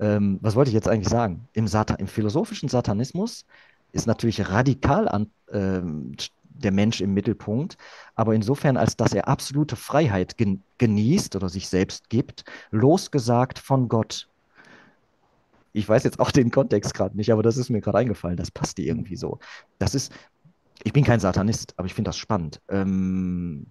Ähm, 0.00 0.38
was 0.40 0.56
wollte 0.56 0.70
ich 0.70 0.74
jetzt 0.74 0.88
eigentlich 0.88 1.08
sagen? 1.08 1.48
Im, 1.52 1.68
Satan 1.68 1.98
Im 1.98 2.08
philosophischen 2.08 2.68
Satanismus 2.68 3.44
ist 3.92 4.06
natürlich 4.06 4.48
radikal 4.48 5.08
an, 5.08 5.30
ähm, 5.52 6.16
der 6.44 6.72
Mensch 6.72 7.00
im 7.00 7.14
Mittelpunkt, 7.14 7.76
aber 8.14 8.34
insofern, 8.34 8.76
als 8.76 8.96
dass 8.96 9.12
er 9.12 9.28
absolute 9.28 9.76
Freiheit 9.76 10.36
gen 10.36 10.62
genießt 10.78 11.36
oder 11.36 11.48
sich 11.48 11.68
selbst 11.68 12.10
gibt, 12.10 12.44
losgesagt 12.70 13.58
von 13.58 13.88
Gott 13.88 14.28
ich 15.72 15.88
weiß 15.88 16.04
jetzt 16.04 16.18
auch 16.20 16.30
den 16.30 16.50
Kontext 16.50 16.94
gerade 16.94 17.16
nicht, 17.16 17.32
aber 17.32 17.42
das 17.42 17.56
ist 17.56 17.70
mir 17.70 17.80
gerade 17.80 17.98
eingefallen. 17.98 18.36
Das 18.36 18.50
passt 18.50 18.78
dir 18.78 18.86
irgendwie 18.86 19.16
so. 19.16 19.38
Das 19.78 19.94
ist, 19.94 20.12
ich 20.82 20.92
bin 20.92 21.04
kein 21.04 21.20
Satanist, 21.20 21.74
aber 21.76 21.86
ich 21.86 21.94
finde 21.94 22.08
das 22.08 22.16
spannend. 22.16 22.60
Ähm, 22.68 23.66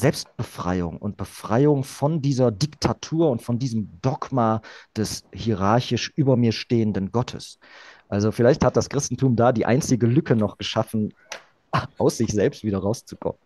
Selbstbefreiung 0.00 0.96
und 0.96 1.16
Befreiung 1.16 1.84
von 1.84 2.22
dieser 2.22 2.50
Diktatur 2.50 3.30
und 3.30 3.42
von 3.42 3.58
diesem 3.58 4.00
Dogma 4.00 4.62
des 4.96 5.24
hierarchisch 5.32 6.10
über 6.16 6.36
mir 6.36 6.52
stehenden 6.52 7.12
Gottes. 7.12 7.58
Also 8.08 8.32
vielleicht 8.32 8.64
hat 8.64 8.76
das 8.76 8.88
Christentum 8.88 9.36
da 9.36 9.52
die 9.52 9.66
einzige 9.66 10.06
Lücke 10.06 10.34
noch 10.34 10.58
geschaffen, 10.58 11.14
aus 11.98 12.16
sich 12.16 12.32
selbst 12.32 12.64
wieder 12.64 12.78
rauszukommen. 12.78 13.38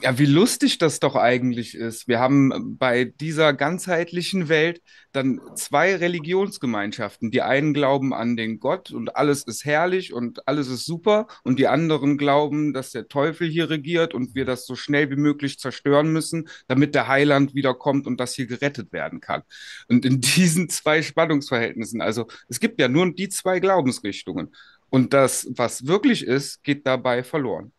Ja, 0.00 0.16
wie 0.16 0.26
lustig 0.26 0.78
das 0.78 1.00
doch 1.00 1.16
eigentlich 1.16 1.74
ist. 1.74 2.06
Wir 2.06 2.20
haben 2.20 2.76
bei 2.78 3.04
dieser 3.04 3.52
ganzheitlichen 3.52 4.48
Welt 4.48 4.80
dann 5.10 5.40
zwei 5.56 5.96
Religionsgemeinschaften. 5.96 7.32
Die 7.32 7.42
einen 7.42 7.74
glauben 7.74 8.14
an 8.14 8.36
den 8.36 8.60
Gott 8.60 8.92
und 8.92 9.16
alles 9.16 9.42
ist 9.42 9.64
herrlich 9.64 10.12
und 10.12 10.46
alles 10.46 10.68
ist 10.68 10.84
super. 10.84 11.26
Und 11.42 11.58
die 11.58 11.66
anderen 11.66 12.16
glauben, 12.16 12.72
dass 12.72 12.92
der 12.92 13.08
Teufel 13.08 13.48
hier 13.48 13.70
regiert 13.70 14.14
und 14.14 14.36
wir 14.36 14.44
das 14.44 14.66
so 14.66 14.76
schnell 14.76 15.10
wie 15.10 15.16
möglich 15.16 15.58
zerstören 15.58 16.12
müssen, 16.12 16.48
damit 16.68 16.94
der 16.94 17.08
Heiland 17.08 17.56
wiederkommt 17.56 18.06
und 18.06 18.20
das 18.20 18.34
hier 18.34 18.46
gerettet 18.46 18.92
werden 18.92 19.20
kann. 19.20 19.42
Und 19.88 20.04
in 20.04 20.20
diesen 20.20 20.68
zwei 20.68 21.02
Spannungsverhältnissen, 21.02 22.00
also 22.00 22.28
es 22.48 22.60
gibt 22.60 22.80
ja 22.80 22.88
nur 22.88 23.12
die 23.12 23.30
zwei 23.30 23.58
Glaubensrichtungen. 23.58 24.54
Und 24.90 25.12
das, 25.12 25.48
was 25.50 25.86
wirklich 25.86 26.24
ist, 26.24 26.62
geht 26.62 26.86
dabei 26.86 27.24
verloren. 27.24 27.72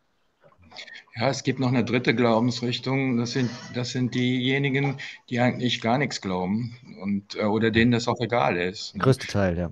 Ja, 1.16 1.28
es 1.28 1.42
gibt 1.42 1.58
noch 1.58 1.68
eine 1.68 1.84
dritte 1.84 2.14
Glaubensrichtung. 2.14 3.16
Das 3.16 3.32
sind, 3.32 3.50
das 3.74 3.90
sind 3.90 4.14
diejenigen, 4.14 4.96
die 5.28 5.40
eigentlich 5.40 5.80
gar 5.80 5.98
nichts 5.98 6.20
glauben 6.20 6.76
und, 7.02 7.34
äh, 7.36 7.44
oder 7.44 7.70
denen 7.70 7.90
das 7.90 8.08
auch 8.08 8.20
egal 8.20 8.56
ist. 8.56 8.94
Ne? 8.96 9.02
Größte 9.02 9.26
Teil, 9.26 9.58
ja. 9.58 9.70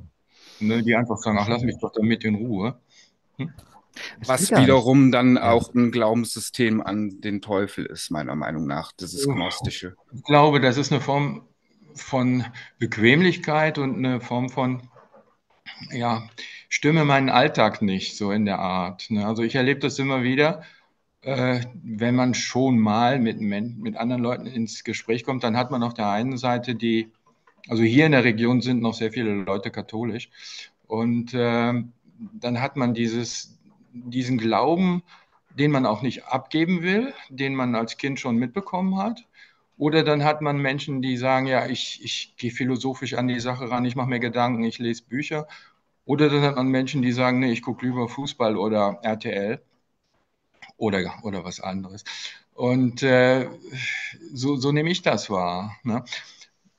Ne, 0.61 0.82
die 0.82 0.96
einfach 0.96 1.18
sagen, 1.18 1.38
ach, 1.40 1.49
lass 1.49 1.62
mich 1.62 1.76
doch 1.80 1.92
damit 1.92 2.24
in 2.24 2.34
Ruhe. 2.34 2.80
Hm? 3.36 3.53
Was 4.24 4.51
wiederum 4.51 5.12
dann 5.12 5.36
ja. 5.36 5.51
auch 5.51 5.74
ein 5.74 5.90
Glaubenssystem 5.90 6.80
an 6.80 7.20
den 7.20 7.40
Teufel 7.40 7.86
ist, 7.86 8.11
meiner 8.11 8.34
Meinung 8.34 8.66
nach, 8.66 8.92
Das 8.96 9.14
ist 9.14 9.26
Gnostische. 9.26 9.94
Ich 10.12 10.22
glaube, 10.24 10.61
das 10.61 10.76
ist 10.76 10.92
eine 10.92 11.01
Form 11.01 11.49
von 11.94 12.44
Bequemlichkeit 12.78 13.78
und 13.78 13.96
eine 13.96 14.20
Form 14.20 14.51
von, 14.51 14.88
ja, 15.90 16.28
stimme 16.68 17.05
meinen 17.05 17.28
Alltag 17.28 17.82
nicht, 17.82 18.16
so 18.16 18.30
in 18.30 18.44
der 18.44 18.59
Art. 18.59 19.11
Ne? 19.11 19.26
Also 19.26 19.42
ich 19.42 19.55
erlebe 19.55 19.80
das 19.80 19.99
immer 19.99 20.22
wieder, 20.22 20.62
äh, 21.22 21.60
wenn 21.82 22.14
man 22.14 22.34
schon 22.34 22.78
mal 22.78 23.18
mit, 23.18 23.40
mit 23.40 23.96
anderen 23.96 24.22
Leuten 24.22 24.46
ins 24.46 24.84
Gespräch 24.84 25.24
kommt, 25.24 25.44
dann 25.44 25.56
hat 25.56 25.70
man 25.70 25.82
auf 25.82 25.94
der 25.94 26.10
einen 26.10 26.36
Seite 26.36 26.74
die, 26.74 27.10
also 27.68 27.82
hier 27.82 28.06
in 28.06 28.12
der 28.12 28.24
Region 28.24 28.60
sind 28.60 28.80
noch 28.80 28.94
sehr 28.94 29.12
viele 29.12 29.34
Leute 29.34 29.70
katholisch 29.70 30.30
und 30.86 31.34
äh, 31.34 31.74
dann 32.40 32.60
hat 32.60 32.76
man 32.76 32.94
dieses, 32.94 33.58
diesen 33.92 34.38
Glauben, 34.38 35.02
den 35.50 35.70
man 35.70 35.86
auch 35.86 36.02
nicht 36.02 36.24
abgeben 36.26 36.82
will, 36.82 37.12
den 37.30 37.54
man 37.54 37.74
als 37.74 37.96
Kind 37.96 38.20
schon 38.20 38.36
mitbekommen 38.36 38.98
hat. 38.98 39.26
Oder 39.76 40.02
dann 40.02 40.24
hat 40.24 40.40
man 40.40 40.58
Menschen, 40.58 41.02
die 41.02 41.16
sagen, 41.16 41.46
ja, 41.46 41.66
ich, 41.66 42.00
ich 42.02 42.34
gehe 42.36 42.50
philosophisch 42.50 43.14
an 43.14 43.28
die 43.28 43.40
Sache 43.40 43.70
ran, 43.70 43.84
ich 43.84 43.94
mache 43.96 44.08
mir 44.08 44.18
Gedanken, 44.18 44.64
ich 44.64 44.78
lese 44.78 45.04
Bücher. 45.04 45.46
Oder 46.04 46.28
dann 46.28 46.42
hat 46.42 46.56
man 46.56 46.68
Menschen, 46.68 47.02
die 47.02 47.12
sagen, 47.12 47.40
nee, 47.40 47.52
ich 47.52 47.62
gucke 47.62 47.86
lieber 47.86 48.08
Fußball 48.08 48.56
oder 48.56 48.98
RTL 49.02 49.60
oder, 50.79 51.12
oder 51.22 51.45
was 51.45 51.61
anderes. 51.61 52.05
Und 52.55 53.03
äh, 53.03 53.49
so, 54.33 54.57
so 54.57 54.72
nehme 54.72 54.91
ich 54.91 55.03
das 55.03 55.29
wahr. 55.29 55.76
Ne? 55.83 56.05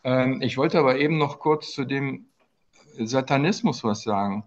Ähm, 0.04 0.41
ich 0.41 0.58
wollte 0.58 0.80
aber 0.80 0.97
eben 0.97 1.18
noch 1.18 1.39
kurz 1.39 1.72
zu 1.72 1.86
dem 1.86 2.26
Satanismus 2.97 3.84
was 3.84 4.02
sagen. 4.04 4.43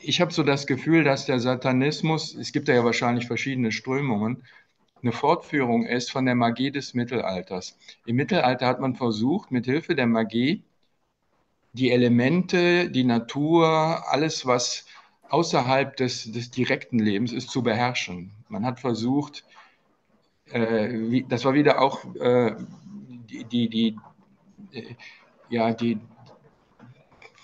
Ich 0.00 0.20
habe 0.20 0.32
so 0.32 0.42
das 0.42 0.66
Gefühl, 0.66 1.04
dass 1.04 1.26
der 1.26 1.40
Satanismus, 1.40 2.34
es 2.34 2.52
gibt 2.52 2.68
ja 2.68 2.84
wahrscheinlich 2.84 3.26
verschiedene 3.26 3.72
Strömungen, 3.72 4.44
eine 5.02 5.12
Fortführung 5.12 5.86
ist 5.86 6.10
von 6.10 6.26
der 6.26 6.34
Magie 6.34 6.70
des 6.70 6.94
Mittelalters. 6.94 7.78
Im 8.06 8.16
Mittelalter 8.16 8.66
hat 8.66 8.80
man 8.80 8.94
versucht, 8.94 9.50
mit 9.50 9.64
Hilfe 9.64 9.94
der 9.94 10.06
Magie 10.06 10.64
die 11.72 11.90
Elemente, 11.90 12.90
die 12.90 13.04
Natur, 13.04 14.02
alles, 14.08 14.46
was 14.46 14.85
außerhalb 15.30 15.96
des, 15.96 16.30
des 16.30 16.50
direkten 16.50 16.98
Lebens 16.98 17.32
ist, 17.32 17.50
zu 17.50 17.62
beherrschen. 17.62 18.32
Man 18.48 18.64
hat 18.64 18.80
versucht, 18.80 19.44
äh, 20.50 20.88
wie, 20.92 21.24
das 21.28 21.44
war 21.44 21.54
wieder 21.54 21.80
auch 21.80 22.04
äh, 22.16 22.54
die, 23.28 23.44
die, 23.44 23.68
die 23.68 23.96
äh, 24.72 24.94
ja, 25.48 25.72
die, 25.72 25.98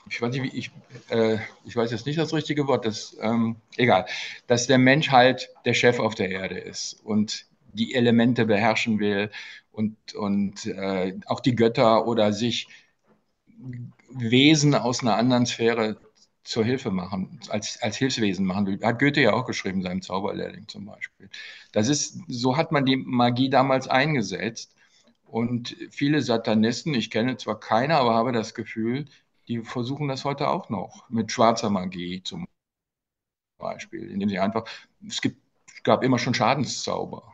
ich 0.09 0.21
weiß 0.21 0.35
nicht, 0.35 0.55
ich, 0.55 0.71
äh, 1.09 1.39
ich 1.65 1.77
weiß 1.77 1.91
jetzt 1.91 2.07
nicht 2.07 2.19
das 2.19 2.35
richtige 2.35 2.67
Wort, 2.67 2.85
das, 2.85 3.17
ähm, 3.21 3.57
egal, 3.77 4.07
dass 4.47 4.67
der 4.67 4.79
Mensch 4.79 5.11
halt 5.11 5.51
der 5.65 5.75
Chef 5.75 5.99
auf 5.99 6.15
der 6.15 6.31
Erde 6.31 6.59
ist 6.59 7.01
und 7.05 7.47
die 7.73 7.95
Elemente 7.95 8.45
beherrschen 8.45 8.99
will 8.99 9.31
und, 9.71 9.97
und 10.15 10.67
äh, 10.67 11.19
auch 11.27 11.41
die 11.41 11.55
Götter 11.55 12.07
oder 12.07 12.33
sich 12.33 12.69
Wesen 14.11 14.75
aus 14.75 15.01
einer 15.01 15.17
anderen 15.17 15.47
Sphäre 15.47 15.97
zur 16.45 16.65
Hilfe 16.65 16.91
machen, 16.91 17.41
als, 17.49 17.81
als 17.83 17.97
Hilfswesen 17.97 18.45
machen. 18.47 18.81
Hat 18.83 18.99
Goethe 18.99 19.21
ja 19.21 19.33
auch 19.33 19.47
geschrieben, 19.47 19.83
seinem 19.83 20.03
Zauberlehrling 20.03 20.69
zum 20.69 20.87
Beispiel. 20.87 21.31
Das 21.73 21.89
ist, 21.89 22.19
so 22.29 22.57
hat 22.57 22.73
man 22.73 22.85
die 22.87 22.97
Magie 22.97 23.51
damals 23.51 23.89
eingesetzt. 23.89 24.75
Und 25.25 25.77
viele 25.91 26.21
Satanisten, 26.23 26.95
ich 26.95 27.11
kenne 27.11 27.37
zwar 27.39 27.59
keine, 27.59 27.97
aber 27.97 28.15
habe 28.15 28.33
das 28.33 28.55
Gefühl, 28.55 29.07
die 29.49 29.61
versuchen 29.63 30.09
das 30.09 30.25
heute 30.25 30.49
auch 30.49 30.69
noch 30.69 31.09
mit 31.09 31.33
schwarzer 31.33 31.71
Magie 31.71 32.23
zum 32.23 32.47
Beispiel, 33.59 34.11
indem 34.11 34.29
sie 34.29 34.39
einfach, 34.39 34.65
es 35.07 35.21
gibt, 35.21 35.41
gab 35.85 36.03
immer 36.03 36.19
schon 36.19 36.35
Schadenszauber. 36.35 37.33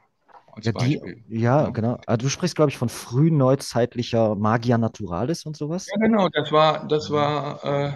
Als 0.52 0.66
Ja, 0.66 0.72
die, 0.72 1.00
Beispiel. 1.00 1.24
ja, 1.28 1.64
Ja. 1.64 1.70
genau. 1.70 1.98
Also 2.06 2.26
du 2.26 2.28
sprichst, 2.28 2.56
glaube 2.56 2.70
ich, 2.70 2.78
von 2.78 2.88
frühneuzeitlicher 2.88 4.34
Magia 4.34 4.76
Naturalis 4.76 5.46
und 5.46 5.56
sowas. 5.56 5.86
Ja, 5.86 5.96
genau, 5.98 6.28
das 6.28 6.52
war, 6.52 6.86
das 6.88 7.10
war 7.10 7.64
äh, 7.64 7.92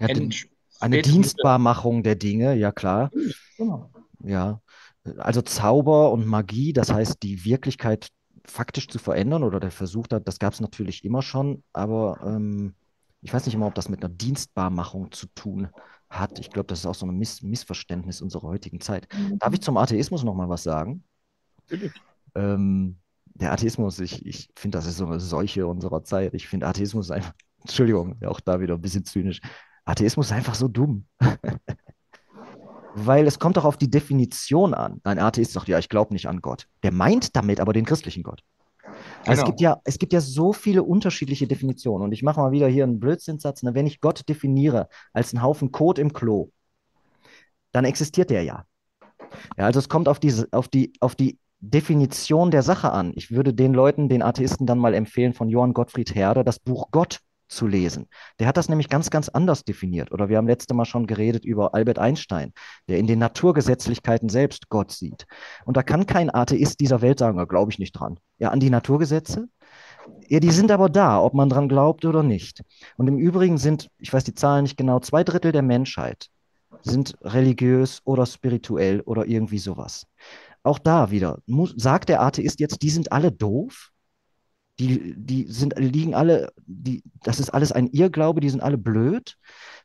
Ja, 0.00 0.08
Eine 0.80 0.98
Dienstbarmachung 1.02 2.02
der 2.02 2.14
Dinge, 2.14 2.54
ja 2.54 2.72
klar. 2.72 3.10
Genau. 3.56 3.90
Ja. 4.20 4.60
Also 5.18 5.42
Zauber 5.42 6.12
und 6.12 6.26
Magie, 6.26 6.72
das 6.72 6.92
heißt, 6.92 7.22
die 7.22 7.44
Wirklichkeit 7.44 8.08
faktisch 8.44 8.88
zu 8.88 8.98
verändern 8.98 9.42
oder 9.42 9.60
der 9.60 9.70
Versuch, 9.70 10.06
da- 10.06 10.20
das 10.20 10.38
gab 10.38 10.52
es 10.52 10.60
natürlich 10.60 11.04
immer 11.04 11.22
schon, 11.22 11.62
aber 11.72 12.18
ähm, 12.24 12.74
ich 13.20 13.32
weiß 13.32 13.46
nicht 13.46 13.54
immer, 13.54 13.66
ob 13.66 13.74
das 13.74 13.88
mit 13.88 14.02
einer 14.04 14.12
Dienstbarmachung 14.14 15.12
zu 15.12 15.26
tun 15.34 15.68
hat. 16.08 16.38
Ich 16.38 16.50
glaube, 16.50 16.66
das 16.68 16.80
ist 16.80 16.86
auch 16.86 16.94
so 16.94 17.06
ein 17.06 17.16
Miss 17.18 17.42
Missverständnis 17.42 18.22
unserer 18.22 18.48
heutigen 18.48 18.80
Zeit. 18.80 19.06
Darf 19.38 19.52
ich 19.52 19.60
zum 19.60 19.76
Atheismus 19.76 20.24
noch 20.24 20.34
mal 20.34 20.48
was 20.48 20.62
sagen? 20.62 21.04
Natürlich. 21.70 21.92
Ähm, 22.34 22.98
der 23.34 23.52
Atheismus, 23.52 23.98
ich, 24.00 24.24
ich 24.26 24.50
finde, 24.56 24.78
das 24.78 24.86
ist 24.86 24.96
so 24.96 25.06
eine 25.06 25.20
Seuche 25.20 25.66
unserer 25.66 26.02
Zeit. 26.04 26.34
Ich 26.34 26.48
finde, 26.48 26.66
Atheismus 26.66 27.06
ist 27.06 27.10
einfach, 27.12 27.32
Entschuldigung, 27.60 28.16
auch 28.24 28.40
da 28.40 28.60
wieder 28.60 28.74
ein 28.74 28.80
bisschen 28.80 29.04
zynisch. 29.04 29.40
Atheismus 29.88 30.26
ist 30.26 30.32
einfach 30.32 30.54
so 30.54 30.68
dumm. 30.68 31.06
Weil 32.94 33.26
es 33.26 33.38
kommt 33.38 33.56
doch 33.56 33.64
auf 33.64 33.76
die 33.76 33.90
Definition 33.90 34.74
an. 34.74 35.00
Ein 35.04 35.18
Atheist 35.18 35.52
sagt, 35.52 35.68
ja, 35.68 35.78
ich 35.78 35.88
glaube 35.88 36.12
nicht 36.12 36.26
an 36.28 36.40
Gott. 36.40 36.66
Der 36.82 36.92
meint 36.92 37.36
damit 37.36 37.60
aber 37.60 37.72
den 37.72 37.84
christlichen 37.84 38.22
Gott. 38.22 38.42
Also 39.20 39.32
es 39.32 39.36
Genau. 39.38 39.46
gibt 39.46 39.60
ja, 39.60 39.80
es 39.84 39.98
gibt 39.98 40.12
ja 40.12 40.20
so 40.20 40.52
viele 40.52 40.82
unterschiedliche 40.82 41.46
Definitionen. 41.46 42.04
Und 42.04 42.12
ich 42.12 42.22
mache 42.22 42.40
mal 42.40 42.50
wieder 42.50 42.66
hier 42.68 42.84
einen 42.84 43.00
Blödsinnsatz. 43.00 43.62
Ne? 43.62 43.74
Wenn 43.74 43.86
ich 43.86 44.00
Gott 44.00 44.28
definiere 44.28 44.88
als 45.12 45.32
einen 45.32 45.42
Haufen 45.42 45.70
Kot 45.72 45.98
im 45.98 46.12
Klo, 46.12 46.50
dann 47.72 47.84
existiert 47.84 48.30
der 48.30 48.42
ja. 48.42 48.64
Ja, 49.56 49.66
also 49.66 49.78
es 49.78 49.88
kommt 49.88 50.08
auf 50.08 50.18
diese, 50.18 50.48
auf 50.52 50.68
die, 50.68 50.92
auf 51.00 51.14
die 51.14 51.38
Definition 51.60 52.50
der 52.50 52.62
Sache 52.62 52.92
an. 52.92 53.12
Ich 53.14 53.30
würde 53.30 53.54
den 53.54 53.74
Leuten, 53.74 54.08
den 54.08 54.22
Atheisten 54.22 54.66
dann 54.66 54.78
mal 54.78 54.94
empfehlen, 54.94 55.34
von 55.34 55.48
Johann 55.48 55.74
Gottfried 55.74 56.14
Herder 56.14 56.44
das 56.44 56.58
Buch 56.58 56.88
Gott 56.90 57.20
zu 57.48 57.66
lesen. 57.66 58.06
Der 58.38 58.46
hat 58.46 58.56
das 58.56 58.68
nämlich 58.68 58.88
ganz, 58.88 59.10
ganz 59.10 59.28
anders 59.28 59.64
definiert. 59.64 60.12
Oder 60.12 60.28
wir 60.28 60.36
haben 60.36 60.46
letzte 60.46 60.74
Mal 60.74 60.84
schon 60.84 61.06
geredet 61.06 61.44
über 61.44 61.74
Albert 61.74 61.98
Einstein, 61.98 62.52
der 62.88 62.98
in 62.98 63.06
den 63.06 63.18
Naturgesetzlichkeiten 63.18 64.28
selbst 64.28 64.68
Gott 64.68 64.92
sieht. 64.92 65.26
Und 65.64 65.76
da 65.76 65.82
kann 65.82 66.06
kein 66.06 66.32
Atheist 66.32 66.80
dieser 66.80 67.02
Welt 67.02 67.18
sagen, 67.18 67.44
glaube 67.48 67.72
ich 67.72 67.78
nicht 67.78 67.92
dran. 67.92 68.18
Ja, 68.38 68.50
an 68.50 68.60
die 68.60 68.70
Naturgesetze? 68.70 69.48
Ja, 70.28 70.40
die 70.40 70.50
sind 70.50 70.70
aber 70.70 70.88
da, 70.88 71.20
ob 71.20 71.34
man 71.34 71.48
dran 71.48 71.68
glaubt 71.68 72.04
oder 72.04 72.22
nicht. 72.22 72.62
Und 72.96 73.08
im 73.08 73.18
Übrigen 73.18 73.58
sind, 73.58 73.88
ich 73.98 74.12
weiß 74.12 74.24
die 74.24 74.34
Zahlen 74.34 74.62
nicht 74.62 74.76
genau, 74.76 75.00
zwei 75.00 75.24
Drittel 75.24 75.52
der 75.52 75.62
Menschheit 75.62 76.28
sind 76.82 77.16
religiös 77.22 78.00
oder 78.04 78.26
spirituell 78.26 79.00
oder 79.00 79.26
irgendwie 79.26 79.58
sowas. 79.58 80.06
Auch 80.62 80.78
da 80.78 81.10
wieder, 81.10 81.38
muss, 81.46 81.74
sagt 81.76 82.08
der 82.08 82.22
Atheist 82.22 82.60
jetzt, 82.60 82.82
die 82.82 82.90
sind 82.90 83.12
alle 83.12 83.32
doof? 83.32 83.90
Die, 84.80 85.14
die 85.16 85.46
sind, 85.48 85.74
liegen 85.76 86.14
alle, 86.14 86.52
die, 86.66 87.02
das 87.24 87.40
ist 87.40 87.50
alles 87.50 87.72
ein 87.72 87.88
Irrglaube, 87.88 88.40
die 88.40 88.50
sind 88.50 88.62
alle 88.62 88.78
blöd? 88.78 89.36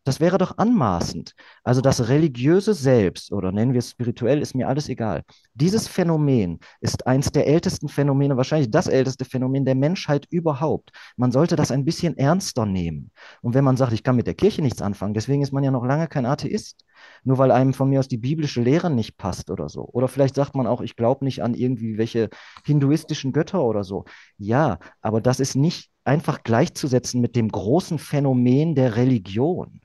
Das 0.03 0.19
wäre 0.19 0.37
doch 0.37 0.57
anmaßend. 0.57 1.33
Also 1.63 1.79
das 1.79 2.09
religiöse 2.09 2.73
Selbst 2.73 3.31
oder 3.31 3.51
nennen 3.51 3.71
wir 3.71 3.79
es 3.79 3.91
spirituell, 3.91 4.41
ist 4.41 4.53
mir 4.53 4.67
alles 4.67 4.89
egal. 4.89 5.23
Dieses 5.53 5.87
Phänomen 5.87 6.59
ist 6.81 7.07
eins 7.07 7.31
der 7.31 7.47
ältesten 7.47 7.87
Phänomene, 7.87 8.35
wahrscheinlich 8.35 8.69
das 8.69 8.87
älteste 8.87 9.23
Phänomen 9.23 9.65
der 9.65 9.75
Menschheit 9.75 10.27
überhaupt. 10.29 10.91
Man 11.15 11.31
sollte 11.31 11.55
das 11.55 11.71
ein 11.71 11.85
bisschen 11.85 12.17
ernster 12.17 12.65
nehmen. 12.65 13.11
Und 13.41 13.53
wenn 13.53 13.63
man 13.63 13.77
sagt, 13.77 13.93
ich 13.93 14.03
kann 14.03 14.17
mit 14.17 14.27
der 14.27 14.35
Kirche 14.35 14.61
nichts 14.61 14.81
anfangen, 14.81 15.13
deswegen 15.13 15.41
ist 15.41 15.53
man 15.53 15.63
ja 15.63 15.71
noch 15.71 15.85
lange 15.85 16.07
kein 16.07 16.25
Atheist. 16.25 16.83
Nur 17.23 17.37
weil 17.37 17.51
einem 17.51 17.73
von 17.73 17.89
mir 17.89 17.99
aus 17.99 18.07
die 18.07 18.17
biblische 18.17 18.61
Lehre 18.61 18.89
nicht 18.89 19.17
passt 19.17 19.49
oder 19.49 19.69
so. 19.69 19.87
Oder 19.91 20.07
vielleicht 20.07 20.35
sagt 20.35 20.55
man 20.55 20.67
auch, 20.67 20.81
ich 20.81 20.95
glaube 20.95 21.25
nicht 21.25 21.43
an 21.43 21.53
irgendwie 21.53 21.97
welche 21.97 22.29
hinduistischen 22.65 23.31
Götter 23.31 23.63
oder 23.63 23.83
so. 23.83 24.05
Ja, 24.37 24.79
aber 25.01 25.21
das 25.21 25.39
ist 25.39 25.55
nicht 25.55 25.89
einfach 26.03 26.43
gleichzusetzen 26.43 27.21
mit 27.21 27.35
dem 27.35 27.49
großen 27.49 27.99
Phänomen 27.99 28.75
der 28.75 28.95
Religion. 28.95 29.81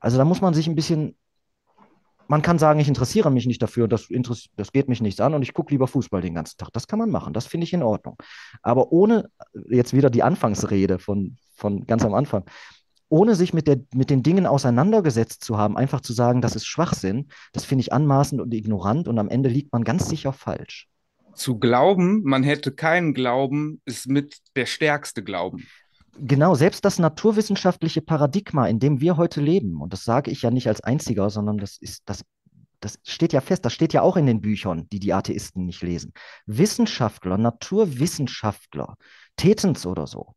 Also 0.00 0.18
da 0.18 0.24
muss 0.24 0.40
man 0.40 0.54
sich 0.54 0.66
ein 0.66 0.74
bisschen, 0.74 1.16
man 2.28 2.42
kann 2.42 2.58
sagen, 2.58 2.78
ich 2.78 2.88
interessiere 2.88 3.30
mich 3.30 3.46
nicht 3.46 3.62
dafür, 3.62 3.88
das, 3.88 4.08
das 4.56 4.72
geht 4.72 4.88
mich 4.88 5.00
nichts 5.00 5.20
an 5.20 5.34
und 5.34 5.42
ich 5.42 5.54
gucke 5.54 5.72
lieber 5.72 5.86
Fußball 5.86 6.20
den 6.20 6.34
ganzen 6.34 6.58
Tag. 6.58 6.70
Das 6.72 6.86
kann 6.86 6.98
man 6.98 7.10
machen, 7.10 7.32
das 7.32 7.46
finde 7.46 7.64
ich 7.64 7.72
in 7.72 7.82
Ordnung. 7.82 8.16
Aber 8.62 8.92
ohne, 8.92 9.30
jetzt 9.68 9.92
wieder 9.92 10.10
die 10.10 10.22
Anfangsrede 10.22 10.98
von, 10.98 11.36
von 11.56 11.86
ganz 11.86 12.04
am 12.04 12.14
Anfang, 12.14 12.44
ohne 13.14 13.36
sich 13.36 13.54
mit, 13.54 13.68
der, 13.68 13.78
mit 13.94 14.10
den 14.10 14.24
Dingen 14.24 14.44
auseinandergesetzt 14.44 15.44
zu 15.44 15.56
haben, 15.56 15.76
einfach 15.76 16.00
zu 16.00 16.12
sagen, 16.12 16.40
das 16.40 16.56
ist 16.56 16.66
Schwachsinn, 16.66 17.28
das 17.52 17.64
finde 17.64 17.82
ich 17.82 17.92
anmaßend 17.92 18.40
und 18.40 18.52
ignorant 18.52 19.06
und 19.06 19.20
am 19.20 19.28
Ende 19.28 19.48
liegt 19.48 19.72
man 19.72 19.84
ganz 19.84 20.08
sicher 20.08 20.32
falsch. 20.32 20.88
Zu 21.32 21.60
glauben, 21.60 22.22
man 22.24 22.42
hätte 22.42 22.72
keinen 22.72 23.14
Glauben, 23.14 23.80
ist 23.84 24.08
mit 24.08 24.38
der 24.56 24.66
stärkste 24.66 25.22
Glauben. 25.22 25.64
Genau, 26.18 26.56
selbst 26.56 26.84
das 26.84 26.98
naturwissenschaftliche 26.98 28.02
Paradigma, 28.02 28.66
in 28.66 28.80
dem 28.80 29.00
wir 29.00 29.16
heute 29.16 29.40
leben, 29.40 29.80
und 29.80 29.92
das 29.92 30.02
sage 30.02 30.32
ich 30.32 30.42
ja 30.42 30.50
nicht 30.50 30.66
als 30.66 30.80
einziger, 30.80 31.30
sondern 31.30 31.58
das 31.58 31.76
ist, 31.78 32.02
das, 32.06 32.24
das 32.80 32.98
steht 33.04 33.32
ja 33.32 33.40
fest, 33.40 33.64
das 33.64 33.72
steht 33.72 33.92
ja 33.92 34.02
auch 34.02 34.16
in 34.16 34.26
den 34.26 34.40
Büchern, 34.40 34.88
die 34.90 34.98
die 34.98 35.12
Atheisten 35.12 35.66
nicht 35.66 35.82
lesen. 35.82 36.12
Wissenschaftler, 36.46 37.38
Naturwissenschaftler, 37.38 38.96
Tetens 39.36 39.86
oder 39.86 40.08
so, 40.08 40.34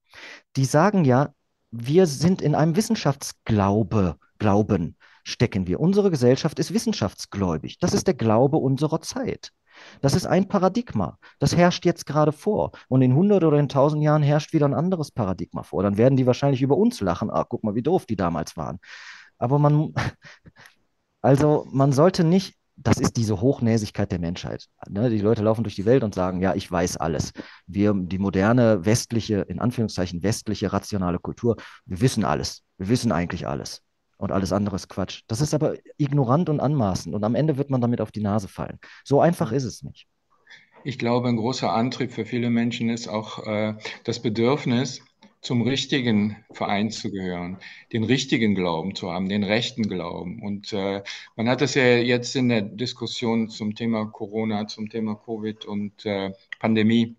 die 0.56 0.66
sagen 0.66 1.06
ja, 1.06 1.34
wir 1.80 2.08
sind 2.08 2.42
in 2.42 2.56
einem 2.56 2.76
Wissenschaftsglaube, 2.76 4.18
Glauben 4.40 4.96
stecken 5.24 5.68
wir. 5.68 5.80
Unsere 5.80 6.10
Gesellschaft 6.10 6.58
ist 6.60 6.74
wissenschaftsgläubig. 6.74 7.80
Das 7.80 7.94
ist 7.94 8.08
der 8.08 8.14
Glaube 8.14 8.58
unserer 8.58 9.02
Zeit. 9.02 9.52
Das 10.02 10.16
ist 10.16 10.26
ein 10.26 10.48
Paradigma. 10.48 11.20
Das 11.40 11.56
herrscht 11.56 11.86
jetzt 11.86 12.06
gerade 12.06 12.32
vor. 12.32 12.72
Und 12.88 13.02
in 13.02 13.12
100 13.12 13.44
oder 13.44 13.58
in 13.58 13.66
1000 13.66 14.04
Jahren 14.04 14.24
herrscht 14.24 14.54
wieder 14.54 14.68
ein 14.68 14.74
anderes 14.74 15.12
Paradigma 15.12 15.64
vor. 15.64 15.84
Dann 15.84 15.98
werden 15.98 16.16
die 16.16 16.26
wahrscheinlich 16.26 16.62
über 16.62 16.78
uns 16.78 17.02
lachen. 17.02 17.30
Ah, 17.30 17.46
guck 17.48 17.64
mal, 17.64 17.76
wie 17.76 17.84
doof 17.84 18.06
die 18.06 18.16
damals 18.16 18.58
waren. 18.58 18.80
Aber 19.38 19.60
man, 19.60 19.94
also 21.22 21.68
man 21.72 21.92
sollte 21.92 22.24
nicht, 22.24 22.57
das 22.78 23.00
ist 23.00 23.18
diese 23.18 23.42
Hochnäsigkeit 23.42 24.12
der 24.12 24.20
Menschheit. 24.20 24.68
Ne? 24.88 25.10
Die 25.10 25.20
Leute 25.20 25.44
laufen 25.44 25.64
durch 25.64 25.76
die 25.76 25.86
Welt 25.86 26.04
und 26.04 26.14
sagen, 26.14 26.42
ja, 26.42 26.54
ich 26.54 26.72
weiß 26.72 26.98
alles. 26.98 27.34
Wir, 27.66 27.94
die 27.96 28.20
moderne 28.20 28.86
westliche, 28.86 29.42
in 29.42 29.60
Anführungszeichen 29.60 30.22
westliche 30.22 30.72
rationale 30.72 31.18
Kultur, 31.18 31.56
wir 31.86 32.02
wissen 32.02 32.24
alles. 32.24 32.64
Wir 32.78 32.90
wissen 32.90 33.12
eigentlich 33.12 33.48
alles. 33.48 33.82
Und 34.18 34.32
alles 34.32 34.52
andere 34.52 34.76
ist 34.76 34.90
Quatsch. 34.90 35.24
Das 35.28 35.42
ist 35.42 35.54
aber 35.54 35.76
ignorant 35.98 36.50
und 36.50 36.60
anmaßend. 36.60 37.14
Und 37.16 37.24
am 37.24 37.36
Ende 37.36 37.58
wird 37.58 37.70
man 37.70 37.82
damit 37.82 38.00
auf 38.00 38.12
die 38.12 38.22
Nase 38.22 38.48
fallen. 38.48 38.80
So 39.04 39.22
einfach 39.22 39.52
ist 39.52 39.64
es 39.64 39.84
nicht. 39.84 40.08
ich 40.84 41.00
glaube, 41.00 41.28
ein 41.30 41.36
großer 41.36 41.74
Antrieb 41.74 42.12
für 42.12 42.26
viele 42.26 42.50
Menschen 42.50 42.90
ist 42.90 43.08
auch 43.08 43.46
äh, 43.46 43.74
das 44.04 44.22
Bedürfnis, 44.22 45.02
zum 45.42 45.62
richtigen 45.62 46.38
Verein 46.52 46.92
zu 46.92 47.12
gehören, 47.12 47.60
den 47.94 48.04
richtigen 48.04 48.56
Glauben 48.56 48.96
zu 48.96 49.12
haben, 49.12 49.30
den 49.30 49.44
rechten 49.44 49.88
Glauben. 49.90 50.42
Und 50.42 50.74
äh, 50.74 51.04
man 51.36 51.50
hat 51.50 51.62
das 51.62 51.76
ja 51.76 51.84
jetzt 51.98 52.36
in 52.36 52.50
der 52.50 52.62
Diskussion 52.62 53.50
zum 53.50 53.76
Thema 53.76 54.06
Corona, 54.06 54.68
zum 54.68 54.90
Thema 54.90 55.16
Covid 55.16 55.66
und 55.66 56.06
äh, 56.06 56.34
Pandemie 56.60 57.16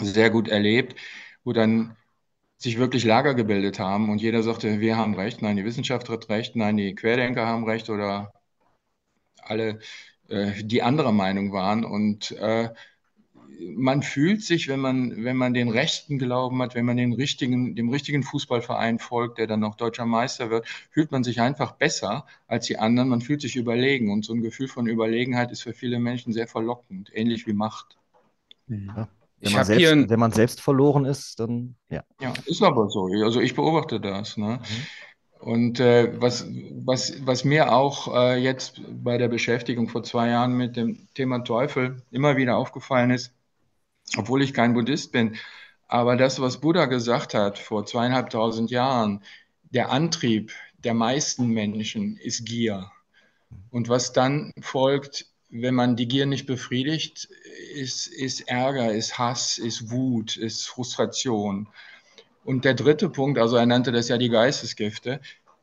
sehr 0.00 0.30
gut 0.30 0.48
erlebt, 0.48 0.96
wo 1.44 1.52
dann 1.52 1.96
sich 2.58 2.78
wirklich 2.78 3.04
Lager 3.04 3.34
gebildet 3.34 3.78
haben 3.78 4.10
und 4.10 4.20
jeder 4.20 4.42
sagte, 4.42 4.80
wir 4.80 4.96
haben 4.96 5.14
recht, 5.14 5.42
nein, 5.42 5.56
die 5.56 5.64
Wissenschaft 5.64 6.08
hat 6.08 6.28
recht, 6.28 6.56
nein, 6.56 6.76
die 6.76 6.94
Querdenker 6.94 7.46
haben 7.46 7.64
recht 7.64 7.88
oder 7.90 8.32
alle, 9.42 9.80
äh, 10.28 10.52
die 10.62 10.82
anderer 10.82 11.12
Meinung 11.12 11.52
waren. 11.52 11.84
Und 11.84 12.32
äh, 12.32 12.70
man 13.60 14.02
fühlt 14.02 14.42
sich, 14.42 14.68
wenn 14.68 14.80
man, 14.80 15.24
wenn 15.24 15.36
man 15.36 15.54
den 15.54 15.68
rechten 15.68 16.18
Glauben 16.18 16.62
hat, 16.62 16.74
wenn 16.74 16.84
man 16.84 16.96
den 16.96 17.12
richtigen, 17.12 17.74
dem 17.74 17.88
richtigen 17.88 18.22
Fußballverein 18.22 18.98
folgt, 18.98 19.38
der 19.38 19.46
dann 19.46 19.60
noch 19.60 19.74
deutscher 19.74 20.06
Meister 20.06 20.50
wird, 20.50 20.66
fühlt 20.90 21.10
man 21.10 21.24
sich 21.24 21.40
einfach 21.40 21.72
besser 21.72 22.26
als 22.46 22.66
die 22.66 22.78
anderen. 22.78 23.08
Man 23.08 23.20
fühlt 23.20 23.40
sich 23.40 23.56
überlegen. 23.56 24.12
Und 24.12 24.24
so 24.24 24.32
ein 24.32 24.42
Gefühl 24.42 24.68
von 24.68 24.86
Überlegenheit 24.86 25.50
ist 25.50 25.62
für 25.62 25.72
viele 25.72 25.98
Menschen 25.98 26.32
sehr 26.32 26.46
verlockend, 26.46 27.10
ähnlich 27.12 27.46
wie 27.46 27.52
Macht. 27.52 27.98
Ja. 28.68 29.08
Wenn, 29.40 29.52
man 29.52 29.64
selbst, 29.64 29.92
ein... 29.92 30.10
wenn 30.10 30.20
man 30.20 30.32
selbst 30.32 30.60
verloren 30.60 31.04
ist, 31.04 31.40
dann 31.40 31.74
ja. 31.90 32.04
Ja, 32.20 32.32
ist 32.46 32.62
aber 32.62 32.88
so. 32.88 33.06
Also 33.24 33.40
ich 33.40 33.54
beobachte 33.54 34.00
das. 34.00 34.36
Ne? 34.36 34.60
Mhm. 34.60 34.86
Und 35.40 35.80
äh, 35.80 36.20
was, 36.20 36.46
was, 36.84 37.24
was 37.24 37.44
mir 37.44 37.72
auch 37.72 38.12
äh, 38.14 38.36
jetzt 38.36 38.80
bei 39.02 39.18
der 39.18 39.28
Beschäftigung 39.28 39.88
vor 39.88 40.02
zwei 40.02 40.28
Jahren 40.28 40.56
mit 40.56 40.76
dem 40.76 41.08
Thema 41.14 41.40
Teufel 41.40 42.02
immer 42.10 42.36
wieder 42.36 42.56
aufgefallen 42.56 43.10
ist, 43.10 43.32
obwohl 44.16 44.42
ich 44.42 44.54
kein 44.54 44.74
Buddhist 44.74 45.12
bin, 45.12 45.36
aber 45.86 46.16
das, 46.16 46.40
was 46.40 46.60
Buddha 46.60 46.84
gesagt 46.86 47.34
hat 47.34 47.58
vor 47.58 47.86
zweieinhalbtausend 47.86 48.70
Jahren, 48.70 49.22
der 49.70 49.90
Antrieb 49.90 50.52
der 50.84 50.94
meisten 50.94 51.48
Menschen 51.48 52.16
ist 52.16 52.44
Gier. 52.44 52.90
Und 53.70 53.88
was 53.88 54.12
dann 54.12 54.52
folgt, 54.60 55.26
wenn 55.50 55.74
man 55.74 55.96
die 55.96 56.06
Gier 56.06 56.26
nicht 56.26 56.46
befriedigt, 56.46 57.28
ist, 57.74 58.06
ist 58.06 58.48
Ärger, 58.48 58.92
ist 58.92 59.18
Hass, 59.18 59.58
ist 59.58 59.90
Wut, 59.90 60.36
ist 60.36 60.66
Frustration. 60.66 61.68
Und 62.44 62.64
der 62.64 62.74
dritte 62.74 63.08
Punkt, 63.08 63.38
also 63.38 63.56
er 63.56 63.66
nannte 63.66 63.92
das 63.92 64.08
ja 64.08 64.18
die 64.18 64.28
Geistesgifte, 64.28 65.20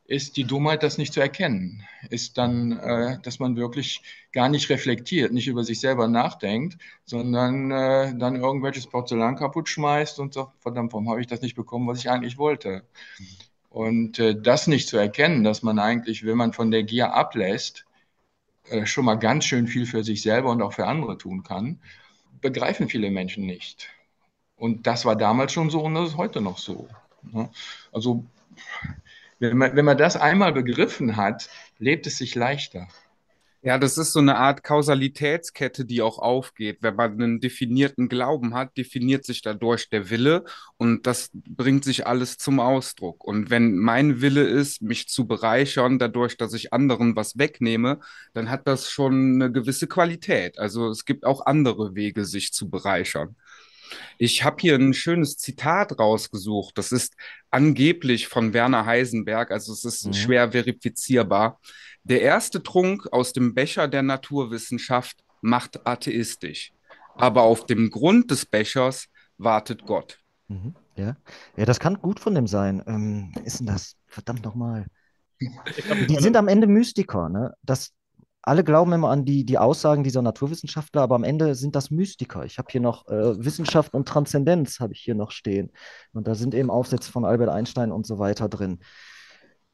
ist 0.08 0.38
die 0.38 0.43
Dummheit, 0.43 0.84
das 0.84 0.97
nicht 0.97 1.14
zu 1.14 1.20
erkennen. 1.20 1.84
Ist 2.10 2.38
dann, 2.38 2.74
äh, 2.80 3.20
dass 3.22 3.39
man 3.39 3.56
wirklich 3.56 4.01
gar 4.32 4.49
nicht 4.49 4.70
reflektiert, 4.70 5.32
nicht 5.34 5.47
über 5.47 5.64
sich 5.64 5.80
selber 5.80 6.08
nachdenkt, 6.08 6.78
sondern 7.06 7.72
äh, 7.72 8.16
dann 8.16 8.36
irgendwelches 8.36 8.88
Porzellan 8.88 9.36
kaputt 9.36 9.68
schmeißt 9.68 10.20
und 10.20 10.34
sagt, 10.34 10.51
verdammt, 10.62 10.93
warum 10.93 11.10
habe 11.10 11.22
ich 11.22 11.28
das 11.28 11.41
nicht 11.41 11.56
bekommen, 11.56 11.88
was 11.88 11.99
ich 11.99 12.10
eigentlich 12.10 12.38
wollte? 12.38 12.84
Und 13.70 14.20
äh, 14.20 14.39
das 14.39 14.68
nicht 14.68 14.88
zu 14.88 14.97
erkennen, 14.97 15.43
dass 15.43 15.64
man 15.64 15.80
eigentlich, 15.80 16.26
wenn 16.26 16.38
man 16.38 16.53
von 16.53 16.72
der 16.72 16.84
Gier 16.84 17.14
ablässt, 17.14 17.86
äh, 18.70 18.86
schon 18.86 19.06
mal 19.06 19.16
ganz 19.16 19.45
schön 19.45 19.68
viel 19.68 19.86
für 19.88 20.03
sich 20.03 20.22
selber 20.22 20.51
und 20.51 20.62
auch 20.62 20.74
für 20.74 20.88
andere 20.88 21.18
tun 21.18 21.43
kann, 21.43 21.80
begreifen 22.41 22.89
viele 22.89 23.10
Menschen 23.10 23.45
nicht. 23.45 23.89
Und 24.56 24.88
das 24.88 25.03
war 25.06 25.16
damals 25.16 25.51
schon 25.51 25.70
so 25.70 25.82
und 25.82 25.95
das 25.95 26.10
ist 26.10 26.18
heute 26.18 26.41
noch 26.41 26.60
so. 26.60 26.88
Ne? 27.24 27.49
Also 27.91 28.26
wenn 29.39 29.57
man, 29.57 29.75
wenn 29.75 29.86
man 29.86 29.97
das 29.97 30.15
einmal 30.15 30.53
begriffen 30.53 31.15
hat, 31.17 31.49
lebt 31.79 32.07
es 32.07 32.17
sich 32.17 32.36
leichter. 32.36 32.88
Ja, 33.65 33.79
das 33.79 33.97
ist 33.97 34.13
so 34.13 34.19
eine 34.19 34.38
Art 34.38 34.61
Kausalitätskette, 34.63 35.86
die 35.86 36.03
auch 36.03 36.19
aufgeht. 36.19 36.77
Wenn 36.81 36.95
man 36.95 37.13
einen 37.13 37.39
definierten 37.39 38.09
Glauben 38.09 38.53
hat, 38.53 38.77
definiert 38.77 39.25
sich 39.25 39.41
dadurch 39.41 39.89
der 39.89 40.11
Wille 40.11 40.45
und 40.77 41.07
das 41.07 41.31
bringt 41.33 41.83
sich 41.83 42.05
alles 42.05 42.38
zum 42.38 42.59
Ausdruck. 42.59 43.23
Und 43.23 43.49
wenn 43.49 43.75
mein 43.75 44.21
Wille 44.21 44.43
ist, 44.43 44.83
mich 44.83 45.07
zu 45.09 45.25
bereichern, 45.25 45.97
dadurch, 45.97 46.38
dass 46.38 46.53
ich 46.53 46.73
anderen 46.73 47.15
was 47.15 47.39
wegnehme, 47.39 48.01
dann 48.36 48.51
hat 48.51 48.67
das 48.67 48.91
schon 48.91 49.41
eine 49.41 49.51
gewisse 49.51 49.88
Qualität. 49.88 50.59
Also 50.59 50.89
es 50.89 51.03
gibt 51.03 51.25
auch 51.25 51.47
andere 51.47 51.95
Wege, 51.95 52.25
sich 52.25 52.53
zu 52.53 52.69
bereichern. 52.69 53.36
Ich 54.17 54.43
habe 54.43 54.57
hier 54.59 54.75
ein 54.75 54.93
schönes 54.93 55.38
Zitat 55.38 55.99
rausgesucht. 55.99 56.77
Das 56.77 56.91
ist 56.91 57.15
angeblich 57.51 58.27
von 58.27 58.53
Werner 58.53 58.86
Heisenberg, 58.86 59.51
also 59.51 59.73
es 59.73 59.86
ist 59.86 60.07
mhm. 60.07 60.13
schwer 60.13 60.51
verifizierbar. 60.51 61.59
Der 62.03 62.21
erste 62.21 62.61
Trunk 62.61 63.07
aus 63.11 63.33
dem 63.33 63.53
Becher 63.53 63.88
der 63.88 64.03
Naturwissenschaft 64.03 65.23
macht 65.41 65.86
atheistisch, 65.88 66.71
aber 67.15 67.43
auf 67.43 67.65
dem 67.65 67.89
Grund 67.89 68.31
des 68.31 68.45
Bechers 68.45 69.07
wartet 69.38 69.86
Gott. 69.86 70.19
Mhm, 70.47 70.75
ja. 70.95 71.17
ja, 71.57 71.65
das 71.65 71.79
kann 71.79 72.01
gut 72.01 72.19
von 72.19 72.36
dem 72.36 72.47
sein. 72.47 72.83
Ähm, 72.88 73.33
ist 73.43 73.59
denn 73.59 73.67
das? 73.67 73.95
Verdammt 74.07 74.43
nochmal. 74.43 74.86
Die 75.41 76.17
sind 76.19 76.38
am 76.38 76.47
Ende 76.47 76.67
Mystiker, 76.67 77.29
ne? 77.29 77.53
Das, 77.61 77.91
alle 78.46 78.64
glauben 78.64 78.93
immer 78.93 79.10
an 79.10 79.26
die, 79.26 79.43
die 79.43 79.58
Aussagen 79.58 80.04
dieser 80.04 80.22
Naturwissenschaftler, 80.22 81.02
aber 81.02 81.16
am 81.16 81.24
Ende 81.24 81.56
sind 81.56 81.76
das 81.76 81.89
Mystiker. 81.89 82.46
Ich 82.46 82.60
habe 82.60 82.68
hier 82.72 82.80
noch 82.80 83.08
äh, 83.08 83.43
Wissenschaft 83.43 83.96
und 83.96 84.08
Transzendenz, 84.08 84.80
habe 84.80 84.93
ich 84.93 85.00
hier 85.00 85.16
noch 85.16 85.32
stehen. 85.32 85.72
Und 86.14 86.28
da 86.28 86.36
sind 86.36 86.54
eben 86.54 86.70
Aufsätze 86.70 87.12
von 87.12 87.26
Albert 87.26 87.50
Einstein 87.50 87.91
und 87.91 88.06
so 88.06 88.20
weiter 88.20 88.48
drin. 88.48 88.80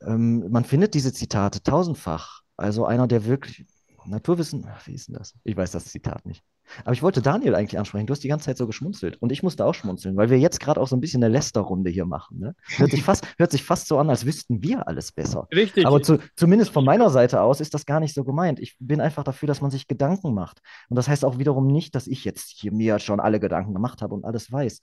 Ähm, 0.01 0.49
man 0.49 0.63
findet 0.63 0.93
diese 0.93 1.11
Zitate 1.11 1.61
tausendfach. 1.61 2.43
Also 2.55 2.85
einer, 2.85 3.07
der 3.07 3.25
wirklich 3.25 3.65
Naturwissen, 4.05 4.65
wie 4.85 4.93
ist 4.93 5.09
denn 5.09 5.15
das? 5.15 5.33
Ich 5.43 5.57
weiß 5.57 5.71
das 5.71 5.85
Zitat 5.85 6.25
nicht. 6.25 6.41
Aber 6.83 6.93
ich 6.93 7.03
wollte 7.03 7.21
Daniel 7.21 7.55
eigentlich 7.55 7.77
ansprechen. 7.77 8.07
Du 8.07 8.11
hast 8.11 8.23
die 8.23 8.27
ganze 8.27 8.45
Zeit 8.45 8.57
so 8.57 8.67
geschmunzelt. 8.67 9.21
Und 9.21 9.31
ich 9.31 9.43
musste 9.43 9.65
auch 9.65 9.73
schmunzeln, 9.73 10.17
weil 10.17 10.29
wir 10.29 10.39
jetzt 10.39 10.59
gerade 10.59 10.79
auch 10.79 10.87
so 10.87 10.95
ein 10.95 11.01
bisschen 11.01 11.23
eine 11.23 11.31
Lästerrunde 11.31 11.89
hier 11.89 12.05
machen. 12.05 12.39
Ne? 12.39 12.55
Hört, 12.77 12.91
sich 12.91 13.03
fast, 13.03 13.25
hört 13.37 13.51
sich 13.51 13.63
fast 13.63 13.87
so 13.87 13.97
an, 13.97 14.09
als 14.09 14.25
wüssten 14.25 14.61
wir 14.63 14.87
alles 14.87 15.11
besser. 15.11 15.47
Richtig. 15.53 15.85
Aber 15.85 16.01
zu, 16.01 16.19
zumindest 16.35 16.71
von 16.71 16.85
meiner 16.85 17.09
Seite 17.09 17.41
aus 17.41 17.61
ist 17.61 17.73
das 17.73 17.85
gar 17.85 17.99
nicht 17.99 18.13
so 18.13 18.23
gemeint. 18.23 18.59
Ich 18.59 18.75
bin 18.79 19.01
einfach 19.01 19.23
dafür, 19.23 19.47
dass 19.47 19.61
man 19.61 19.71
sich 19.71 19.87
Gedanken 19.87 20.33
macht. 20.33 20.61
Und 20.89 20.95
das 20.95 21.07
heißt 21.07 21.25
auch 21.25 21.37
wiederum 21.37 21.67
nicht, 21.67 21.95
dass 21.95 22.07
ich 22.07 22.25
jetzt 22.25 22.49
hier 22.49 22.71
mir 22.71 22.99
schon 22.99 23.19
alle 23.19 23.39
Gedanken 23.39 23.73
gemacht 23.73 24.01
habe 24.01 24.15
und 24.15 24.25
alles 24.25 24.51
weiß 24.51 24.81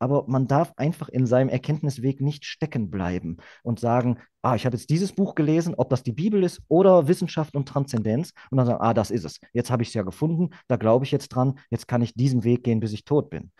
aber 0.00 0.24
man 0.26 0.48
darf 0.48 0.72
einfach 0.76 1.08
in 1.08 1.26
seinem 1.26 1.50
Erkenntnisweg 1.50 2.20
nicht 2.20 2.44
stecken 2.44 2.90
bleiben 2.90 3.36
und 3.62 3.78
sagen, 3.78 4.18
ah, 4.42 4.56
ich 4.56 4.64
habe 4.64 4.76
jetzt 4.76 4.88
dieses 4.90 5.12
Buch 5.12 5.34
gelesen, 5.34 5.74
ob 5.76 5.90
das 5.90 6.02
die 6.02 6.12
Bibel 6.12 6.42
ist 6.42 6.62
oder 6.68 7.06
Wissenschaft 7.06 7.54
und 7.54 7.68
Transzendenz 7.68 8.32
und 8.50 8.56
dann 8.56 8.66
sagen, 8.66 8.80
ah, 8.80 8.94
das 8.94 9.10
ist 9.10 9.24
es. 9.24 9.38
Jetzt 9.52 9.70
habe 9.70 9.82
ich 9.82 9.88
es 9.88 9.94
ja 9.94 10.02
gefunden, 10.02 10.50
da 10.68 10.76
glaube 10.76 11.04
ich 11.04 11.12
jetzt 11.12 11.28
dran, 11.28 11.58
jetzt 11.68 11.86
kann 11.86 12.02
ich 12.02 12.14
diesen 12.14 12.42
Weg 12.42 12.64
gehen, 12.64 12.80
bis 12.80 12.92
ich 12.92 13.04
tot 13.04 13.28
bin. 13.28 13.52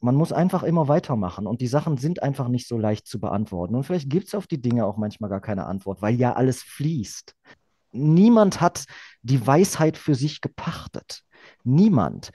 Man 0.00 0.14
muss 0.14 0.32
einfach 0.32 0.62
immer 0.62 0.86
weitermachen 0.88 1.46
und 1.46 1.60
die 1.60 1.66
Sachen 1.66 1.96
sind 1.96 2.22
einfach 2.22 2.48
nicht 2.48 2.68
so 2.68 2.78
leicht 2.78 3.06
zu 3.06 3.18
beantworten. 3.18 3.74
Und 3.74 3.84
vielleicht 3.84 4.08
gibt 4.08 4.28
es 4.28 4.34
auf 4.34 4.46
die 4.46 4.60
Dinge 4.60 4.86
auch 4.86 4.96
manchmal 4.96 5.30
gar 5.30 5.40
keine 5.40 5.66
Antwort, 5.66 6.00
weil 6.00 6.14
ja 6.14 6.34
alles 6.34 6.62
fließt. 6.62 7.34
Niemand 7.92 8.60
hat 8.60 8.84
die 9.22 9.44
Weisheit 9.44 9.96
für 9.96 10.14
sich 10.14 10.40
gepachtet. 10.40 11.22
Niemand 11.64 12.30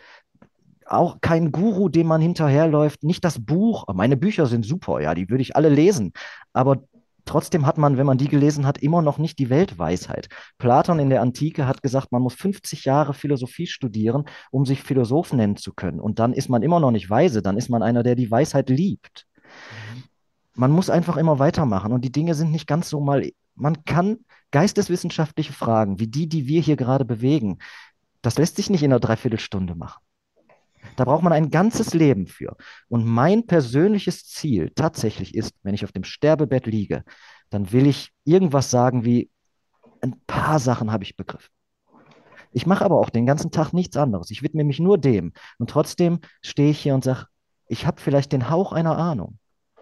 auch 0.93 1.21
kein 1.21 1.51
Guru, 1.51 1.89
dem 1.89 2.07
man 2.07 2.21
hinterherläuft, 2.21 3.03
nicht 3.03 3.23
das 3.23 3.43
Buch. 3.43 3.85
Meine 3.93 4.17
Bücher 4.17 4.45
sind 4.45 4.65
super, 4.65 5.01
ja, 5.01 5.13
die 5.15 5.29
würde 5.29 5.41
ich 5.41 5.55
alle 5.55 5.69
lesen. 5.69 6.13
Aber 6.53 6.83
trotzdem 7.25 7.65
hat 7.65 7.77
man, 7.77 7.97
wenn 7.97 8.05
man 8.05 8.17
die 8.17 8.27
gelesen 8.27 8.65
hat, 8.65 8.79
immer 8.79 9.01
noch 9.01 9.17
nicht 9.17 9.39
die 9.39 9.49
Weltweisheit. 9.49 10.27
Platon 10.57 10.99
in 10.99 11.09
der 11.09 11.21
Antike 11.21 11.67
hat 11.67 11.81
gesagt, 11.81 12.11
man 12.11 12.21
muss 12.21 12.33
50 12.35 12.85
Jahre 12.85 13.13
Philosophie 13.13 13.67
studieren, 13.67 14.25
um 14.51 14.65
sich 14.65 14.83
Philosoph 14.83 15.33
nennen 15.33 15.55
zu 15.55 15.73
können. 15.73 15.99
Und 15.99 16.19
dann 16.19 16.33
ist 16.33 16.49
man 16.49 16.63
immer 16.63 16.79
noch 16.79 16.91
nicht 16.91 17.09
weise, 17.09 17.41
dann 17.41 17.57
ist 17.57 17.69
man 17.69 17.83
einer, 17.83 18.03
der 18.03 18.15
die 18.15 18.31
Weisheit 18.31 18.69
liebt. 18.69 19.25
Man 20.55 20.71
muss 20.71 20.89
einfach 20.89 21.17
immer 21.17 21.39
weitermachen 21.39 21.93
und 21.93 22.03
die 22.03 22.11
Dinge 22.11 22.35
sind 22.35 22.51
nicht 22.51 22.67
ganz 22.67 22.89
so 22.89 22.99
mal, 22.99 23.29
man 23.55 23.85
kann 23.85 24.17
geisteswissenschaftliche 24.51 25.53
Fragen, 25.53 25.99
wie 25.99 26.07
die, 26.07 26.27
die 26.27 26.47
wir 26.47 26.61
hier 26.61 26.75
gerade 26.75 27.05
bewegen, 27.05 27.59
das 28.21 28.37
lässt 28.37 28.57
sich 28.57 28.69
nicht 28.69 28.83
in 28.83 28.91
einer 28.91 28.99
Dreiviertelstunde 28.99 29.75
machen. 29.75 30.01
Da 30.95 31.05
braucht 31.05 31.23
man 31.23 31.33
ein 31.33 31.49
ganzes 31.49 31.93
Leben 31.93 32.27
für. 32.27 32.55
Und 32.89 33.05
mein 33.05 33.45
persönliches 33.45 34.25
Ziel 34.25 34.71
tatsächlich 34.75 35.35
ist, 35.35 35.53
wenn 35.63 35.73
ich 35.73 35.83
auf 35.83 35.91
dem 35.91 36.03
Sterbebett 36.03 36.65
liege, 36.65 37.03
dann 37.49 37.71
will 37.71 37.87
ich 37.87 38.11
irgendwas 38.23 38.71
sagen 38.71 39.05
wie, 39.05 39.29
ein 40.01 40.19
paar 40.25 40.59
Sachen 40.59 40.91
habe 40.91 41.03
ich 41.03 41.15
begriffen. 41.15 41.49
Ich 42.51 42.65
mache 42.65 42.83
aber 42.83 42.99
auch 42.99 43.09
den 43.09 43.25
ganzen 43.25 43.51
Tag 43.51 43.71
nichts 43.71 43.95
anderes. 43.95 44.31
Ich 44.31 44.43
widme 44.43 44.63
mich 44.63 44.79
nur 44.79 44.97
dem. 44.97 45.31
Und 45.57 45.69
trotzdem 45.69 46.19
stehe 46.41 46.71
ich 46.71 46.79
hier 46.79 46.95
und 46.95 47.03
sage, 47.03 47.27
ich 47.67 47.85
habe 47.85 48.01
vielleicht 48.01 48.33
den 48.33 48.49
Hauch 48.49 48.73
einer 48.73 48.97
Ahnung, 48.97 49.39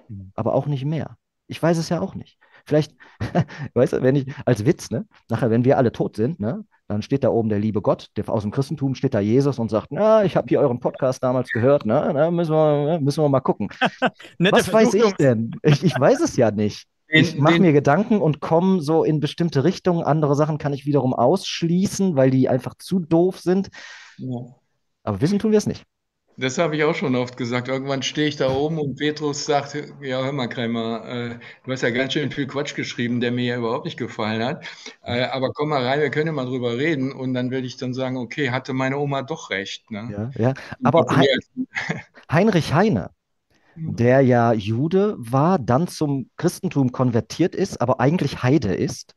mhm. 0.08 0.32
aber 0.36 0.54
auch 0.54 0.68
nicht 0.68 0.86
mehr. 0.86 1.18
Ich 1.48 1.62
weiß 1.62 1.78
es 1.78 1.90
ja 1.90 2.00
auch 2.00 2.14
nicht. 2.14 2.38
Vielleicht, 2.66 2.94
weißt 3.74 3.94
du, 3.94 4.02
wenn 4.04 4.16
ich 4.16 4.32
als 4.46 4.66
Witz, 4.66 4.92
ne, 4.92 5.08
nachher, 5.30 5.50
wenn 5.50 5.66
wir 5.66 5.78
alle 5.78 5.92
tot 5.92 6.16
sind, 6.16 6.40
ne, 6.40 6.66
dann 6.90 7.04
steht 7.04 7.24
da 7.24 7.30
oben 7.30 7.50
der 7.50 7.60
liebe 7.60 7.84
Gott, 7.84 8.08
der 8.18 8.28
aus 8.30 8.42
dem 8.42 8.50
Christentum 8.52 8.96
steht 8.96 9.14
da 9.14 9.20
Jesus 9.20 9.60
und 9.60 9.70
sagt, 9.70 9.92
na, 9.92 10.26
ich 10.26 10.36
habe 10.36 10.48
hier 10.50 10.60
euren 10.60 10.80
Podcast 10.80 11.22
damals 11.22 11.50
gehört, 11.50 11.86
ne? 11.86 12.10
Na, 12.14 12.32
müssen, 12.32 12.52
wir, 12.52 13.00
müssen 13.00 13.24
wir 13.24 13.30
mal 13.30 13.42
gucken. 13.42 13.70
Was 14.40 14.74
weiß 14.74 14.96
ich 14.96 15.14
denn? 15.14 15.52
Ich, 15.62 15.84
ich 15.84 16.00
weiß 16.00 16.20
es 16.20 16.36
ja 16.36 16.50
nicht. 16.50 16.88
Ich 17.08 17.38
mache 17.38 17.60
mir 17.60 17.74
Gedanken 17.74 18.20
und 18.22 18.40
komme 18.40 18.82
so 18.82 19.04
in 19.04 19.20
bestimmte 19.20 19.64
Richtungen. 19.64 20.04
Andere 20.04 20.36
Sachen 20.36 20.58
kann 20.58 20.74
ich 20.74 20.88
wiederum 20.88 21.14
ausschließen, 21.14 22.16
weil 22.16 22.32
die 22.32 22.50
einfach 22.50 22.74
zu 22.80 23.00
doof 23.00 23.40
sind. 23.40 23.70
Ja. 24.18 24.56
Aber 25.04 25.22
wissen 25.22 25.38
tun 25.38 25.52
wir 25.52 25.60
es 25.60 25.68
nicht. 25.68 25.84
Das 26.40 26.58
habe 26.58 26.78
ich 26.78 26.86
auch 26.86 26.96
schon 26.96 27.18
oft 27.18 27.36
gesagt. 27.36 27.68
Irgendwann 27.68 28.02
stehe 28.02 28.30
ich 28.30 28.38
da 28.38 28.50
oben 28.50 28.80
und 28.80 28.96
Petrus 28.96 29.46
sagt, 29.46 29.76
ja, 30.02 30.24
hör 30.24 30.32
mal, 30.32 30.48
Krämer, 30.48 31.06
äh, 31.06 31.40
du 31.66 31.72
hast 31.72 31.82
ja 31.82 31.90
ganz 31.90 32.14
schön 32.14 32.32
viel 32.32 32.48
Quatsch 32.48 32.76
geschrieben, 32.76 33.20
der 33.20 33.32
mir 33.32 33.44
ja 33.44 33.58
überhaupt 33.58 33.84
nicht 33.84 33.98
gefallen 33.98 34.42
hat. 34.42 34.66
Äh, 35.04 35.24
aber 35.24 35.52
komm 35.52 35.70
mal 35.70 35.86
rein, 35.86 36.00
wir 36.00 36.10
können 36.10 36.28
ja 36.28 36.32
mal 36.32 36.46
drüber 36.46 36.78
reden. 36.78 37.12
Und 37.12 37.34
dann 37.34 37.52
werde 37.52 37.68
ich 37.68 37.76
dann 37.76 37.94
sagen, 37.94 38.16
okay, 38.16 38.52
hatte 38.52 38.72
meine 38.72 38.98
Oma 38.98 39.22
doch 39.22 39.50
recht. 39.50 39.92
Ne? 39.92 40.32
Ja, 40.38 40.42
ja. 40.42 40.54
Aber 40.82 41.06
Hein 41.10 41.28
Heinrich 42.32 42.74
Heine, 42.74 43.10
der 43.76 44.22
ja 44.22 44.54
Jude 44.54 45.16
war, 45.18 45.60
dann 45.60 45.90
zum 45.90 46.30
Christentum 46.38 46.94
konvertiert 46.94 47.54
ist, 47.54 47.82
aber 47.82 48.00
eigentlich 48.00 48.44
Heide 48.44 48.74
ist. 48.74 49.14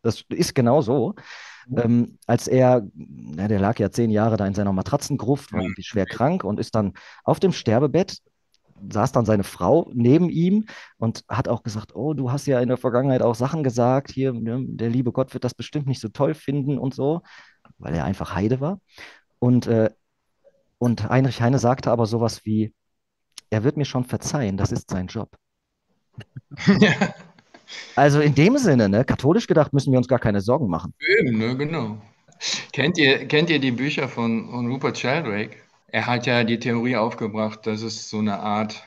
Das 0.00 0.24
ist 0.30 0.54
genau 0.54 0.80
so. 0.80 1.14
Ähm, 1.76 2.18
als 2.26 2.48
er, 2.48 2.86
na, 2.94 3.48
der 3.48 3.60
lag 3.60 3.78
ja 3.78 3.90
zehn 3.90 4.10
Jahre 4.10 4.36
da 4.36 4.46
in 4.46 4.54
seiner 4.54 4.72
Matratzengruft, 4.72 5.52
war 5.52 5.62
irgendwie 5.62 5.82
schwer 5.82 6.06
krank 6.06 6.44
und 6.44 6.60
ist 6.60 6.74
dann 6.74 6.94
auf 7.24 7.40
dem 7.40 7.52
Sterbebett, 7.52 8.18
saß 8.90 9.12
dann 9.12 9.24
seine 9.26 9.44
Frau 9.44 9.90
neben 9.94 10.28
ihm 10.28 10.66
und 10.98 11.24
hat 11.28 11.48
auch 11.48 11.62
gesagt, 11.62 11.94
oh, 11.94 12.14
du 12.14 12.32
hast 12.32 12.46
ja 12.46 12.60
in 12.60 12.68
der 12.68 12.76
Vergangenheit 12.78 13.22
auch 13.22 13.34
Sachen 13.34 13.62
gesagt, 13.62 14.10
hier, 14.10 14.32
ne, 14.32 14.64
der 14.66 14.90
liebe 14.90 15.12
Gott 15.12 15.34
wird 15.34 15.44
das 15.44 15.54
bestimmt 15.54 15.86
nicht 15.86 16.00
so 16.00 16.08
toll 16.08 16.34
finden 16.34 16.78
und 16.78 16.94
so, 16.94 17.22
weil 17.78 17.94
er 17.94 18.04
einfach 18.04 18.34
Heide 18.34 18.60
war. 18.60 18.80
Und, 19.38 19.66
äh, 19.66 19.90
und 20.78 21.08
Heinrich 21.08 21.42
Heine 21.42 21.58
sagte 21.58 21.90
aber 21.92 22.06
sowas 22.06 22.44
wie, 22.44 22.74
er 23.50 23.64
wird 23.64 23.76
mir 23.76 23.86
schon 23.86 24.04
verzeihen, 24.04 24.56
das 24.56 24.72
ist 24.72 24.90
sein 24.90 25.08
Job. 25.08 25.36
Ja. 26.80 27.31
Also 27.96 28.20
in 28.20 28.34
dem 28.34 28.58
Sinne, 28.58 28.88
ne, 28.88 29.04
katholisch 29.04 29.46
gedacht, 29.46 29.72
müssen 29.72 29.92
wir 29.92 29.98
uns 29.98 30.08
gar 30.08 30.18
keine 30.18 30.40
Sorgen 30.40 30.68
machen. 30.68 30.94
Eben, 31.18 31.38
ne, 31.38 31.56
genau. 31.56 31.98
Kennt 32.72 32.98
ihr, 32.98 33.26
kennt 33.28 33.50
ihr 33.50 33.58
die 33.58 33.70
Bücher 33.70 34.08
von, 34.08 34.50
von 34.50 34.70
Rupert 34.70 34.98
Sheldrake? 34.98 35.56
Er 35.88 36.06
hat 36.06 36.26
ja 36.26 36.42
die 36.42 36.58
Theorie 36.58 36.96
aufgebracht, 36.96 37.66
dass 37.66 37.82
es 37.82 38.08
so 38.08 38.18
eine 38.18 38.40
Art 38.40 38.82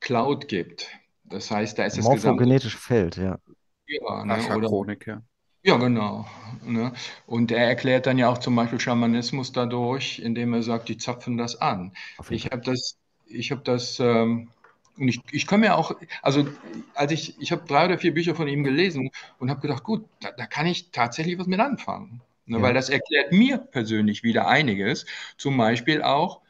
Cloud 0.00 0.48
gibt. 0.48 0.88
Das 1.24 1.50
heißt, 1.50 1.78
da 1.78 1.84
ist 1.84 1.96
das 1.96 2.04
Morphogenetische 2.04 2.76
Feld, 2.76 3.16
ja. 3.16 3.38
Ja, 3.86 4.24
ne, 4.24 4.36
Chronik, 4.38 5.06
ja. 5.06 5.22
Ja, 5.66 5.76
genau. 5.78 6.26
Ne? 6.64 6.92
Und 7.26 7.50
er 7.50 7.66
erklärt 7.66 8.06
dann 8.06 8.18
ja 8.18 8.28
auch 8.28 8.38
zum 8.38 8.54
Beispiel 8.54 8.78
Schamanismus 8.78 9.50
dadurch, 9.50 10.20
indem 10.20 10.54
er 10.54 10.62
sagt, 10.62 10.88
die 10.88 10.96
zapfen 10.96 11.36
das 11.36 11.60
an. 11.60 11.92
Ich 12.30 12.46
habe 12.46 12.62
das, 12.62 12.98
ich 13.26 13.50
habe 13.50 13.62
das 13.62 13.98
ähm, 13.98 14.50
und 14.98 15.08
ich, 15.08 15.20
ich 15.30 15.46
kann 15.46 15.60
mir 15.60 15.76
auch, 15.76 15.92
also 16.22 16.46
als 16.94 17.12
ich, 17.12 17.40
ich 17.40 17.52
habe 17.52 17.66
drei 17.66 17.86
oder 17.86 17.98
vier 17.98 18.14
Bücher 18.14 18.34
von 18.34 18.48
ihm 18.48 18.64
gelesen 18.64 19.10
und 19.38 19.50
habe 19.50 19.60
gedacht, 19.60 19.84
gut, 19.84 20.06
da, 20.20 20.30
da, 20.32 20.46
kann 20.46 20.66
ich 20.66 20.90
tatsächlich 20.90 21.38
was 21.38 21.46
mit 21.46 21.60
anfangen. 21.60 22.22
Ne, 22.46 22.58
ja. 22.58 22.62
Weil 22.62 22.74
das 22.74 22.88
erklärt 22.88 23.32
mir 23.32 23.58
persönlich 23.58 24.22
wieder 24.22 24.48
einiges. 24.48 25.06
Zum 25.36 25.56
Beispiel 25.56 26.02
auch 26.02 26.40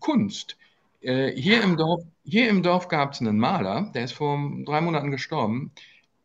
Kunst. 0.00 0.56
Äh, 1.00 1.32
hier 1.32 1.62
im 1.62 1.76
Dorf, 1.76 2.02
hier 2.24 2.48
im 2.48 2.62
Dorf 2.62 2.88
gab 2.88 3.12
es 3.12 3.20
einen 3.20 3.38
Maler, 3.38 3.90
der 3.94 4.04
ist 4.04 4.12
vor 4.12 4.38
drei 4.64 4.80
Monaten 4.80 5.10
gestorben. 5.10 5.72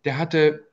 Der 0.06 0.18
hatte 0.18 0.68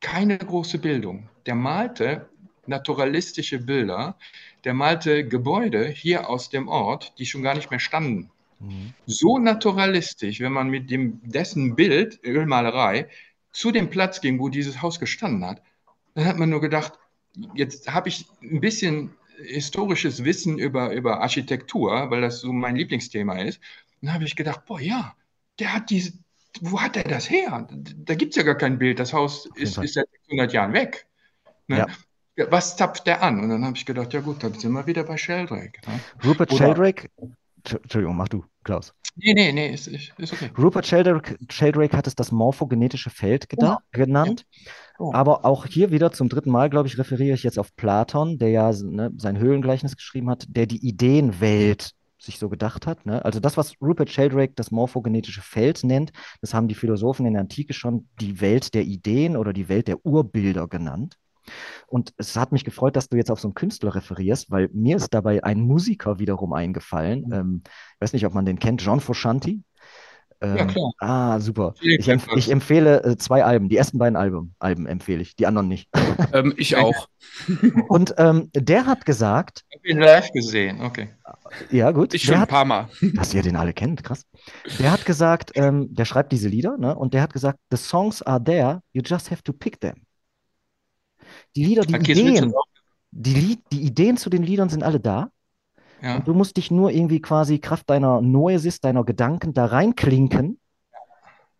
keine 0.00 0.38
große 0.38 0.78
Bildung. 0.78 1.28
Der 1.46 1.54
malte 1.54 2.28
naturalistische 2.66 3.58
Bilder. 3.58 4.18
Der 4.64 4.74
malte 4.74 5.26
Gebäude 5.26 5.88
hier 5.88 6.28
aus 6.28 6.50
dem 6.50 6.68
Ort, 6.68 7.14
die 7.18 7.26
schon 7.26 7.42
gar 7.42 7.54
nicht 7.54 7.70
mehr 7.70 7.80
standen. 7.80 8.30
Mhm. 8.60 8.94
So 9.06 9.38
naturalistisch, 9.38 10.40
wenn 10.40 10.52
man 10.52 10.68
mit 10.68 10.90
dem, 10.90 11.20
dessen 11.22 11.76
Bild, 11.76 12.20
Ölmalerei, 12.24 13.08
zu 13.52 13.70
dem 13.70 13.90
Platz 13.90 14.20
ging, 14.20 14.38
wo 14.38 14.48
dieses 14.48 14.82
Haus 14.82 15.00
gestanden 15.00 15.44
hat, 15.44 15.62
dann 16.14 16.26
hat 16.26 16.38
man 16.38 16.50
nur 16.50 16.60
gedacht, 16.60 16.94
jetzt 17.54 17.92
habe 17.92 18.08
ich 18.08 18.26
ein 18.42 18.60
bisschen 18.60 19.10
historisches 19.38 20.24
Wissen 20.24 20.58
über, 20.58 20.92
über 20.92 21.20
Architektur, 21.20 22.10
weil 22.10 22.22
das 22.22 22.40
so 22.40 22.52
mein 22.52 22.76
Lieblingsthema 22.76 23.38
ist. 23.38 23.60
Dann 24.00 24.12
habe 24.12 24.24
ich 24.24 24.36
gedacht, 24.36 24.64
boah, 24.66 24.80
ja, 24.80 25.14
der 25.58 25.74
hat 25.74 25.90
diese, 25.90 26.12
wo 26.60 26.80
hat 26.80 26.96
er 26.96 27.04
das 27.04 27.28
her? 27.28 27.66
Da 27.70 28.14
gibt 28.14 28.32
es 28.32 28.36
ja 28.36 28.42
gar 28.42 28.54
kein 28.54 28.78
Bild. 28.78 28.98
Das 28.98 29.12
Haus 29.12 29.46
ist, 29.54 29.78
ist 29.78 29.94
seit 29.94 30.08
600 30.26 30.52
Jahren 30.52 30.72
weg. 30.72 31.06
Ne? 31.66 31.86
Ja. 32.36 32.50
Was 32.50 32.76
zapft 32.76 33.06
der 33.06 33.22
an? 33.22 33.40
Und 33.40 33.48
dann 33.48 33.64
habe 33.64 33.76
ich 33.76 33.86
gedacht, 33.86 34.12
ja 34.12 34.20
gut, 34.20 34.42
dann 34.42 34.54
sind 34.54 34.72
wir 34.72 34.86
wieder 34.86 35.04
bei 35.04 35.16
Sheldrake. 35.16 35.80
Ne? 35.86 36.00
Rupert 36.24 36.52
Sheldrake 36.52 37.08
Entschuldigung, 37.72 38.16
mach 38.16 38.28
du, 38.28 38.44
Klaus. 38.64 38.94
Nee, 39.16 39.32
nee, 39.32 39.52
nee, 39.52 39.72
ist, 39.72 39.88
ist 39.88 40.12
okay. 40.18 40.50
Rupert 40.58 40.86
Sheldrake, 40.86 41.38
Sheldrake 41.50 41.96
hat 41.96 42.06
es 42.06 42.14
das 42.14 42.32
morphogenetische 42.32 43.08
Feld 43.08 43.46
oh. 43.56 43.76
genannt. 43.90 44.44
Oh. 44.98 45.12
Aber 45.14 45.44
auch 45.44 45.66
hier 45.66 45.90
wieder 45.90 46.12
zum 46.12 46.28
dritten 46.28 46.50
Mal, 46.50 46.68
glaube 46.68 46.88
ich, 46.88 46.98
referiere 46.98 47.34
ich 47.34 47.42
jetzt 47.42 47.58
auf 47.58 47.74
Platon, 47.76 48.38
der 48.38 48.50
ja 48.50 48.72
ne, 48.72 49.10
sein 49.16 49.38
Höhlengleichnis 49.38 49.96
geschrieben 49.96 50.28
hat, 50.28 50.44
der 50.48 50.66
die 50.66 50.86
Ideenwelt 50.86 51.92
sich 52.18 52.38
so 52.38 52.48
gedacht 52.48 52.86
hat. 52.86 53.06
Ne? 53.06 53.24
Also 53.24 53.40
das, 53.40 53.56
was 53.56 53.80
Rupert 53.80 54.10
Sheldrake 54.10 54.52
das 54.54 54.70
morphogenetische 54.70 55.42
Feld 55.42 55.84
nennt, 55.84 56.12
das 56.40 56.52
haben 56.52 56.68
die 56.68 56.74
Philosophen 56.74 57.26
in 57.26 57.34
der 57.34 57.42
Antike 57.42 57.72
schon 57.72 58.08
die 58.20 58.40
Welt 58.40 58.74
der 58.74 58.84
Ideen 58.84 59.36
oder 59.36 59.52
die 59.52 59.68
Welt 59.68 59.88
der 59.88 60.04
Urbilder 60.04 60.68
genannt. 60.68 61.16
Und 61.86 62.12
es 62.16 62.36
hat 62.36 62.52
mich 62.52 62.64
gefreut, 62.64 62.96
dass 62.96 63.08
du 63.08 63.16
jetzt 63.16 63.30
auf 63.30 63.40
so 63.40 63.48
einen 63.48 63.54
Künstler 63.54 63.94
referierst, 63.94 64.50
weil 64.50 64.68
mir 64.72 64.96
ist 64.96 65.14
dabei 65.14 65.44
ein 65.44 65.60
Musiker 65.60 66.18
wiederum 66.18 66.52
eingefallen. 66.52 67.24
Mhm. 67.26 67.32
Ähm, 67.32 67.62
ich 67.64 68.00
weiß 68.00 68.12
nicht, 68.12 68.26
ob 68.26 68.34
man 68.34 68.46
den 68.46 68.58
kennt, 68.58 68.82
John 68.82 69.00
Frusciante. 69.00 69.60
Ähm, 70.40 70.56
ja, 70.56 70.64
klar. 70.66 70.92
Ah, 70.98 71.40
super. 71.40 71.74
Ich, 71.80 72.08
empf 72.08 72.28
ich 72.36 72.50
empfehle 72.50 73.02
äh, 73.02 73.16
zwei 73.16 73.44
Alben. 73.44 73.68
Die 73.68 73.76
ersten 73.76 73.98
beiden 73.98 74.16
Alben, 74.16 74.54
Alben 74.58 74.86
empfehle 74.86 75.22
ich, 75.22 75.36
die 75.36 75.46
anderen 75.46 75.68
nicht. 75.68 75.88
Ähm, 76.32 76.54
ich 76.56 76.76
auch. 76.76 77.08
Und 77.88 78.14
ähm, 78.16 78.50
der 78.54 78.86
hat 78.86 79.04
gesagt. 79.04 79.64
Ich 79.68 79.76
habe 79.76 79.88
ihn 79.88 79.98
live 79.98 80.32
gesehen, 80.32 80.80
okay. 80.80 81.10
Ja, 81.70 81.90
gut. 81.90 82.14
Ich 82.14 82.24
schon 82.24 82.36
ein 82.36 82.46
paar 82.46 82.64
Mal. 82.64 82.88
Dass 83.14 83.34
ihr 83.34 83.42
den 83.42 83.54
alle 83.54 83.74
kennt, 83.74 84.02
krass. 84.02 84.24
Der 84.78 84.90
hat 84.90 85.04
gesagt, 85.04 85.52
ähm, 85.54 85.94
der 85.94 86.04
schreibt 86.06 86.32
diese 86.32 86.48
Lieder, 86.48 86.78
ne? 86.78 86.96
Und 86.96 87.12
der 87.14 87.22
hat 87.22 87.32
gesagt, 87.32 87.58
the 87.70 87.76
songs 87.76 88.22
are 88.22 88.42
there, 88.42 88.80
you 88.92 89.02
just 89.04 89.30
have 89.30 89.42
to 89.42 89.52
pick 89.52 89.80
them. 89.80 90.05
Die 91.54 91.64
Lieder, 91.64 91.82
die 91.82 91.94
okay, 91.94 92.12
Ideen, 92.12 92.52
die, 93.10 93.58
die 93.72 93.82
Ideen 93.82 94.16
zu 94.16 94.30
den 94.30 94.42
Liedern 94.42 94.68
sind 94.68 94.82
alle 94.82 95.00
da. 95.00 95.30
Ja. 96.02 96.16
Und 96.16 96.28
du 96.28 96.34
musst 96.34 96.56
dich 96.56 96.70
nur 96.70 96.90
irgendwie 96.90 97.20
quasi 97.20 97.58
Kraft 97.58 97.88
deiner 97.88 98.20
Noesis, 98.20 98.80
deiner 98.80 99.04
Gedanken 99.04 99.54
da 99.54 99.66
reinklinken 99.66 100.58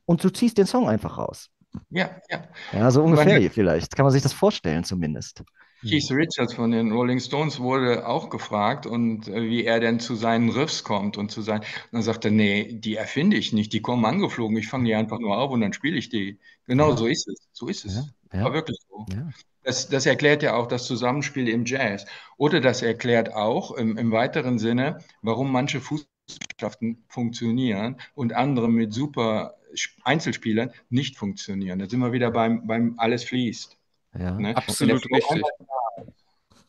und 0.05 0.23
du 0.23 0.31
ziehst 0.31 0.59
den 0.59 0.67
Song 0.67 0.89
einfach 0.89 1.19
raus. 1.19 1.51
Ja, 1.91 2.11
ja. 2.31 2.43
Ja, 2.73 2.91
so 2.91 3.03
ungefähr 3.03 3.39
hier 3.39 3.51
vielleicht. 3.51 3.97
Kann 3.97 4.05
man 4.05 4.13
sich 4.13 4.23
das 4.23 4.33
vorstellen 4.33 4.85
zumindest. 4.85 5.43
Keith 5.83 6.11
Richards 6.11 6.55
von 6.55 6.71
den 6.71 6.91
Rolling 6.91 7.21
Stones 7.21 7.61
wurde 7.61 8.07
auch 8.07 8.31
gefragt 8.31 8.87
und 8.87 9.29
äh, 9.29 9.43
wie 9.43 9.65
er 9.65 9.79
denn 9.79 10.01
zu 10.01 10.15
seinen 10.15 10.49
Riffs 10.49 10.85
kommt 10.85 11.19
und 11.19 11.31
zu 11.31 11.43
seinen. 11.43 11.61
Und 11.61 11.93
dann 11.93 12.03
sagte 12.03 12.29
er, 12.29 12.33
nee, 12.33 12.73
die 12.73 12.97
erfinde 12.97 13.37
ich 13.37 13.53
nicht, 13.53 13.73
die 13.73 13.83
kommen 13.83 14.05
angeflogen, 14.05 14.57
ich 14.57 14.69
fange 14.69 14.85
die 14.85 14.95
einfach 14.95 15.19
nur 15.19 15.37
auf 15.37 15.51
und 15.51 15.61
dann 15.61 15.75
spiele 15.75 15.97
ich 15.97 16.09
die. 16.09 16.39
Genau 16.67 16.91
ja. 16.91 16.97
so 16.97 17.07
ist 17.07 17.29
es. 17.29 17.49
So 17.53 17.69
ist 17.69 17.85
es. 17.85 17.97
Ja, 17.97 18.05
ja. 18.37 18.45
War 18.45 18.53
wirklich 18.53 18.79
so. 18.89 19.07
Ja. 19.11 19.29
Das, 19.63 19.89
das, 19.89 20.07
erklärt 20.07 20.43
ja 20.45 20.55
auch 20.55 20.69
das 20.69 20.85
Zusammenspiel 20.85 21.49
im 21.49 21.65
Jazz. 21.65 22.07
Oder 22.37 22.61
das 22.61 22.83
erklärt 22.83 23.35
auch 23.35 23.73
im, 23.73 23.97
im 23.97 24.13
weiteren 24.13 24.59
Sinne, 24.59 24.99
warum 25.23 25.51
manche 25.51 25.81
Fußballmannschaften 25.81 27.05
funktionieren 27.09 27.97
und 28.15 28.33
andere 28.33 28.69
mit 28.69 28.93
super 28.93 29.57
Einzelspielern 30.05 30.71
nicht 30.89 31.17
funktionieren. 31.17 31.79
Da 31.79 31.89
sind 31.89 32.01
wir 32.01 32.13
wieder 32.13 32.31
beim, 32.31 32.67
beim 32.67 32.95
alles 32.99 33.25
fließt. 33.25 33.77
Ja, 34.19 34.33
ne? 34.39 34.57
absolut 34.57 35.05
richtig. 35.11 35.43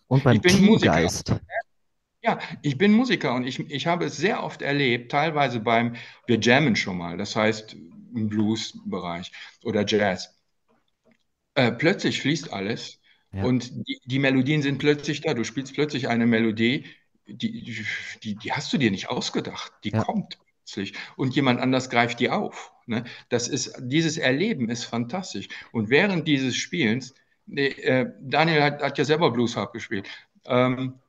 Und 0.08 0.24
beim 0.24 0.42
Teamgeist. 0.42 1.36
Ja, 2.24 2.40
ich 2.62 2.78
bin 2.78 2.94
Musiker 2.94 3.36
und 3.36 3.46
ich, 3.46 3.60
ich 3.60 3.88
habe 3.88 4.06
es 4.06 4.18
sehr 4.18 4.44
oft 4.44 4.62
erlebt, 4.62 5.12
teilweise 5.12 5.60
beim, 5.60 5.96
wir 6.26 6.40
jammen 6.40 6.76
schon 6.76 6.98
mal, 6.98 7.18
das 7.18 7.36
heißt 7.36 7.76
im 8.16 8.28
Blues-Bereich 8.28 9.32
oder 9.64 9.86
Jazz 9.86 10.37
äh, 11.58 11.72
plötzlich 11.72 12.22
fließt 12.22 12.54
alles 12.54 13.00
ja. 13.34 13.44
und 13.44 13.72
die, 13.88 14.00
die, 14.06 14.20
Melodien 14.20 14.62
sind 14.62 14.78
plötzlich 14.78 15.22
da. 15.22 15.34
Du 15.34 15.44
spielst 15.44 15.74
plötzlich 15.74 16.08
eine 16.08 16.28
Melodie, 16.28 16.86
die, 17.26 17.84
die, 18.24 18.36
die 18.36 18.54
hast 18.54 18.72
du 18.72 18.78
dir 18.78 18.92
nicht 18.92 19.10
ausgedacht. 19.10 19.74
Die 19.84 19.90
ja. 19.90 20.04
kommt 20.04 20.38
plötzlich 20.38 20.94
und 21.16 21.36
jemand 21.36 21.60
anders 21.60 21.90
greift 21.90 22.20
die 22.20 22.30
auf. 22.30 22.72
Ne? 22.86 23.06
Das 23.30 23.48
ist, 23.48 23.76
dieses 23.80 24.18
Erleben 24.18 24.70
ist 24.70 24.84
fantastisch. 24.84 25.48
Und 25.72 25.90
während 25.90 26.28
dieses 26.28 26.56
Spielens, 26.56 27.16
äh, 27.52 28.06
Daniel 28.22 28.62
hat, 28.62 28.84
hat, 28.84 28.98
ja 29.00 29.06
selber 29.06 29.32
Blues 29.32 29.56
Harp 29.56 29.74
gespielt, 29.74 30.08
ähm, 30.46 31.00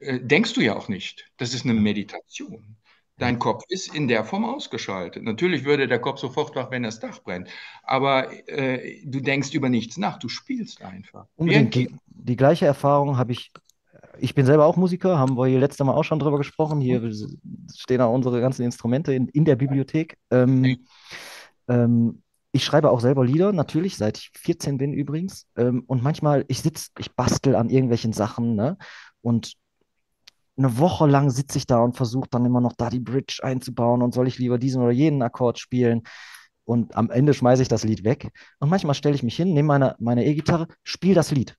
äh, 0.00 0.18
denkst 0.18 0.54
du 0.54 0.62
ja 0.62 0.74
auch 0.74 0.88
nicht. 0.88 1.30
Das 1.36 1.54
ist 1.54 1.64
eine 1.64 1.74
Meditation. 1.74 2.76
Dein 3.18 3.38
Kopf 3.38 3.64
ist 3.68 3.94
in 3.94 4.06
der 4.06 4.24
Form 4.24 4.44
ausgeschaltet. 4.44 5.24
Natürlich 5.24 5.64
würde 5.64 5.88
der 5.88 5.98
Kopf 5.98 6.20
sofort 6.20 6.54
wach, 6.54 6.70
wenn 6.70 6.84
das 6.84 7.00
Dach 7.00 7.18
brennt. 7.22 7.48
Aber 7.82 8.30
äh, 8.48 9.02
du 9.04 9.20
denkst 9.20 9.52
über 9.54 9.68
nichts 9.68 9.96
nach, 9.96 10.18
du 10.18 10.28
spielst 10.28 10.82
einfach. 10.82 11.26
Unbedingt. 11.36 11.74
Die, 11.74 11.94
die 12.06 12.36
gleiche 12.36 12.66
Erfahrung 12.66 13.16
habe 13.16 13.32
ich. 13.32 13.50
Ich 14.20 14.34
bin 14.34 14.46
selber 14.46 14.66
auch 14.66 14.76
Musiker, 14.76 15.18
haben 15.18 15.36
wir 15.36 15.46
hier 15.46 15.60
letztes 15.60 15.84
Mal 15.84 15.92
auch 15.92 16.02
schon 16.02 16.18
drüber 16.18 16.38
gesprochen. 16.38 16.80
Hier 16.80 17.12
stehen 17.76 18.00
auch 18.00 18.12
unsere 18.12 18.40
ganzen 18.40 18.62
Instrumente 18.62 19.12
in, 19.12 19.28
in 19.28 19.44
der 19.44 19.54
Bibliothek. 19.54 20.16
Ähm, 20.30 20.78
ähm, 21.68 22.22
ich 22.50 22.64
schreibe 22.64 22.90
auch 22.90 23.00
selber 23.00 23.24
Lieder, 23.24 23.52
natürlich, 23.52 23.96
seit 23.96 24.18
ich 24.18 24.30
14 24.34 24.78
bin 24.78 24.92
übrigens. 24.92 25.46
Ähm, 25.56 25.84
und 25.86 26.02
manchmal, 26.02 26.44
ich 26.48 26.62
sitze, 26.62 26.90
ich 26.98 27.14
bastel 27.14 27.54
an 27.54 27.70
irgendwelchen 27.70 28.12
Sachen, 28.12 28.56
ne? 28.56 28.76
Und 29.20 29.54
eine 30.58 30.78
Woche 30.78 31.06
lang 31.06 31.30
sitze 31.30 31.58
ich 31.58 31.66
da 31.66 31.78
und 31.80 31.96
versuche 31.96 32.28
dann 32.30 32.44
immer 32.44 32.60
noch 32.60 32.72
da 32.74 32.90
die 32.90 33.00
Bridge 33.00 33.40
einzubauen 33.42 34.02
und 34.02 34.12
soll 34.12 34.28
ich 34.28 34.38
lieber 34.38 34.58
diesen 34.58 34.82
oder 34.82 34.92
jenen 34.92 35.22
Akkord 35.22 35.58
spielen. 35.58 36.02
Und 36.64 36.94
am 36.96 37.10
Ende 37.10 37.32
schmeiße 37.32 37.62
ich 37.62 37.68
das 37.68 37.84
Lied 37.84 38.04
weg. 38.04 38.30
Und 38.58 38.68
manchmal 38.68 38.94
stelle 38.94 39.14
ich 39.14 39.22
mich 39.22 39.36
hin, 39.36 39.54
nehme 39.54 39.68
meine, 39.68 39.96
meine 39.98 40.24
E-Gitarre, 40.26 40.66
spiele 40.82 41.14
das 41.14 41.30
Lied. 41.30 41.56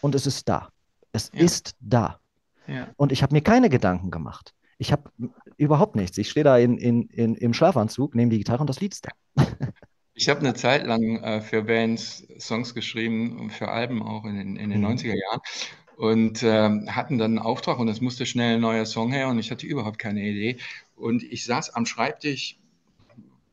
Und 0.00 0.14
es 0.14 0.26
ist 0.26 0.48
da. 0.48 0.70
Es 1.12 1.30
Ja. 1.32 1.40
ist 1.42 1.76
da. 1.80 2.18
Ja. 2.66 2.88
Und 2.96 3.12
ich 3.12 3.22
habe 3.22 3.34
mir 3.34 3.42
keine 3.42 3.68
Gedanken 3.68 4.10
gemacht. 4.10 4.52
Ich 4.78 4.90
habe 4.90 5.10
überhaupt 5.56 5.94
nichts. 5.94 6.18
Ich 6.18 6.30
stehe 6.30 6.42
da 6.44 6.58
in, 6.58 6.76
in, 6.78 7.02
in, 7.08 7.34
im 7.36 7.54
Schlafanzug, 7.54 8.14
nehme 8.16 8.30
die 8.30 8.38
Gitarre 8.38 8.62
und 8.62 8.66
das 8.70 8.80
Lied 8.80 8.94
ist 8.94 9.06
da. 9.06 9.44
Ich 10.14 10.28
habe 10.28 10.40
eine 10.40 10.52
Zeit 10.52 10.86
lang 10.86 11.22
äh, 11.22 11.40
für 11.40 11.62
Bands 11.62 12.26
Songs 12.38 12.74
geschrieben 12.74 13.38
und 13.40 13.50
für 13.50 13.68
Alben 13.68 14.02
auch 14.02 14.26
in 14.26 14.36
den, 14.36 14.56
in 14.56 14.68
den 14.68 14.80
Mhm. 14.80 14.86
90er 14.88 15.14
Jahren 15.18 15.40
und 16.02 16.42
ähm, 16.42 16.88
hatten 16.96 17.16
dann 17.18 17.38
einen 17.38 17.46
Auftrag 17.46 17.78
und 17.78 17.86
es 17.88 18.00
musste 18.00 18.26
schnell 18.26 18.56
ein 18.56 18.60
neuer 18.60 18.86
Song 18.86 19.12
her 19.12 19.28
und 19.28 19.38
ich 19.38 19.52
hatte 19.52 19.66
überhaupt 19.66 20.00
keine 20.00 20.20
Idee. 20.22 20.58
Und 20.96 21.22
ich 21.22 21.44
saß 21.44 21.70
am 21.76 21.86
Schreibtisch, 21.86 22.58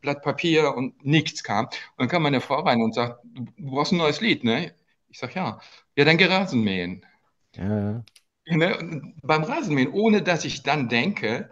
Blatt 0.02 0.24
Papier 0.24 0.76
und 0.76 1.06
nichts 1.06 1.44
kam. 1.44 1.66
Und 1.68 1.74
dann 1.98 2.08
kam 2.10 2.24
meine 2.24 2.42
Frau 2.42 2.62
rein 2.62 2.82
und 2.82 2.96
sagt, 2.96 3.24
du 3.26 3.46
brauchst 3.58 3.92
ein 3.94 3.98
neues 4.00 4.22
Lied, 4.22 4.44
ne? 4.44 4.74
Ich 5.10 5.20
sag, 5.20 5.36
ja. 5.36 5.60
Ja, 5.96 6.06
dann 6.06 6.18
geh 6.18 6.26
Rasenmähen. 6.26 7.06
Ja, 7.54 8.04
Ne? 8.46 9.14
Beim 9.22 9.44
Rasenmähen, 9.44 9.92
ohne 9.94 10.22
dass 10.22 10.44
ich 10.46 10.64
dann 10.64 10.90
denke, 10.90 11.50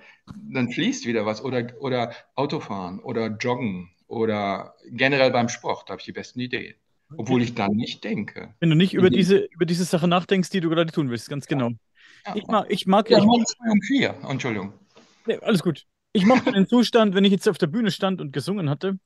dann 0.52 0.72
fließt 0.72 1.06
wieder 1.06 1.26
was. 1.26 1.42
Oder, 1.44 1.68
oder 1.80 2.14
Autofahren 2.36 3.00
oder 3.00 3.28
Joggen 3.28 3.92
oder 4.08 4.76
generell 4.90 5.32
beim 5.32 5.50
Sport, 5.50 5.88
da 5.90 5.92
habe 5.94 6.02
ich 6.02 6.06
die 6.06 6.12
besten 6.14 6.40
Ideen. 6.40 6.76
Obwohl 7.16 7.42
ich 7.42 7.56
dann 7.56 7.72
nicht 7.72 8.04
denke. 8.04 8.54
Wenn 8.60 8.70
du 8.70 8.76
nicht 8.76 8.94
über 8.94 9.10
diese, 9.10 9.38
über 9.52 9.66
diese 9.66 9.86
Sache 9.86 10.08
nachdenkst, 10.08 10.50
die 10.50 10.60
du 10.60 10.70
gerade 10.70 10.92
tun 10.92 11.10
willst, 11.10 11.30
ganz 11.30 11.48
genau. 11.48 11.72
Ja, 12.26 12.36
Ich 12.36 12.48
mag, 12.48 12.66
ich 12.70 12.88
mag, 12.88 13.10
ja 13.10 13.20
ich, 13.20 13.24
morgens 13.24 13.54
früh 13.56 13.72
um 13.72 13.82
vier. 13.82 14.16
Entschuldigung. 14.28 14.74
Nee, 15.26 15.38
alles 15.42 15.64
gut. 15.64 15.86
Ich 16.14 16.26
mochte 16.26 16.52
den 16.52 16.68
Zustand, 16.68 17.16
wenn 17.16 17.24
ich 17.24 17.32
jetzt 17.32 17.48
auf 17.48 17.58
der 17.58 17.68
Bühne 17.68 17.92
stand 17.92 18.20
und 18.22 18.32
gesungen 18.34 18.70
hatte 18.70 18.98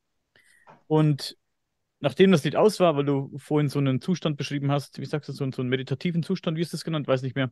und 0.88 1.38
nachdem 2.00 2.32
das 2.32 2.44
Lied 2.44 2.56
aus 2.56 2.80
war, 2.80 2.96
weil 2.96 3.06
du 3.06 3.32
vorhin 3.38 3.70
so 3.70 3.80
einen 3.80 4.02
Zustand 4.02 4.38
beschrieben 4.38 4.72
hast, 4.72 5.00
wie 5.00 5.06
sagst 5.06 5.30
du, 5.30 5.34
so, 5.34 5.44
einen- 5.44 5.54
so 5.54 5.62
einen 5.62 5.70
meditativen 5.70 6.24
Zustand, 6.24 6.58
wie 6.58 6.62
ist 6.62 6.74
das 6.74 6.84
genannt? 6.84 7.08
Weiß 7.08 7.22
nicht 7.22 7.36
mehr. 7.36 7.52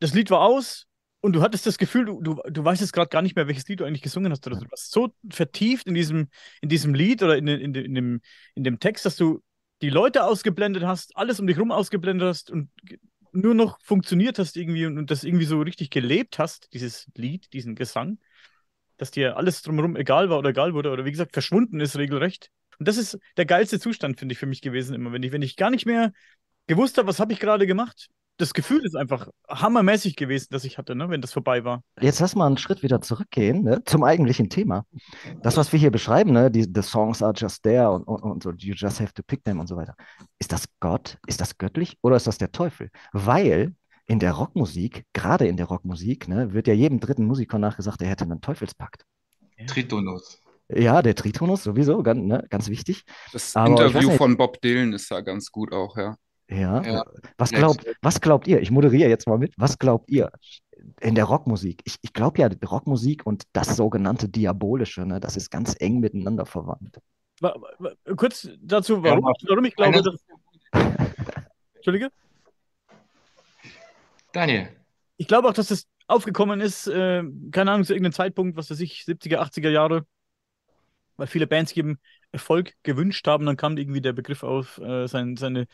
Das 0.00 0.14
Lied 0.14 0.30
war 0.30 0.40
aus 0.42 0.86
und 1.20 1.32
du 1.32 1.42
hattest 1.42 1.66
das 1.66 1.78
Gefühl, 1.78 2.04
du, 2.04 2.22
du, 2.22 2.40
du 2.48 2.64
weißt 2.64 2.80
jetzt 2.80 2.92
gerade 2.92 3.08
gar 3.08 3.22
nicht 3.22 3.34
mehr, 3.34 3.48
welches 3.48 3.66
Lied 3.66 3.80
du 3.80 3.84
eigentlich 3.84 4.02
gesungen 4.02 4.30
hast 4.30 4.46
oder 4.46 4.56
so. 4.56 4.64
Du 4.64 4.70
warst 4.70 4.92
so 4.92 5.12
vertieft 5.30 5.86
in 5.88 5.94
diesem, 5.94 6.28
in 6.60 6.68
diesem 6.68 6.94
Lied 6.94 7.22
oder 7.22 7.36
in, 7.36 7.48
in, 7.48 7.74
in, 7.74 7.94
dem, 7.94 8.20
in 8.54 8.62
dem 8.64 8.78
Text, 8.78 9.04
dass 9.04 9.16
du 9.16 9.42
die 9.82 9.90
Leute 9.90 10.24
ausgeblendet 10.24 10.84
hast, 10.84 11.16
alles 11.16 11.40
um 11.40 11.46
dich 11.46 11.58
rum 11.58 11.70
ausgeblendet 11.70 12.28
hast 12.28 12.50
und 12.50 12.70
nur 13.32 13.54
noch 13.54 13.78
funktioniert 13.82 14.38
hast 14.38 14.56
irgendwie 14.56 14.86
und, 14.86 14.98
und 14.98 15.10
das 15.10 15.24
irgendwie 15.24 15.44
so 15.44 15.60
richtig 15.60 15.90
gelebt 15.90 16.38
hast, 16.38 16.72
dieses 16.72 17.08
Lied, 17.14 17.52
diesen 17.52 17.74
Gesang 17.74 18.18
dass 18.98 19.10
dir 19.10 19.36
alles 19.36 19.62
drumherum 19.62 19.96
egal 19.96 20.28
war 20.28 20.38
oder 20.38 20.50
egal 20.50 20.74
wurde 20.74 20.90
oder 20.90 21.04
wie 21.04 21.10
gesagt 21.10 21.32
verschwunden 21.32 21.80
ist 21.80 21.96
regelrecht. 21.96 22.50
Und 22.78 22.86
das 22.86 22.96
ist 22.98 23.18
der 23.36 23.46
geilste 23.46 23.80
Zustand, 23.80 24.18
finde 24.18 24.34
ich, 24.34 24.38
für 24.38 24.46
mich 24.46 24.60
gewesen 24.60 24.94
immer, 24.94 25.12
wenn 25.12 25.22
ich, 25.22 25.32
wenn 25.32 25.42
ich 25.42 25.56
gar 25.56 25.70
nicht 25.70 25.86
mehr 25.86 26.12
gewusst 26.66 26.98
habe, 26.98 27.08
was 27.08 27.18
habe 27.18 27.32
ich 27.32 27.40
gerade 27.40 27.66
gemacht. 27.66 28.08
Das 28.38 28.54
Gefühl 28.54 28.84
ist 28.84 28.94
einfach 28.94 29.28
hammermäßig 29.48 30.14
gewesen, 30.14 30.46
das 30.50 30.62
ich 30.64 30.78
hatte, 30.78 30.94
ne, 30.94 31.10
wenn 31.10 31.20
das 31.20 31.32
vorbei 31.32 31.64
war. 31.64 31.82
Jetzt 32.00 32.20
lass 32.20 32.36
mal 32.36 32.46
einen 32.46 32.56
Schritt 32.56 32.84
wieder 32.84 33.00
zurückgehen 33.00 33.64
ne, 33.64 33.82
zum 33.84 34.04
eigentlichen 34.04 34.48
Thema. 34.48 34.86
Das, 35.42 35.56
was 35.56 35.72
wir 35.72 35.80
hier 35.80 35.90
beschreiben, 35.90 36.32
ne, 36.32 36.48
die 36.48 36.62
the 36.62 36.82
songs 36.82 37.20
are 37.20 37.32
just 37.36 37.64
there 37.64 37.90
und, 37.90 38.04
und, 38.04 38.22
und 38.22 38.42
so, 38.44 38.52
you 38.52 38.74
just 38.74 39.00
have 39.00 39.12
to 39.12 39.22
pick 39.24 39.42
them 39.44 39.58
und 39.58 39.66
so 39.66 39.76
weiter. 39.76 39.96
Ist 40.38 40.52
das 40.52 40.66
Gott? 40.78 41.18
Ist 41.26 41.40
das 41.40 41.58
göttlich 41.58 41.98
oder 42.00 42.14
ist 42.14 42.28
das 42.28 42.38
der 42.38 42.52
Teufel? 42.52 42.90
Weil 43.12 43.74
in 44.06 44.20
der 44.20 44.32
Rockmusik, 44.32 45.04
gerade 45.12 45.46
in 45.48 45.56
der 45.56 45.66
Rockmusik, 45.66 46.28
ne, 46.28 46.52
wird 46.52 46.68
ja 46.68 46.74
jedem 46.74 47.00
dritten 47.00 47.26
Musiker 47.26 47.58
nachgesagt, 47.58 48.00
er 48.02 48.08
hätte 48.08 48.24
einen 48.24 48.40
Teufelspakt. 48.40 49.04
Tritonus. 49.66 50.40
Ja, 50.68 51.02
der 51.02 51.14
Tritonus 51.14 51.64
sowieso, 51.64 52.02
ganz, 52.02 52.20
ne, 52.20 52.46
ganz 52.50 52.68
wichtig. 52.68 53.04
Das 53.32 53.56
Aber 53.56 53.70
Interview 53.70 54.08
nicht. 54.08 54.18
von 54.18 54.36
Bob 54.36 54.60
Dylan 54.60 54.92
ist 54.92 55.10
da 55.10 55.22
ganz 55.22 55.50
gut 55.50 55.72
auch, 55.72 55.96
ja. 55.96 56.16
Ja. 56.50 56.82
Ja. 56.82 57.04
Was 57.36 57.50
glaubt, 57.50 57.86
was 58.02 58.20
glaubt 58.20 58.46
ihr? 58.46 58.60
Ich 58.60 58.70
moderiere 58.70 59.08
jetzt 59.08 59.26
mal 59.26 59.38
mit. 59.38 59.52
Was 59.58 59.78
glaubt 59.78 60.10
ihr 60.10 60.30
in 61.00 61.14
der 61.14 61.24
Rockmusik? 61.24 61.82
Ich, 61.84 61.96
ich 62.00 62.12
glaube 62.12 62.40
ja, 62.40 62.48
die 62.48 62.64
Rockmusik 62.64 63.26
und 63.26 63.44
das 63.52 63.76
sogenannte 63.76 64.28
Diabolische, 64.28 65.04
ne, 65.04 65.20
das 65.20 65.36
ist 65.36 65.50
ganz 65.50 65.76
eng 65.78 66.00
miteinander 66.00 66.46
verwandt. 66.46 66.98
Wa- 67.40 67.54
wa- 67.78 67.92
Kurz 68.16 68.48
dazu, 68.60 69.02
warum, 69.02 69.24
Ja, 69.26 69.32
warum 69.48 69.64
ich 69.66 69.76
glaube, 69.76 70.02
dass. 70.02 70.24
Entschuldige? 71.74 72.10
Daniel. 74.32 74.68
Ich 75.16 75.26
glaube 75.26 75.48
auch, 75.48 75.52
dass 75.52 75.68
das 75.68 75.86
aufgekommen 76.06 76.60
ist, 76.60 76.86
äh, 76.86 77.22
keine 77.50 77.72
Ahnung, 77.72 77.84
zu 77.84 77.92
irgendeinem 77.92 78.12
Zeitpunkt, 78.12 78.56
was 78.56 78.70
weiß 78.70 78.80
ich, 78.80 79.04
70er, 79.06 79.40
80er 79.40 79.70
Jahre, 79.70 80.06
weil 81.16 81.26
viele 81.26 81.46
Bands 81.46 81.72
eben 81.76 81.98
Erfolg 82.32 82.74
gewünscht 82.82 83.26
haben, 83.26 83.46
dann 83.46 83.56
kam 83.56 83.76
irgendwie 83.76 84.00
der 84.00 84.12
Begriff 84.12 84.42
auf, 84.42 84.78
äh, 84.78 85.06
sein, 85.06 85.36
seine, 85.36 85.66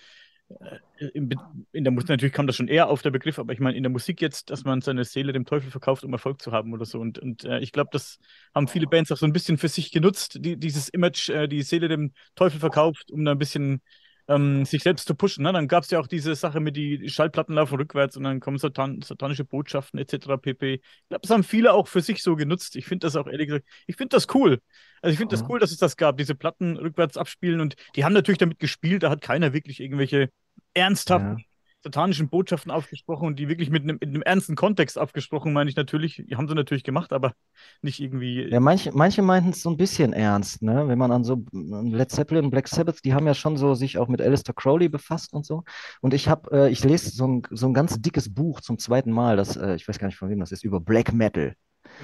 in, 1.12 1.28
Be- 1.28 1.36
in 1.72 1.84
der 1.84 1.92
Musik, 1.92 2.08
natürlich 2.08 2.32
kam 2.34 2.46
das 2.46 2.56
schon 2.56 2.68
eher 2.68 2.88
auf 2.88 3.02
der 3.02 3.10
Begriff, 3.10 3.38
aber 3.38 3.52
ich 3.52 3.60
meine 3.60 3.76
in 3.76 3.82
der 3.82 3.90
Musik 3.90 4.20
jetzt, 4.20 4.50
dass 4.50 4.64
man 4.64 4.80
seine 4.80 5.04
Seele 5.04 5.32
dem 5.32 5.44
Teufel 5.44 5.70
verkauft, 5.70 6.04
um 6.04 6.12
Erfolg 6.12 6.40
zu 6.40 6.52
haben 6.52 6.72
oder 6.72 6.84
so. 6.84 7.00
Und, 7.00 7.18
und 7.18 7.44
äh, 7.44 7.58
ich 7.60 7.72
glaube, 7.72 7.90
das 7.92 8.18
haben 8.54 8.68
viele 8.68 8.86
Bands 8.86 9.10
auch 9.10 9.16
so 9.16 9.26
ein 9.26 9.32
bisschen 9.32 9.58
für 9.58 9.68
sich 9.68 9.90
genutzt, 9.90 10.38
die, 10.40 10.56
dieses 10.56 10.88
Image, 10.88 11.28
äh, 11.30 11.48
die 11.48 11.62
Seele 11.62 11.88
dem 11.88 12.12
Teufel 12.34 12.60
verkauft, 12.60 13.10
um 13.10 13.24
da 13.24 13.32
ein 13.32 13.38
bisschen 13.38 13.80
ähm, 14.28 14.64
sich 14.64 14.82
selbst 14.82 15.06
zu 15.06 15.14
pushen. 15.14 15.44
Ne? 15.44 15.52
Dann 15.52 15.68
gab 15.68 15.84
es 15.84 15.90
ja 15.90 16.00
auch 16.00 16.06
diese 16.06 16.34
Sache 16.34 16.60
mit 16.60 16.76
die 16.76 17.08
Schallplatten 17.08 17.54
laufen 17.54 17.76
rückwärts 17.76 18.16
und 18.16 18.24
dann 18.24 18.40
kommen 18.40 18.58
satan 18.58 19.02
satanische 19.02 19.44
Botschaften 19.44 19.98
etc. 20.00 20.38
pp. 20.38 20.74
Ich 20.74 21.08
glaube, 21.08 21.22
das 21.22 21.30
haben 21.30 21.44
viele 21.44 21.72
auch 21.74 21.88
für 21.88 22.00
sich 22.00 22.22
so 22.22 22.36
genutzt. 22.36 22.76
Ich 22.76 22.86
finde 22.86 23.06
das 23.06 23.16
auch 23.16 23.26
ehrlich 23.26 23.48
gesagt, 23.48 23.66
ich 23.86 23.96
finde 23.96 24.16
das 24.16 24.26
cool. 24.34 24.60
Also 25.02 25.12
ich 25.12 25.18
finde 25.18 25.34
das 25.34 25.42
Ja. 25.42 25.48
cool, 25.48 25.58
dass 25.58 25.70
es 25.72 25.78
das 25.78 25.96
gab, 25.96 26.16
diese 26.16 26.34
Platten 26.34 26.76
rückwärts 26.76 27.16
abspielen 27.16 27.60
und 27.60 27.74
die 27.96 28.04
haben 28.04 28.12
natürlich 28.14 28.38
damit 28.38 28.58
gespielt, 28.58 29.02
da 29.02 29.10
hat 29.10 29.20
keiner 29.20 29.52
wirklich 29.52 29.80
irgendwelche 29.80 30.30
ernsthaften 30.74 31.36
Ja. 31.36 31.44
Satanischen 31.84 32.28
Botschaften 32.28 32.72
aufgesprochen 32.72 33.28
und 33.28 33.38
die 33.38 33.48
wirklich 33.48 33.70
mit 33.70 33.84
einem, 33.84 33.98
mit 34.00 34.08
einem 34.08 34.22
ernsten 34.22 34.56
Kontext 34.56 34.98
aufgesprochen, 34.98 35.52
meine 35.52 35.70
ich 35.70 35.76
natürlich. 35.76 36.24
Die 36.28 36.36
haben 36.36 36.48
sie 36.48 36.54
natürlich 36.54 36.82
gemacht, 36.82 37.12
aber 37.12 37.34
nicht 37.82 38.00
irgendwie. 38.00 38.48
Ja, 38.50 38.58
manche, 38.58 38.90
manche 38.92 39.22
meinten 39.22 39.50
es 39.50 39.62
so 39.62 39.70
ein 39.70 39.76
bisschen 39.76 40.12
ernst, 40.12 40.62
ne? 40.62 40.88
Wenn 40.88 40.98
man 40.98 41.12
an 41.12 41.22
so 41.22 41.44
Led 41.52 42.10
Zeppelin, 42.10 42.50
Black 42.50 42.68
Sabbath, 42.68 43.04
die 43.04 43.14
haben 43.14 43.26
ja 43.26 43.34
schon 43.34 43.56
so 43.56 43.74
sich 43.74 43.98
auch 43.98 44.08
mit 44.08 44.20
Aleister 44.20 44.52
Crowley 44.52 44.88
befasst 44.88 45.32
und 45.32 45.46
so. 45.46 45.62
Und 46.00 46.14
ich 46.14 46.28
habe, 46.28 46.50
äh, 46.50 46.70
ich 46.70 46.82
lese 46.82 47.10
so 47.10 47.26
ein, 47.28 47.42
so 47.50 47.66
ein 47.66 47.74
ganz 47.74 48.00
dickes 48.00 48.32
Buch 48.34 48.60
zum 48.60 48.78
zweiten 48.78 49.12
Mal, 49.12 49.36
das, 49.36 49.56
äh, 49.56 49.76
ich 49.76 49.86
weiß 49.86 49.98
gar 49.98 50.08
nicht 50.08 50.16
von 50.16 50.30
wem 50.30 50.40
das 50.40 50.50
ist, 50.50 50.64
über 50.64 50.80
Black 50.80 51.12
Metal. 51.12 51.54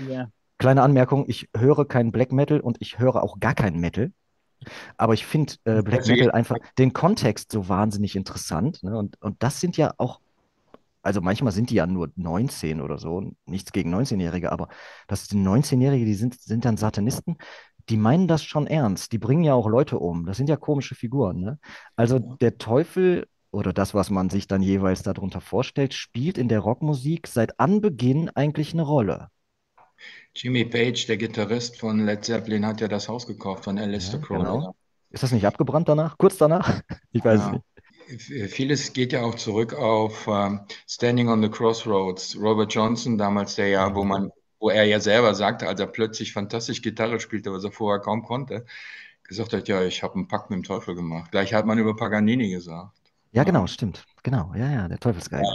Ja. 0.09 0.29
Kleine 0.59 0.83
Anmerkung, 0.83 1.25
ich 1.27 1.49
höre 1.57 1.89
keinen 1.89 2.13
Black 2.13 2.33
Metal 2.33 2.61
und 2.61 2.77
ich 2.81 2.99
höre 2.99 3.23
auch 3.23 3.41
gar 3.41 3.55
keinen 3.55 3.81
Metal. 3.81 4.13
Aber 4.97 5.15
ich 5.15 5.27
finde 5.27 5.55
äh, 5.65 5.83
Black 5.83 6.01
Deswegen- 6.01 6.21
Metal 6.21 6.33
einfach 6.33 6.57
den 6.79 6.93
Kontext 6.93 7.53
so 7.53 7.69
wahnsinnig 7.69 8.17
interessant. 8.17 8.83
Ne? 8.83 8.97
Und, 8.97 9.21
und 9.23 9.43
das 9.43 9.61
sind 9.61 9.77
ja 9.77 9.95
auch, 9.99 10.21
also 11.03 11.21
manchmal 11.21 11.53
sind 11.53 11.71
die 11.71 11.77
ja 11.77 11.87
nur 11.87 12.11
19 12.17 12.81
oder 12.81 12.99
so, 12.99 13.33
nichts 13.47 13.73
gegen 13.73 13.95
19-Jährige, 13.95 14.53
aber 14.53 14.69
das 15.09 15.27
sind 15.27 15.43
19-Jährige, 15.43 16.05
die 16.05 16.15
sind, 16.15 16.41
sind 16.41 16.65
dann 16.65 16.77
Satanisten, 16.77 17.37
die 17.89 17.97
meinen 17.97 18.29
das 18.29 18.45
schon 18.45 18.67
ernst. 18.67 19.13
Die 19.13 19.19
bringen 19.19 19.43
ja 19.43 19.55
auch 19.55 19.67
Leute 19.67 19.99
um. 19.99 20.27
Das 20.27 20.37
sind 20.37 20.49
ja 20.49 20.57
komische 20.57 20.95
Figuren. 20.95 21.41
Ne? 21.41 21.59
Also 21.97 22.19
der 22.19 22.59
Teufel 22.59 23.27
oder 23.51 23.73
das, 23.73 23.95
was 23.95 24.11
man 24.11 24.31
sich 24.31 24.47
dann 24.47 24.63
jeweils 24.63 25.03
darunter 25.03 25.41
vorstellt, 25.41 25.93
spielt 25.95 26.39
in 26.39 26.49
der 26.49 26.61
Rockmusik 26.61 27.27
seit 27.27 27.59
Anbeginn 27.59 28.31
eigentlich 28.31 28.73
eine 28.75 28.83
Rolle. 28.83 29.29
Jimmy 30.35 30.65
Page, 30.65 31.07
der 31.07 31.17
Gitarrist 31.17 31.79
von 31.79 32.05
Led 32.07 32.25
Zeppelin, 32.25 32.67
hat 32.67 32.81
ja 32.81 32.89
das 32.89 33.09
Haus 33.09 33.27
gekauft 33.27 33.65
von 33.65 33.79
Aleister 33.79 34.19
Ja, 34.19 34.25
Crowley. 34.25 34.45
genau. 34.45 34.75
Ist 35.11 35.23
das 35.23 35.33
nicht 35.33 35.45
abgebrannt 35.47 35.89
danach? 35.89 36.17
Kurz 36.19 36.37
danach? 36.39 36.81
Ich 37.13 37.25
weiß 37.25 37.41
es 37.41 37.47
Ja. 37.47 37.53
nicht. 37.53 37.65
Vieles 38.53 38.93
geht 38.93 39.13
ja 39.13 39.23
auch 39.23 39.37
zurück 39.37 39.73
auf 39.75 40.27
ähm, 40.27 40.61
Standing 40.89 41.29
on 41.29 41.43
the 41.43 41.49
Crossroads. 41.49 42.37
Robert 42.41 42.73
Johnson, 42.75 43.17
damals 43.19 43.55
der 43.55 43.69
ja, 43.69 43.95
wo 43.95 44.03
man, 44.05 44.31
wo 44.59 44.69
er 44.71 44.85
ja 44.85 44.99
selber 44.99 45.35
sagte, 45.35 45.69
als 45.69 45.79
er 45.79 45.87
plötzlich 45.87 46.33
fantastisch 46.33 46.83
Gitarre 46.83 47.21
spielte, 47.21 47.53
was 47.53 47.63
er 47.63 47.71
vorher 47.71 48.01
kaum 48.01 48.23
konnte, 48.25 48.67
gesagt 49.23 49.53
hat, 49.53 49.69
ja, 49.69 49.83
ich 49.85 50.03
habe 50.03 50.15
einen 50.15 50.27
Pakt 50.27 50.51
mit 50.51 50.57
dem 50.57 50.65
Teufel 50.65 50.97
gemacht. 50.97 51.31
Gleich 51.31 51.55
hat 51.55 51.67
man 51.67 51.79
über 51.79 51.95
Paganini 51.95 52.51
gesagt. 52.51 52.91
Ja, 53.33 53.45
genau, 53.45 53.69
stimmt. 53.69 54.05
Genau, 54.25 54.53
ja, 54.57 54.69
ja, 54.71 54.89
der 54.89 54.99
Teufelsgeiger. 54.99 55.47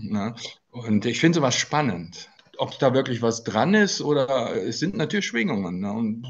Ne? 0.00 0.34
Und 0.70 1.06
ich 1.06 1.20
finde 1.20 1.36
sowas 1.38 1.54
spannend. 1.54 2.28
Ob 2.58 2.78
da 2.78 2.92
wirklich 2.94 3.22
was 3.22 3.44
dran 3.44 3.74
ist 3.74 4.00
oder 4.00 4.54
es 4.56 4.78
sind 4.78 4.96
natürlich 4.96 5.26
Schwingungen. 5.26 5.80
Ne? 5.80 5.92
Und 5.92 6.26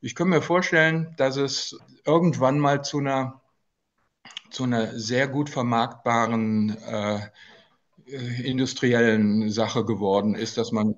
ich 0.00 0.14
kann 0.14 0.28
mir 0.28 0.42
vorstellen, 0.42 1.14
dass 1.16 1.36
es 1.36 1.78
irgendwann 2.06 2.58
mal 2.58 2.82
zu 2.82 2.98
einer, 2.98 3.40
zu 4.50 4.64
einer 4.64 4.98
sehr 4.98 5.28
gut 5.28 5.50
vermarktbaren 5.50 6.76
äh, 6.78 7.20
industriellen 8.42 9.50
Sache 9.50 9.84
geworden 9.84 10.34
ist, 10.34 10.58
dass 10.58 10.72
man 10.72 10.96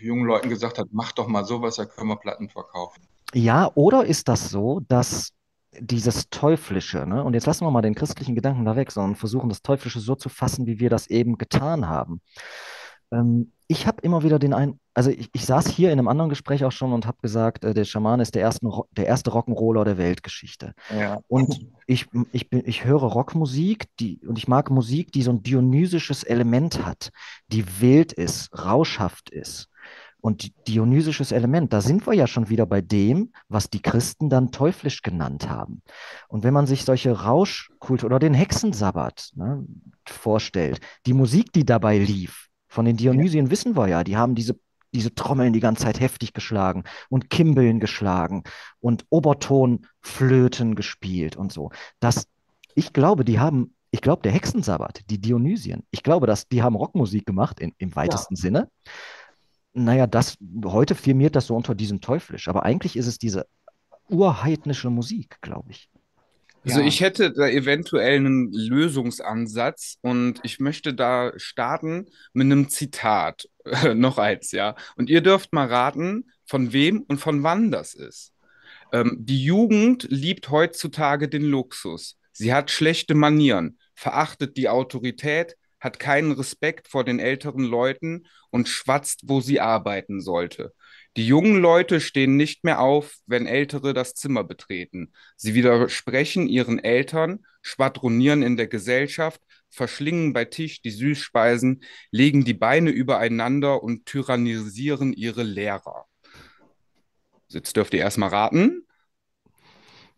jungen 0.00 0.24
Leuten 0.24 0.48
gesagt 0.48 0.78
hat, 0.78 0.88
mach 0.92 1.12
doch 1.12 1.28
mal 1.28 1.44
sowas, 1.44 1.76
da 1.76 1.84
können 1.84 2.08
wir 2.08 2.16
Platten 2.16 2.48
verkaufen. 2.48 3.02
Ja, 3.34 3.70
oder 3.74 4.04
ist 4.04 4.28
das 4.28 4.50
so, 4.50 4.80
dass 4.88 5.32
dieses 5.78 6.30
Teuflische, 6.30 7.06
ne? 7.06 7.22
Und 7.22 7.34
jetzt 7.34 7.46
lassen 7.46 7.64
wir 7.64 7.70
mal 7.70 7.82
den 7.82 7.94
christlichen 7.94 8.34
Gedanken 8.34 8.64
da 8.64 8.74
weg, 8.74 8.90
sondern 8.90 9.16
versuchen 9.16 9.48
das 9.48 9.62
Teuflische 9.62 10.00
so 10.00 10.14
zu 10.14 10.28
fassen, 10.28 10.66
wie 10.66 10.80
wir 10.80 10.90
das 10.90 11.06
eben 11.08 11.36
getan 11.36 11.88
haben. 11.88 12.20
Ähm, 13.12 13.52
ich 13.70 13.86
habe 13.86 14.00
immer 14.00 14.22
wieder 14.22 14.38
den 14.38 14.54
ein, 14.54 14.80
also 14.94 15.10
ich, 15.10 15.28
ich 15.32 15.44
saß 15.44 15.68
hier 15.68 15.92
in 15.92 15.98
einem 15.98 16.08
anderen 16.08 16.30
Gespräch 16.30 16.64
auch 16.64 16.72
schon 16.72 16.92
und 16.92 17.06
habe 17.06 17.18
gesagt, 17.20 17.64
äh, 17.64 17.74
der 17.74 17.84
Schamane 17.84 18.22
ist 18.22 18.34
der, 18.34 18.42
ersten, 18.42 18.70
der 18.92 19.06
erste 19.06 19.30
Rock'n'Roller 19.30 19.84
der 19.84 19.98
Weltgeschichte. 19.98 20.72
Ja. 20.98 21.20
Und 21.28 21.66
ich, 21.86 22.06
ich, 22.32 22.48
bin, 22.48 22.62
ich 22.64 22.84
höre 22.84 23.02
Rockmusik, 23.02 23.86
die, 24.00 24.20
und 24.26 24.38
ich 24.38 24.48
mag 24.48 24.70
Musik, 24.70 25.12
die 25.12 25.22
so 25.22 25.32
ein 25.32 25.42
dionysisches 25.42 26.24
Element 26.24 26.86
hat, 26.86 27.10
die 27.48 27.80
wild 27.80 28.12
ist, 28.12 28.50
rauschhaft 28.58 29.30
ist. 29.30 29.68
Und 30.20 30.42
di- 30.42 30.52
dionysisches 30.66 31.30
Element, 31.30 31.72
da 31.72 31.80
sind 31.80 32.06
wir 32.06 32.14
ja 32.14 32.26
schon 32.26 32.48
wieder 32.48 32.66
bei 32.66 32.80
dem, 32.80 33.32
was 33.48 33.70
die 33.70 33.82
Christen 33.82 34.28
dann 34.28 34.50
teuflisch 34.50 35.02
genannt 35.02 35.48
haben. 35.48 35.82
Und 36.26 36.42
wenn 36.42 36.54
man 36.54 36.66
sich 36.66 36.84
solche 36.84 37.12
Rauschkultur 37.12 38.06
oder 38.06 38.18
den 38.18 38.34
Hexensabbat 38.34 39.30
ne, 39.36 39.64
vorstellt, 40.06 40.80
die 41.06 41.12
Musik, 41.12 41.52
die 41.52 41.64
dabei 41.64 41.98
lief, 41.98 42.47
von 42.68 42.84
den 42.84 42.96
Dionysien 42.96 43.50
wissen 43.50 43.76
wir 43.76 43.88
ja, 43.88 44.04
die 44.04 44.16
haben 44.16 44.34
diese, 44.34 44.58
diese 44.92 45.14
Trommeln 45.14 45.52
die 45.52 45.60
ganze 45.60 45.84
Zeit 45.84 46.00
heftig 46.00 46.32
geschlagen 46.32 46.84
und 47.08 47.30
Kimbeln 47.30 47.80
geschlagen 47.80 48.44
und 48.80 49.04
Obertonflöten 49.10 50.74
gespielt 50.74 51.36
und 51.36 51.52
so. 51.52 51.70
Das, 52.00 52.28
ich 52.74 52.92
glaube, 52.92 53.24
die 53.24 53.40
haben, 53.40 53.74
ich 53.90 54.02
glaube, 54.02 54.22
der 54.22 54.32
Hexensabbat, 54.32 55.00
die 55.10 55.20
Dionysien, 55.20 55.82
ich 55.90 56.02
glaube, 56.02 56.26
dass 56.26 56.46
die 56.48 56.62
haben 56.62 56.76
Rockmusik 56.76 57.26
gemacht 57.26 57.58
in, 57.60 57.74
im 57.78 57.96
weitesten 57.96 58.36
Sinne. 58.36 58.70
Naja, 59.72 60.06
das, 60.06 60.36
heute 60.64 60.94
firmiert 60.94 61.36
das 61.36 61.46
so 61.46 61.56
unter 61.56 61.74
diesem 61.74 62.00
Teuflisch, 62.00 62.48
aber 62.48 62.64
eigentlich 62.64 62.96
ist 62.96 63.06
es 63.06 63.18
diese 63.18 63.46
urheidnische 64.08 64.90
Musik, 64.90 65.38
glaube 65.40 65.70
ich. 65.70 65.88
Also 66.68 66.80
Ja. 66.80 66.86
ich 66.86 67.00
hätte 67.00 67.32
da 67.32 67.48
eventuell 67.48 68.16
einen 68.16 68.52
Lösungsansatz 68.52 69.96
und 70.02 70.40
ich 70.42 70.60
möchte 70.60 70.92
da 70.94 71.32
starten 71.36 72.06
mit 72.32 72.44
einem 72.46 72.68
Zitat, 72.68 73.48
noch 73.94 74.18
eins, 74.18 74.52
ja. 74.52 74.74
Und 74.96 75.08
ihr 75.10 75.20
dürft 75.22 75.52
mal 75.52 75.66
raten, 75.66 76.30
von 76.46 76.72
wem 76.72 77.02
und 77.08 77.18
von 77.18 77.42
wann 77.42 77.70
das 77.70 77.94
ist. 77.94 78.32
Ähm, 78.92 79.16
die 79.20 79.42
Jugend 79.42 80.06
liebt 80.10 80.50
heutzutage 80.50 81.28
den 81.28 81.42
Luxus. 81.42 82.18
Sie 82.32 82.52
hat 82.54 82.70
schlechte 82.70 83.14
Manieren, 83.14 83.78
verachtet 83.94 84.56
die 84.56 84.68
Autorität, 84.68 85.56
hat 85.80 85.98
keinen 85.98 86.32
Respekt 86.32 86.88
vor 86.88 87.04
den 87.04 87.18
älteren 87.18 87.64
Leuten 87.64 88.26
und 88.50 88.68
schwatzt, 88.68 89.22
wo 89.24 89.40
sie 89.40 89.60
arbeiten 89.60 90.20
sollte. 90.20 90.72
Die 91.18 91.26
jungen 91.26 91.56
Leute 91.56 92.00
stehen 92.00 92.36
nicht 92.36 92.62
mehr 92.62 92.78
auf, 92.78 93.16
wenn 93.26 93.48
Ältere 93.48 93.92
das 93.92 94.14
Zimmer 94.14 94.44
betreten. 94.44 95.12
Sie 95.34 95.54
widersprechen 95.54 96.46
ihren 96.46 96.78
Eltern, 96.78 97.44
schwadronieren 97.60 98.44
in 98.44 98.56
der 98.56 98.68
Gesellschaft, 98.68 99.42
verschlingen 99.68 100.32
bei 100.32 100.44
Tisch 100.44 100.80
die 100.80 100.92
Süßspeisen, 100.92 101.82
legen 102.12 102.44
die 102.44 102.54
Beine 102.54 102.90
übereinander 102.90 103.82
und 103.82 104.06
tyrannisieren 104.06 105.12
ihre 105.12 105.42
Lehrer. 105.42 106.06
Jetzt 107.48 107.76
dürft 107.76 107.94
ihr 107.94 108.00
erstmal 108.00 108.28
raten. 108.28 108.86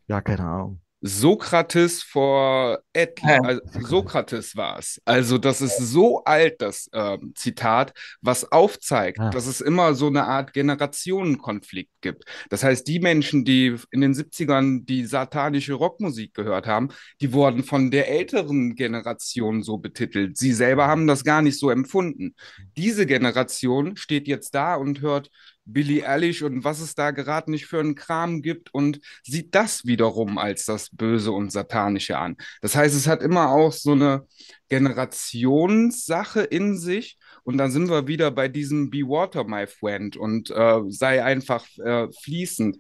Ja, 0.07 0.20
keine 0.20 0.44
Ahnung. 0.44 0.82
Sokrates 1.03 2.03
vor 2.03 2.78
et 2.92 3.18
also 3.24 3.61
Sokrates 3.80 4.55
war 4.55 4.78
es. 4.78 5.01
Also 5.05 5.38
das 5.38 5.61
ist 5.61 5.78
so 5.78 6.22
alt, 6.24 6.61
das 6.61 6.90
ähm, 6.92 7.32
Zitat, 7.34 7.92
was 8.20 8.51
aufzeigt, 8.53 9.18
Ah. 9.18 9.30
dass 9.30 9.46
es 9.46 9.61
immer 9.61 9.94
so 9.94 10.07
eine 10.09 10.24
Art 10.24 10.53
Generationenkonflikt 10.53 11.90
gibt. 12.01 12.24
Das 12.51 12.62
heißt, 12.62 12.86
die 12.86 13.01
Menschen, 13.01 13.44
die 13.44 13.76
in 13.90 14.01
den 14.01 14.14
70ern 14.14 14.84
die 14.84 15.05
satanische 15.07 15.74
Rockmusik 15.74 16.34
gehört 16.34 16.66
haben, 16.66 16.88
die 17.20 17.32
wurden 17.32 17.64
von 17.64 17.90
der 17.90 18.09
älteren 18.09 18.74
Generation 18.74 19.62
so 19.62 19.78
betitelt. 19.78 20.36
Sie 20.36 20.53
selber 20.53 20.86
haben 20.86 21.07
das 21.07 21.24
gar 21.24 21.42
nicht 21.42 21.59
so 21.59 21.70
empfunden. 21.70 22.34
Diese 22.76 23.07
Generation 23.07 23.96
steht 23.96 24.28
jetzt 24.28 24.55
da 24.55 24.74
und 24.74 25.01
hört 25.01 25.30
Billie 25.65 26.07
Eilish 26.07 26.43
und 26.43 26.65
was 26.65 26.81
es 26.81 26.95
da 26.95 27.11
gerade 27.11 27.51
nicht 27.51 27.67
für 27.67 27.81
einen 27.81 27.95
Kram 27.95 28.43
gibt 28.43 28.75
und 28.75 29.01
sieht 29.23 29.55
das 29.55 29.85
wiederum 29.85 30.39
als 30.39 30.65
das 30.65 30.91
Böse 30.91 31.33
und 31.33 31.53
Satanische 31.53 32.19
an. 32.19 32.37
Das 32.61 32.75
heißt, 32.75 32.95
es 32.95 33.07
hat 33.07 33.23
immer 33.23 33.51
auch 33.51 33.73
so 33.73 33.93
eine 33.93 34.27
Generationssache 34.69 36.43
in 36.43 36.77
sich 36.79 37.19
und 37.45 37.59
dann 37.59 37.71
sind 37.71 37.89
wir 37.89 38.07
wieder 38.07 38.31
bei 38.31 38.49
diesem 38.49 38.91
Be 38.91 38.99
Water, 38.99 39.45
my 39.45 39.67
friend 39.67 40.17
und 40.17 40.51
äh, 40.51 40.81
sei 40.89 41.23
einfach 41.25 41.67
äh, 41.79 42.09
fließend. 42.23 42.79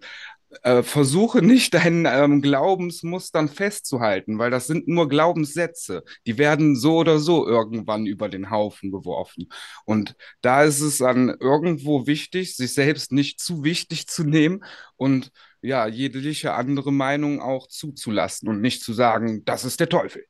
Äh, 0.62 0.82
versuche 0.82 1.42
nicht 1.42 1.74
deinen 1.74 2.06
ähm, 2.06 2.42
Glaubensmustern 2.42 3.48
festzuhalten, 3.48 4.38
weil 4.38 4.50
das 4.50 4.66
sind 4.66 4.88
nur 4.88 5.08
Glaubenssätze. 5.08 6.02
Die 6.26 6.38
werden 6.38 6.74
so 6.74 6.96
oder 6.96 7.20
so 7.20 7.46
irgendwann 7.46 8.04
über 8.06 8.28
den 8.28 8.50
Haufen 8.50 8.90
geworfen. 8.90 9.48
Und 9.84 10.16
da 10.40 10.64
ist 10.64 10.80
es 10.80 10.98
dann 10.98 11.36
irgendwo 11.38 12.08
wichtig, 12.08 12.56
sich 12.56 12.74
selbst 12.74 13.12
nicht 13.12 13.40
zu 13.40 13.62
wichtig 13.62 14.08
zu 14.08 14.24
nehmen 14.24 14.64
und 14.96 15.30
ja, 15.62 15.86
jegliche 15.86 16.54
andere 16.54 16.92
Meinung 16.92 17.40
auch 17.40 17.68
zuzulassen 17.68 18.48
und 18.48 18.60
nicht 18.60 18.82
zu 18.82 18.92
sagen, 18.92 19.44
das 19.44 19.64
ist 19.64 19.78
der 19.78 19.88
Teufel. 19.88 20.24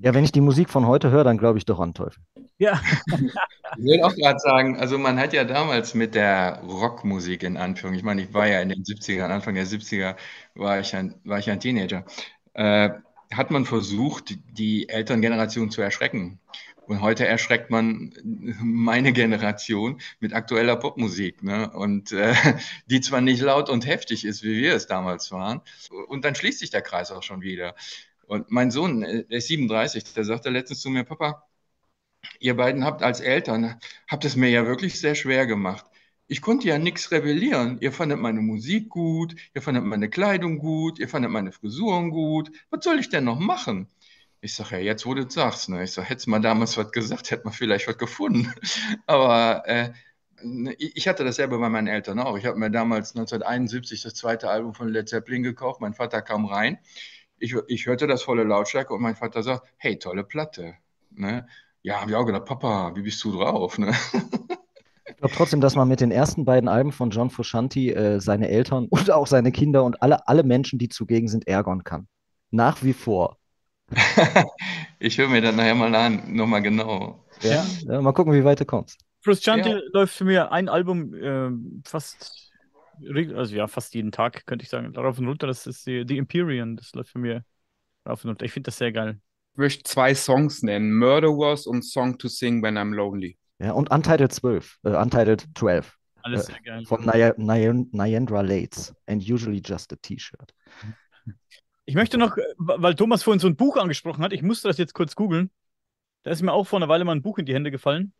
Ja, 0.00 0.12
wenn 0.12 0.24
ich 0.24 0.32
die 0.32 0.40
Musik 0.42 0.68
von 0.68 0.86
heute 0.86 1.10
höre, 1.10 1.24
dann 1.24 1.38
glaube 1.38 1.58
ich 1.58 1.64
doch 1.64 1.80
an 1.80 1.94
Teufel. 1.94 2.22
Ja, 2.58 2.80
Ich 3.78 3.84
will 3.84 4.02
auch 4.02 4.14
gerade 4.14 4.38
sagen, 4.38 4.76
also 4.78 4.98
man 4.98 5.18
hat 5.18 5.32
ja 5.32 5.44
damals 5.44 5.94
mit 5.94 6.14
der 6.14 6.62
Rockmusik 6.66 7.42
in 7.42 7.56
Anführung, 7.56 7.94
ich 7.94 8.02
meine, 8.02 8.22
ich 8.22 8.32
war 8.32 8.46
ja 8.46 8.60
in 8.60 8.68
den 8.70 8.84
70ern, 8.84 9.30
Anfang 9.30 9.54
der 9.54 9.66
70er 9.66 10.16
war 10.54 10.80
ich 10.80 10.94
ein, 10.94 11.14
war 11.24 11.38
ich 11.38 11.50
ein 11.50 11.60
Teenager, 11.60 12.04
äh, 12.54 12.90
hat 13.32 13.50
man 13.50 13.64
versucht, 13.66 14.36
die 14.52 14.88
Elterngeneration 14.88 15.70
zu 15.70 15.82
erschrecken. 15.82 16.40
Und 16.86 17.00
heute 17.00 17.26
erschreckt 17.26 17.68
man 17.70 18.14
meine 18.62 19.12
Generation 19.12 20.00
mit 20.20 20.32
aktueller 20.32 20.76
Popmusik, 20.76 21.42
ne? 21.42 21.68
Und 21.72 22.12
äh, 22.12 22.32
die 22.86 23.00
zwar 23.00 23.20
nicht 23.20 23.42
laut 23.42 23.68
und 23.70 23.86
heftig 23.86 24.24
ist, 24.24 24.44
wie 24.44 24.56
wir 24.62 24.74
es 24.74 24.86
damals 24.86 25.32
waren. 25.32 25.60
Und 26.08 26.24
dann 26.24 26.36
schließt 26.36 26.60
sich 26.60 26.70
der 26.70 26.82
Kreis 26.82 27.10
auch 27.10 27.24
schon 27.24 27.40
wieder. 27.42 27.74
Und 28.26 28.50
mein 28.52 28.70
Sohn, 28.70 29.02
äh, 29.02 29.24
der 29.24 29.38
ist 29.38 29.48
37, 29.48 30.04
der 30.14 30.24
sagte 30.24 30.50
letztens 30.50 30.80
zu 30.80 30.90
mir, 30.90 31.02
Papa, 31.04 31.42
ihr 32.40 32.56
beiden 32.56 32.84
habt 32.84 33.02
als 33.02 33.20
Eltern, 33.20 33.80
habt 34.08 34.24
es 34.24 34.36
mir 34.36 34.50
ja 34.50 34.66
wirklich 34.66 35.00
sehr 35.00 35.14
schwer 35.14 35.46
gemacht. 35.46 35.86
Ich 36.28 36.42
konnte 36.42 36.66
ja 36.68 36.78
nichts 36.78 37.12
rebellieren. 37.12 37.78
Ihr 37.80 37.92
fandet 37.92 38.18
meine 38.18 38.40
Musik 38.40 38.88
gut, 38.88 39.36
ihr 39.54 39.62
fandet 39.62 39.84
meine 39.84 40.10
Kleidung 40.10 40.58
gut, 40.58 40.98
ihr 40.98 41.08
fandet 41.08 41.30
meine 41.30 41.52
Frisuren 41.52 42.10
gut. 42.10 42.50
Was 42.70 42.84
soll 42.84 42.98
ich 42.98 43.08
denn 43.08 43.24
noch 43.24 43.38
machen? 43.38 43.88
Ich 44.40 44.54
sage, 44.54 44.76
ja, 44.76 44.82
jetzt 44.82 45.06
wo 45.06 45.14
du 45.14 45.28
sagst, 45.28 45.68
ne? 45.68 45.84
Ich 45.84 45.92
sage, 45.92 46.08
hättest 46.08 46.28
mal 46.28 46.40
damals 46.40 46.76
was 46.76 46.92
gesagt, 46.92 47.30
hätte 47.30 47.44
man 47.44 47.52
vielleicht 47.52 47.88
was 47.88 47.98
gefunden. 47.98 48.52
Aber 49.06 49.66
äh, 49.66 49.92
ne, 50.42 50.74
ich 50.78 50.96
ich 50.96 51.08
hatte 51.08 51.24
dasselbe 51.24 51.58
bei 51.58 51.68
meinen 51.68 51.86
Eltern 51.88 52.18
auch. 52.20 52.36
Ich 52.36 52.46
habe 52.46 52.58
mir 52.58 52.70
damals 52.70 53.14
1971 53.16 54.02
das 54.02 54.14
zweite 54.14 54.48
Album 54.50 54.74
von 54.74 54.88
Led 54.88 55.08
Zeppelin 55.08 55.42
gekauft. 55.42 55.80
Mein 55.80 55.94
Vater 55.94 56.22
kam 56.22 56.44
rein. 56.46 56.78
Ich, 57.38 57.54
ich 57.68 57.86
hörte 57.86 58.06
das 58.06 58.22
volle 58.22 58.44
Lautstärke 58.44 58.94
und 58.94 59.02
mein 59.02 59.16
Vater 59.16 59.42
sagt, 59.42 59.66
hey, 59.76 59.98
tolle 59.98 60.24
Platte. 60.24 60.74
Ne? 61.10 61.46
Ja, 61.86 62.00
habe 62.00 62.10
ich 62.10 62.16
auch 62.16 62.24
gedacht, 62.24 62.46
Papa, 62.46 62.90
wie 62.96 63.02
bist 63.02 63.22
du 63.22 63.30
drauf? 63.30 63.78
Ne? 63.78 63.94
Ich 65.08 65.16
glaube 65.18 65.34
trotzdem, 65.36 65.60
dass 65.60 65.76
man 65.76 65.86
mit 65.86 66.00
den 66.00 66.10
ersten 66.10 66.44
beiden 66.44 66.68
Alben 66.68 66.90
von 66.90 67.10
John 67.10 67.30
Frusciante 67.30 67.94
äh, 67.94 68.20
seine 68.20 68.48
Eltern 68.48 68.86
und 68.90 69.12
auch 69.12 69.28
seine 69.28 69.52
Kinder 69.52 69.84
und 69.84 70.02
alle, 70.02 70.26
alle 70.26 70.42
Menschen, 70.42 70.80
die 70.80 70.88
zugegen 70.88 71.28
sind, 71.28 71.46
ärgern 71.46 71.84
kann. 71.84 72.08
Nach 72.50 72.82
wie 72.82 72.92
vor. 72.92 73.38
Ich 74.98 75.16
höre 75.16 75.28
mir 75.28 75.40
das 75.40 75.54
nachher 75.54 75.76
mal 75.76 75.94
an, 75.94 76.34
nochmal 76.34 76.60
genau. 76.60 77.22
Ja? 77.42 77.64
Ja, 77.86 78.02
mal 78.02 78.12
gucken, 78.12 78.32
wie 78.32 78.42
weit 78.42 78.58
du 78.58 78.64
kommst. 78.64 78.98
Frusciante 79.20 79.68
Ja. 79.68 79.80
läuft 79.92 80.14
für 80.14 80.24
mich 80.24 80.40
ein 80.40 80.68
Album 80.68 81.14
ähm, 81.14 81.82
fast, 81.86 82.50
also 83.34 83.54
ja, 83.54 83.68
fast 83.68 83.94
jeden 83.94 84.10
Tag, 84.10 84.44
könnte 84.46 84.64
ich 84.64 84.70
sagen. 84.70 84.92
Rauf 84.96 85.20
und 85.20 85.28
runter, 85.28 85.46
das 85.46 85.68
ist 85.68 85.86
die, 85.86 86.04
die 86.04 86.18
Empyrean, 86.18 86.76
das 86.76 86.92
läuft 86.94 87.10
für 87.10 87.20
mich 87.20 87.40
rauf 88.08 88.24
und 88.24 88.30
runter. 88.30 88.44
Ich 88.44 88.52
finde 88.52 88.68
das 88.68 88.78
sehr 88.78 88.90
geil. 88.90 89.20
Ich 89.56 89.58
möchte 89.58 89.84
zwei 89.84 90.14
Songs 90.14 90.62
nennen: 90.62 90.92
Murderers 90.98 91.66
und 91.66 91.80
Song 91.82 92.18
to 92.18 92.28
Sing 92.28 92.62
When 92.62 92.76
I'm 92.76 92.94
Lonely. 92.94 93.38
Ja, 93.58 93.72
und 93.72 93.90
Untitled 93.90 94.30
12, 94.30 94.76
äh, 94.84 94.90
Untitled 94.90 95.46
12 95.56 95.96
Alles 96.20 96.42
Äh, 96.42 96.52
sehr 96.52 96.60
geil. 96.60 96.84
von 96.84 97.02
Nya- 97.06 97.34
Nya- 97.38 97.86
Nyandra 97.90 98.42
Lates 98.42 98.94
and 99.06 99.22
usually 99.26 99.62
just 99.64 99.90
a 99.94 99.96
T-Shirt. 99.96 100.52
Ich 101.86 101.94
möchte 101.94 102.18
noch, 102.18 102.36
weil 102.58 102.94
Thomas 102.96 103.22
vorhin 103.22 103.40
so 103.40 103.46
ein 103.46 103.56
Buch 103.56 103.78
angesprochen 103.78 104.22
hat, 104.22 104.34
ich 104.34 104.42
musste 104.42 104.68
das 104.68 104.76
jetzt 104.76 104.92
kurz 104.92 105.14
googeln. 105.16 105.50
Da 106.24 106.32
ist 106.32 106.42
mir 106.42 106.52
auch 106.52 106.66
vor 106.66 106.78
einer 106.78 106.88
Weile 106.90 107.06
mal 107.06 107.12
ein 107.16 107.22
Buch 107.22 107.38
in 107.38 107.46
die 107.46 107.54
Hände 107.54 107.70
gefallen. 107.70 108.12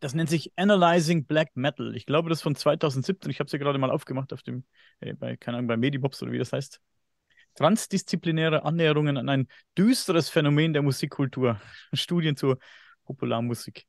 Das 0.00 0.12
nennt 0.12 0.28
sich 0.28 0.52
Analyzing 0.56 1.24
Black 1.24 1.52
Metal. 1.56 1.96
Ich 1.96 2.04
glaube, 2.04 2.28
das 2.28 2.40
ist 2.40 2.42
von 2.42 2.54
2017. 2.54 3.30
Ich 3.30 3.38
habe 3.40 3.46
es 3.46 3.52
ja 3.52 3.58
gerade 3.58 3.78
mal 3.78 3.90
aufgemacht 3.90 4.30
auf 4.34 4.42
dem, 4.42 4.64
äh, 5.00 5.14
bei, 5.14 5.38
keine 5.38 5.56
Ahnung, 5.56 5.68
bei 5.68 5.78
Medibops 5.78 6.22
oder 6.22 6.32
wie 6.32 6.38
das 6.38 6.52
heißt. 6.52 6.82
Transdisziplinäre 7.54 8.64
Annäherungen 8.64 9.16
an 9.16 9.28
ein 9.28 9.48
düsteres 9.76 10.28
Phänomen 10.28 10.72
der 10.72 10.82
Musikkultur. 10.82 11.60
Studien 11.92 12.36
zur 12.36 12.58
Popularmusik. 13.04 13.86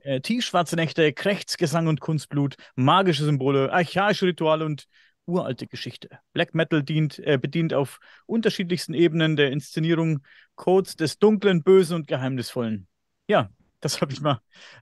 Äh, 0.00 0.20
tiefschwarze 0.20 0.76
Nächte, 0.76 1.12
Krechtsgesang 1.12 1.86
und 1.86 2.00
Kunstblut, 2.00 2.56
magische 2.76 3.24
Symbole, 3.24 3.72
archaische 3.72 4.26
Rituale 4.26 4.64
und 4.64 4.86
uralte 5.26 5.66
Geschichte. 5.66 6.08
Black 6.32 6.54
Metal 6.54 6.82
dient, 6.82 7.18
äh, 7.18 7.38
bedient 7.38 7.74
auf 7.74 8.00
unterschiedlichsten 8.26 8.94
Ebenen 8.94 9.36
der 9.36 9.52
Inszenierung 9.52 10.20
Codes 10.54 10.96
des 10.96 11.18
Dunklen, 11.18 11.62
Bösen 11.62 11.96
und 11.96 12.06
Geheimnisvollen. 12.06 12.88
Ja, 13.28 13.50
das 13.80 14.00
habe 14.00 14.12
ich 14.12 14.20
mal 14.20 14.40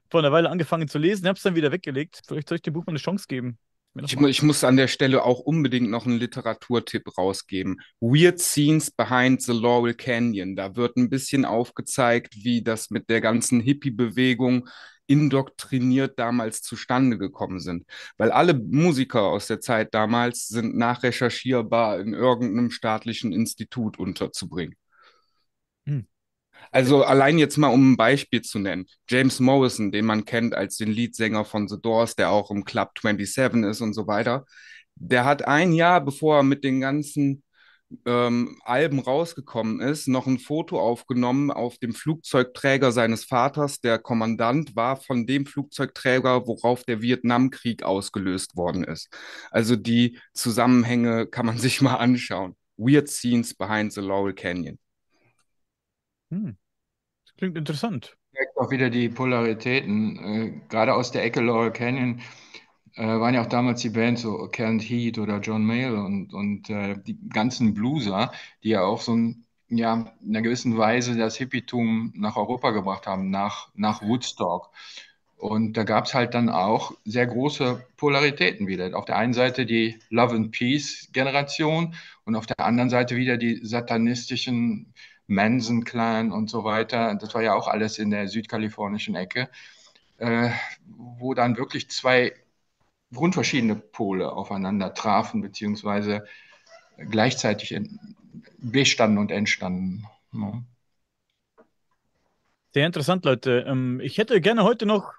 vor 0.09 0.21
einer 0.21 0.31
Weile 0.31 0.49
angefangen 0.49 0.87
zu 0.87 0.97
lesen, 0.97 1.27
habe 1.27 1.37
es 1.37 1.43
dann 1.43 1.55
wieder 1.55 1.71
weggelegt. 1.71 2.21
Vielleicht 2.25 2.49
soll 2.49 2.55
ich 2.55 2.61
dem 2.61 2.73
Buch 2.73 2.85
mal 2.85 2.91
eine 2.91 2.99
Chance 2.99 3.25
geben. 3.27 3.57
Ich, 4.03 4.19
ich, 4.19 4.43
muss 4.43 4.63
an 4.63 4.77
der 4.77 4.87
Stelle 4.87 5.23
auch 5.23 5.39
unbedingt 5.39 5.89
noch 5.89 6.05
einen 6.05 6.19
Literaturtipp 6.19 7.17
rausgeben. 7.17 7.81
Weird 7.99 8.39
Scenes 8.39 8.91
Behind 8.91 9.41
the 9.41 9.53
Laurel 9.53 9.93
Canyon. 9.93 10.55
Da 10.55 10.75
wird 10.75 10.97
ein 10.97 11.09
bisschen 11.09 11.45
aufgezeigt, 11.45 12.35
wie 12.43 12.61
das 12.63 12.89
mit 12.89 13.09
der 13.09 13.21
ganzen 13.21 13.59
Hippie-Bewegung 13.59 14.67
indoktriniert 15.07 16.19
damals 16.19 16.61
zustande 16.61 17.17
gekommen 17.17 17.59
sind. 17.59 17.85
Weil 18.17 18.31
alle 18.31 18.53
Musiker 18.53 19.23
aus 19.23 19.47
der 19.47 19.61
Zeit 19.61 19.93
damals 19.93 20.47
sind 20.47 20.75
nachrecherchierbar 20.75 21.99
in 21.99 22.13
irgendeinem 22.13 22.71
staatlichen 22.71 23.31
Institut 23.31 23.97
unterzubringen. 23.97 24.75
Hm. 25.85 26.07
Also 26.71 27.03
allein 27.03 27.37
jetzt 27.37 27.57
mal, 27.57 27.69
um 27.69 27.93
ein 27.93 27.97
Beispiel 27.97 28.41
zu 28.41 28.59
nennen. 28.59 28.85
James 29.09 29.39
Morrison, 29.39 29.91
den 29.91 30.05
man 30.05 30.25
kennt 30.25 30.53
als 30.53 30.77
den 30.77 30.91
Leadsänger 30.91 31.45
von 31.45 31.67
The 31.67 31.77
Doors, 31.81 32.15
der 32.15 32.31
auch 32.31 32.51
im 32.51 32.65
Club 32.65 32.91
27 33.01 33.63
ist 33.63 33.81
und 33.81 33.93
so 33.93 34.07
weiter. 34.07 34.45
Der 34.95 35.25
hat 35.25 35.47
ein 35.47 35.73
Jahr, 35.73 36.01
bevor 36.03 36.37
er 36.37 36.43
mit 36.43 36.63
den 36.63 36.81
ganzen 36.81 37.43
ähm, 38.05 38.59
Alben 38.63 38.99
rausgekommen 38.99 39.79
ist, 39.79 40.07
noch 40.07 40.27
ein 40.27 40.39
Foto 40.39 40.79
aufgenommen 40.79 41.51
auf 41.51 41.77
dem 41.77 41.93
Flugzeugträger 41.93 42.91
seines 42.91 43.23
Vaters. 43.25 43.79
Der 43.79 43.99
Kommandant 43.99 44.75
war 44.75 44.97
von 44.97 45.25
dem 45.25 45.45
Flugzeugträger, 45.45 46.47
worauf 46.47 46.83
der 46.83 47.01
Vietnamkrieg 47.01 47.83
ausgelöst 47.83 48.55
worden 48.57 48.83
ist. 48.83 49.09
Also 49.51 49.75
die 49.75 50.19
Zusammenhänge 50.33 51.27
kann 51.27 51.45
man 51.45 51.57
sich 51.57 51.81
mal 51.81 51.95
anschauen. 51.95 52.55
Weird 52.77 53.07
Scenes 53.09 53.53
Behind 53.55 53.91
the 53.93 54.01
Laurel 54.01 54.33
Canyon. 54.33 54.77
Hm. 56.31 56.57
Das 57.25 57.35
klingt 57.35 57.57
interessant. 57.57 58.17
Auch 58.55 58.71
wieder 58.71 58.89
die 58.89 59.09
Polaritäten, 59.09 60.17
äh, 60.17 60.61
gerade 60.69 60.93
aus 60.93 61.11
der 61.11 61.23
Ecke 61.23 61.41
Laurel 61.41 61.71
Canyon 61.71 62.21
äh, 62.95 63.05
waren 63.05 63.33
ja 63.33 63.41
auch 63.41 63.47
damals 63.47 63.81
die 63.81 63.89
Bands 63.89 64.21
so 64.23 64.47
Kent 64.47 64.81
Heat 64.81 65.17
oder 65.19 65.39
John 65.39 65.63
Mayall 65.63 65.95
und, 65.97 66.33
und 66.33 66.69
äh, 66.69 66.97
die 67.05 67.17
ganzen 67.29 67.73
Blueser, 67.73 68.31
die 68.63 68.69
ja 68.69 68.81
auch 68.81 69.01
so 69.01 69.15
ein, 69.15 69.45
ja, 69.69 70.15
in 70.21 70.29
einer 70.29 70.41
gewissen 70.41 70.77
Weise 70.77 71.15
das 71.15 71.37
Hippietum 71.37 72.13
nach 72.15 72.37
Europa 72.37 72.71
gebracht 72.71 73.07
haben, 73.07 73.29
nach, 73.29 73.69
nach 73.75 74.01
Woodstock. 74.01 74.71
Und 75.35 75.77
da 75.77 75.83
gab 75.83 76.05
es 76.05 76.15
halt 76.15 76.33
dann 76.33 76.49
auch 76.49 76.93
sehr 77.05 77.27
große 77.27 77.85
Polaritäten 77.97 78.65
wieder. 78.67 78.97
Auf 78.97 79.05
der 79.05 79.17
einen 79.17 79.33
Seite 79.33 79.67
die 79.67 79.99
Love 80.09 80.35
and 80.35 80.51
Peace 80.51 81.09
Generation 81.13 81.93
und 82.25 82.35
auf 82.35 82.47
der 82.47 82.59
anderen 82.59 82.89
Seite 82.89 83.15
wieder 83.15 83.37
die 83.37 83.63
satanistischen 83.63 84.93
Manson-Clan 85.27 86.31
und 86.31 86.49
so 86.49 86.63
weiter. 86.63 87.15
Das 87.15 87.33
war 87.33 87.41
ja 87.41 87.53
auch 87.53 87.67
alles 87.67 87.99
in 87.99 88.09
der 88.09 88.27
südkalifornischen 88.27 89.15
Ecke, 89.15 89.49
äh, 90.17 90.49
wo 90.85 91.33
dann 91.33 91.57
wirklich 91.57 91.89
zwei 91.89 92.33
grundverschiedene 93.13 93.75
Pole 93.75 94.31
aufeinander 94.31 94.93
trafen, 94.93 95.41
beziehungsweise 95.41 96.25
gleichzeitig 96.97 97.79
bestanden 98.57 99.17
und 99.17 99.31
entstanden. 99.31 100.05
Ja. 100.33 100.63
Sehr 102.73 102.85
interessant, 102.85 103.25
Leute. 103.25 103.65
Ähm, 103.67 103.99
ich 104.01 104.17
hätte 104.17 104.41
gerne 104.41 104.63
heute 104.63 104.85
noch, 104.85 105.13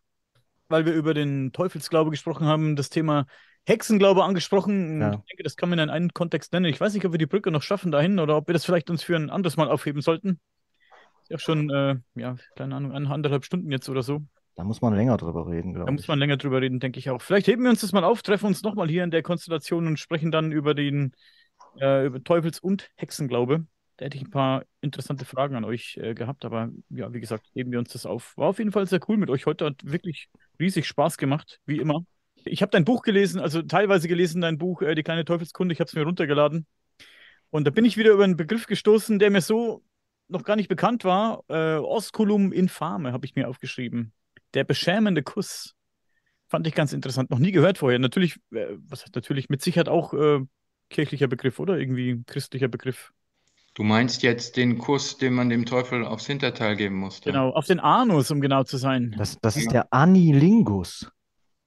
weil 0.69 0.87
wir 0.87 0.93
über 0.93 1.15
den 1.15 1.53
Teufelsglaube 1.53 2.11
gesprochen 2.11 2.47
haben, 2.47 2.77
das 2.77 2.91
Thema 2.91 3.27
Hexenglaube 3.69 4.25
angesprochen. 4.25 5.01
Ja. 5.01 5.13
Ich 5.13 5.25
denke, 5.31 5.43
das 5.43 5.57
kann 5.57 5.69
man 5.69 5.79
in 5.79 5.91
einem 5.91 6.11
Kontext 6.11 6.53
nennen. 6.53 6.67
Ich 6.67 6.81
weiß 6.81 6.95
nicht, 6.95 7.05
ob 7.05 7.13
wir 7.13 7.19
die 7.19 7.27
Brücke 7.27 7.51
noch 7.51 7.63
schaffen 7.63 7.93
dahin 7.93 8.19
oder 8.19 8.37
ob 8.37 8.49
wir 8.49 8.55
das 8.55 8.65
vielleicht 8.65 8.91
uns 8.91 9.03
für 9.03 9.17
ein 9.17 9.31
anderes 9.31 9.57
Mal 9.57 9.69
aufheben 9.69 10.01
sollten. 10.01 10.41
Ist 11.23 11.31
ja 11.31 11.39
schon, 11.39 11.69
äh, 11.71 11.97
ja, 12.15 12.37
keine 12.57 12.75
Ahnung, 12.75 12.93
anderthalb 12.93 13.45
Stunden 13.45 13.71
jetzt 13.71 13.89
oder 13.89 14.03
so. 14.03 14.23
Da 14.57 14.65
muss 14.65 14.81
man 14.81 14.95
länger 14.95 15.19
drüber 15.19 15.47
reden, 15.47 15.75
glaube 15.75 15.85
ich. 15.85 15.87
Da 15.87 15.93
muss 15.93 16.09
man 16.09 16.19
länger 16.19 16.37
drüber 16.37 16.61
reden, 16.61 16.81
denke 16.81 16.99
ich 16.99 17.11
auch. 17.11 17.23
Vielleicht 17.23 17.47
heben 17.47 17.63
wir 17.63 17.71
uns 17.71 17.83
das 17.83 17.93
mal 17.93 18.05
auf, 18.05 18.23
treffen 18.23 18.47
uns 18.47 18.63
nochmal 18.63 18.89
hier 18.89 19.05
in 19.05 19.11
der 19.11 19.23
Konstellation 19.23 19.87
und 19.87 19.99
sprechen 19.99 20.33
dann 20.33 20.51
über 20.51 20.75
den 20.75 21.13
äh, 21.79 22.07
über 22.07 22.23
Teufels- 22.25 22.61
und 22.61 22.91
Hexenglaube. 22.97 23.67
Da 23.99 24.05
hätte 24.05 24.17
ich 24.17 24.25
ein 24.25 24.31
paar 24.31 24.65
interessante 24.81 25.25
Fragen 25.25 25.57
an 25.57 25.65
euch 25.65 25.99
äh, 26.01 26.15
gehabt, 26.15 26.45
aber 26.45 26.71
ja, 26.89 27.13
wie 27.13 27.21
gesagt, 27.21 27.47
heben 27.53 27.71
wir 27.71 27.79
uns 27.79 27.93
das 27.93 28.07
auf. 28.07 28.37
War 28.37 28.49
auf 28.49 28.59
jeden 28.59 28.73
Fall 28.73 28.87
sehr 28.87 29.01
cool 29.09 29.17
mit 29.17 29.29
euch 29.29 29.47
heute, 29.47 29.67
hat 29.67 29.77
wirklich 29.85 30.29
riesig 30.59 30.87
Spaß 30.87 31.19
gemacht, 31.19 31.61
wie 31.67 31.79
immer. 31.79 32.05
Ich 32.45 32.63
habe 32.63 32.71
dein 32.71 32.85
Buch 32.85 33.03
gelesen, 33.03 33.41
also 33.41 33.63
teilweise 33.63 34.09
gelesen, 34.09 34.41
dein 34.41 34.59
Buch 34.59 34.83
äh, 34.83 34.95
Die 34.95 35.03
kleine 35.03 35.25
Teufelskunde, 35.25 35.73
ich 35.73 35.81
habe 35.81 35.89
es 35.89 35.95
mir 35.95 36.03
runtergeladen. 36.03 36.67
Und 37.51 37.67
da 37.67 37.71
bin 37.71 37.85
ich 37.85 37.97
wieder 37.97 38.13
über 38.13 38.25
einen 38.25 38.37
Begriff 38.37 38.67
gestoßen, 38.67 39.19
der 39.19 39.31
mir 39.31 39.41
so 39.41 39.83
noch 40.29 40.45
gar 40.45 40.57
nicht 40.57 40.69
bekannt 40.69 41.05
war. 41.05 41.45
Äh, 41.49 41.77
Osculum 41.77 42.53
infame 42.53 43.13
habe 43.13 43.25
ich 43.25 43.35
mir 43.35 43.49
aufgeschrieben. 43.49 44.13
Der 44.55 44.65
beschämende 44.65 45.23
Kuss. 45.23 45.75
Fand 46.49 46.67
ich 46.67 46.75
ganz 46.75 46.93
interessant. 46.93 47.31
Noch 47.31 47.39
nie 47.39 47.53
gehört 47.53 47.79
vorher. 47.79 47.99
Natürlich, 47.99 48.37
äh, 48.53 48.67
was 48.89 49.03
heißt 49.03 49.15
natürlich, 49.15 49.49
mit 49.49 49.63
Sicherheit 49.63 49.89
auch 49.89 50.15
äh, 50.15 50.41
kirchlicher 50.91 51.29
Begriff, 51.29 51.59
oder? 51.59 51.79
Irgendwie 51.79 52.23
christlicher 52.27 52.69
Begriff. 52.69 53.13
Du 53.75 53.85
meinst 53.85 54.23
jetzt 54.23 54.57
den 54.57 54.79
Kuss, 54.79 55.19
den 55.19 55.35
man 55.35 55.51
dem 55.51 55.65
Teufel 55.65 56.05
aufs 56.05 56.27
Hinterteil 56.27 56.75
geben 56.77 56.97
musste? 56.97 57.31
Genau, 57.31 57.51
auf 57.51 57.67
den 57.67 57.81
Anus, 57.81 58.31
um 58.31 58.41
genau 58.41 58.65
zu 58.65 58.77
sein. 58.77 59.15
Das, 59.17 59.39
das 59.41 59.57
ist 59.57 59.71
der 59.71 59.93
Anilingus. 59.93 61.11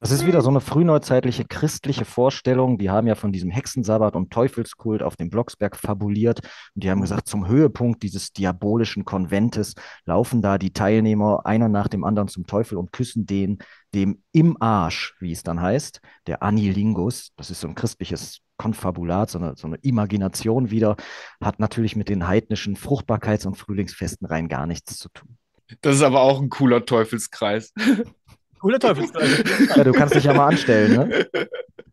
Das 0.01 0.09
ist 0.09 0.25
wieder 0.25 0.41
so 0.41 0.49
eine 0.49 0.61
frühneuzeitliche 0.61 1.45
christliche 1.45 2.05
Vorstellung. 2.05 2.79
Die 2.79 2.89
haben 2.89 3.05
ja 3.05 3.13
von 3.13 3.31
diesem 3.31 3.51
Hexensabbat 3.51 4.15
und 4.15 4.33
Teufelskult 4.33 5.03
auf 5.03 5.15
dem 5.15 5.29
Blocksberg 5.29 5.75
fabuliert. 5.75 6.39
Und 6.73 6.83
die 6.83 6.89
haben 6.89 7.01
gesagt, 7.01 7.27
zum 7.27 7.47
Höhepunkt 7.47 8.01
dieses 8.01 8.33
diabolischen 8.33 9.05
Konventes 9.05 9.75
laufen 10.05 10.41
da 10.41 10.57
die 10.57 10.73
Teilnehmer 10.73 11.45
einer 11.45 11.69
nach 11.69 11.87
dem 11.87 12.03
anderen 12.03 12.29
zum 12.29 12.47
Teufel 12.47 12.79
und 12.79 12.91
küssen 12.91 13.27
den 13.27 13.59
dem 13.93 14.23
im 14.31 14.59
Arsch, 14.59 15.15
wie 15.19 15.33
es 15.33 15.43
dann 15.43 15.61
heißt, 15.61 16.01
der 16.25 16.41
Anilingus. 16.41 17.31
Das 17.37 17.51
ist 17.51 17.61
so 17.61 17.67
ein 17.67 17.75
christliches 17.75 18.39
Konfabulat, 18.57 19.29
so 19.29 19.37
eine, 19.37 19.53
so 19.55 19.67
eine 19.67 19.75
Imagination 19.83 20.71
wieder, 20.71 20.95
hat 21.39 21.59
natürlich 21.59 21.95
mit 21.95 22.09
den 22.09 22.27
heidnischen 22.27 22.75
Fruchtbarkeits- 22.75 23.45
und 23.45 23.53
Frühlingsfesten 23.53 24.25
rein 24.25 24.47
gar 24.47 24.65
nichts 24.65 24.97
zu 24.97 25.09
tun. 25.09 25.37
Das 25.81 25.97
ist 25.97 26.01
aber 26.01 26.21
auch 26.21 26.41
ein 26.41 26.49
cooler 26.49 26.85
Teufelskreis. 26.85 27.71
Cooler 28.61 28.79
Teufelskreis. 28.79 29.75
ja, 29.75 29.83
du 29.83 29.91
kannst 29.91 30.15
dich 30.15 30.23
ja 30.23 30.33
mal 30.33 30.47
anstellen, 30.47 30.93
ne? 30.93 31.27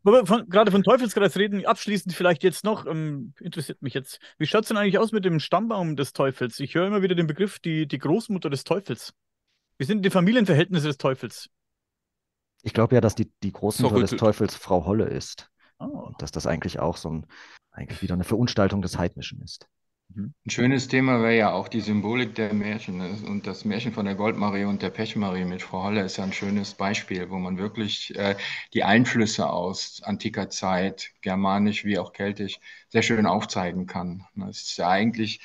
Wo 0.02 0.12
wir 0.12 0.26
von, 0.26 0.48
gerade 0.48 0.70
von 0.70 0.82
Teufelskreis 0.82 1.36
reden, 1.36 1.64
abschließend 1.64 2.14
vielleicht 2.14 2.44
jetzt 2.44 2.62
noch, 2.62 2.86
ähm, 2.86 3.32
interessiert 3.40 3.80
mich 3.82 3.94
jetzt, 3.94 4.20
wie 4.38 4.46
schaut 4.46 4.62
es 4.62 4.68
denn 4.68 4.76
eigentlich 4.76 4.98
aus 4.98 5.10
mit 5.10 5.24
dem 5.24 5.40
Stammbaum 5.40 5.96
des 5.96 6.12
Teufels? 6.12 6.60
Ich 6.60 6.74
höre 6.74 6.86
immer 6.86 7.02
wieder 7.02 7.14
den 7.14 7.26
Begriff, 7.26 7.58
die, 7.58 7.88
die 7.88 7.98
Großmutter 7.98 8.50
des 8.50 8.64
Teufels. 8.64 9.14
Wie 9.78 9.84
sind 9.84 10.04
die 10.04 10.10
Familienverhältnisse 10.10 10.88
des 10.88 10.98
Teufels? 10.98 11.48
Ich 12.62 12.74
glaube 12.74 12.94
ja, 12.94 13.00
dass 13.00 13.14
die, 13.14 13.32
die 13.42 13.52
Großmutter 13.52 14.00
des 14.00 14.10
Teufels 14.12 14.54
Frau 14.54 14.84
Holle 14.84 15.06
ist. 15.06 15.50
Oh. 15.78 15.84
Und 15.84 16.20
dass 16.20 16.32
das 16.32 16.46
eigentlich 16.46 16.80
auch 16.80 16.96
so 16.96 17.10
ein, 17.10 17.26
eigentlich 17.70 18.02
wieder 18.02 18.14
eine 18.14 18.24
Verunstaltung 18.24 18.82
des 18.82 18.98
Heidnischen 18.98 19.40
ist. 19.40 19.68
Mhm. 20.14 20.34
Ein 20.46 20.50
schönes 20.50 20.88
Thema 20.88 21.20
wäre 21.22 21.36
ja 21.36 21.52
auch 21.52 21.68
die 21.68 21.80
Symbolik 21.80 22.34
der 22.34 22.54
Märchen. 22.54 22.98
Ne? 22.98 23.18
Und 23.26 23.46
das 23.46 23.64
Märchen 23.64 23.92
von 23.92 24.04
der 24.06 24.14
Goldmarie 24.14 24.64
und 24.64 24.82
der 24.82 24.90
Pechmarie 24.90 25.44
mit 25.44 25.62
Frau 25.62 25.84
Holle 25.84 26.02
ist 26.02 26.16
ja 26.16 26.24
ein 26.24 26.32
schönes 26.32 26.74
Beispiel, 26.74 27.30
wo 27.30 27.36
man 27.38 27.58
wirklich 27.58 28.14
äh, 28.16 28.36
die 28.74 28.84
Einflüsse 28.84 29.48
aus 29.50 30.02
antiker 30.02 30.50
Zeit, 30.50 31.12
germanisch 31.20 31.84
wie 31.84 31.98
auch 31.98 32.12
keltisch, 32.12 32.58
sehr 32.88 33.02
schön 33.02 33.26
aufzeigen 33.26 33.86
kann. 33.86 34.24
Das 34.34 34.62
ist 34.62 34.76
ja 34.78 34.88
eigentlich, 34.88 35.40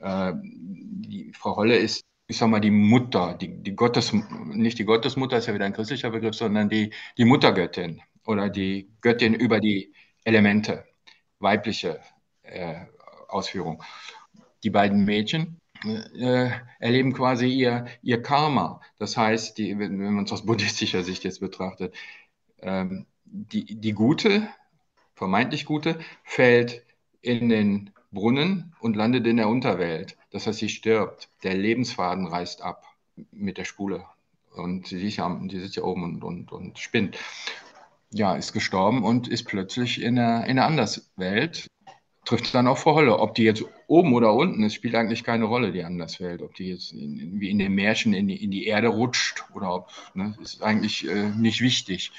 äh, 0.00 0.32
die 0.36 1.32
Frau 1.34 1.56
Holle 1.56 1.76
ist, 1.76 2.04
ich 2.26 2.38
sag 2.38 2.48
mal, 2.48 2.60
die 2.60 2.70
Mutter, 2.70 3.34
die, 3.34 3.62
die 3.62 3.74
Gottes, 3.76 4.12
nicht 4.12 4.78
die 4.78 4.84
Gottesmutter, 4.84 5.36
ist 5.38 5.46
ja 5.46 5.54
wieder 5.54 5.66
ein 5.66 5.74
christlicher 5.74 6.10
Begriff, 6.10 6.34
sondern 6.34 6.68
die, 6.68 6.92
die 7.18 7.24
Muttergöttin 7.24 8.00
oder 8.24 8.48
die 8.48 8.90
Göttin 9.02 9.34
über 9.34 9.60
die 9.60 9.92
Elemente, 10.24 10.86
weibliche 11.38 12.00
äh, 12.42 12.86
Ausführung. 13.28 13.82
Die 14.62 14.70
beiden 14.70 15.04
Mädchen 15.04 15.60
äh, 15.84 16.50
erleben 16.78 17.12
quasi 17.12 17.48
ihr, 17.48 17.86
ihr 18.02 18.22
Karma. 18.22 18.80
Das 18.98 19.16
heißt, 19.16 19.58
die, 19.58 19.78
wenn, 19.78 20.00
wenn 20.00 20.14
man 20.14 20.24
es 20.24 20.32
aus 20.32 20.46
buddhistischer 20.46 21.02
Sicht 21.02 21.24
jetzt 21.24 21.40
betrachtet, 21.40 21.94
ähm, 22.60 23.06
die, 23.24 23.64
die 23.64 23.92
Gute, 23.92 24.48
vermeintlich 25.14 25.64
Gute, 25.64 25.98
fällt 26.22 26.84
in 27.20 27.48
den 27.48 27.90
Brunnen 28.12 28.74
und 28.80 28.96
landet 28.96 29.26
in 29.26 29.36
der 29.36 29.48
Unterwelt. 29.48 30.16
Das 30.30 30.46
heißt, 30.46 30.60
sie 30.60 30.68
stirbt. 30.68 31.28
Der 31.42 31.54
Lebensfaden 31.54 32.26
reißt 32.26 32.62
ab 32.62 32.86
mit 33.32 33.58
der 33.58 33.64
Spule. 33.64 34.04
Und 34.54 34.86
sie, 34.86 34.98
die 34.98 35.58
sitzt 35.58 35.76
ja 35.76 35.82
oben 35.82 36.04
und, 36.04 36.24
und, 36.24 36.52
und 36.52 36.78
spinnt. 36.78 37.18
Ja, 38.12 38.36
ist 38.36 38.52
gestorben 38.52 39.02
und 39.02 39.26
ist 39.26 39.44
plötzlich 39.44 40.00
in 40.00 40.18
einer, 40.18 40.44
in 40.44 40.58
einer 40.58 40.66
Anderswelt 40.66 41.66
trifft 42.24 42.54
dann 42.54 42.66
auch 42.66 42.78
Frau 42.78 42.94
Holle. 42.94 43.18
Ob 43.18 43.34
die 43.34 43.44
jetzt 43.44 43.64
oben 43.86 44.14
oder 44.14 44.32
unten 44.32 44.62
ist, 44.62 44.74
spielt 44.74 44.94
eigentlich 44.94 45.24
keine 45.24 45.44
Rolle, 45.44 45.72
die 45.72 45.84
Anderswelt. 45.84 46.42
Ob 46.42 46.54
die 46.54 46.68
jetzt 46.68 46.92
in, 46.92 47.40
wie 47.40 47.50
in 47.50 47.58
den 47.58 47.74
Märchen 47.74 48.14
in 48.14 48.28
die, 48.28 48.42
in 48.42 48.50
die 48.50 48.66
Erde 48.66 48.88
rutscht 48.88 49.44
oder 49.54 49.74
ob, 49.74 49.90
ne, 50.14 50.36
ist 50.40 50.62
eigentlich 50.62 51.08
äh, 51.08 51.30
nicht 51.30 51.60
wichtig. 51.60 52.12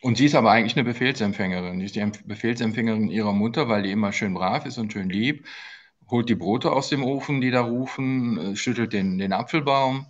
Und 0.00 0.16
sie 0.18 0.26
ist 0.26 0.34
aber 0.34 0.50
eigentlich 0.50 0.76
eine 0.76 0.84
Befehlsempfängerin. 0.84 1.78
Sie 1.78 1.86
ist 1.86 1.96
die 1.96 2.04
Befehlsempfängerin 2.24 3.08
ihrer 3.08 3.32
Mutter, 3.32 3.68
weil 3.68 3.82
die 3.82 3.92
immer 3.92 4.12
schön 4.12 4.34
brav 4.34 4.66
ist 4.66 4.78
und 4.78 4.92
schön 4.92 5.08
lieb. 5.08 5.46
Holt 6.10 6.28
die 6.28 6.34
Brote 6.34 6.72
aus 6.72 6.88
dem 6.88 7.04
Ofen, 7.04 7.40
die 7.40 7.50
da 7.50 7.62
rufen, 7.62 8.38
äh, 8.38 8.56
schüttelt 8.56 8.92
den, 8.92 9.18
den 9.18 9.32
Apfelbaum 9.32 10.06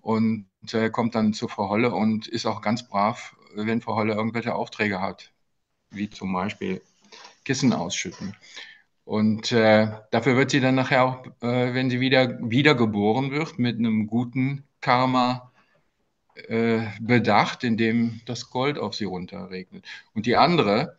und 0.00 0.46
äh, 0.72 0.90
kommt 0.90 1.14
dann 1.14 1.34
zu 1.34 1.48
Frau 1.48 1.68
Holle 1.68 1.92
und 1.92 2.28
ist 2.28 2.46
auch 2.46 2.62
ganz 2.62 2.88
brav, 2.88 3.36
wenn 3.54 3.80
Frau 3.80 3.96
Holle 3.96 4.14
irgendwelche 4.14 4.54
Aufträge 4.54 5.00
hat, 5.00 5.32
wie 5.90 6.08
zum 6.10 6.32
Beispiel 6.32 6.82
Kissen 7.44 7.72
ausschütten. 7.72 8.36
Und 9.04 9.52
äh, 9.52 9.88
dafür 10.10 10.36
wird 10.36 10.50
sie 10.50 10.60
dann 10.60 10.76
nachher 10.76 11.04
auch, 11.04 11.26
äh, 11.42 11.74
wenn 11.74 11.90
sie 11.90 12.00
wieder 12.00 12.38
wiedergeboren 12.40 13.30
wird, 13.32 13.58
mit 13.58 13.78
einem 13.78 14.06
guten 14.06 14.64
Karma 14.80 15.52
äh, 16.48 16.86
bedacht, 17.00 17.64
indem 17.64 18.20
das 18.26 18.50
Gold 18.50 18.78
auf 18.78 18.94
sie 18.94 19.04
runterregnet. 19.04 19.84
Und 20.14 20.26
die 20.26 20.36
andere 20.36 20.96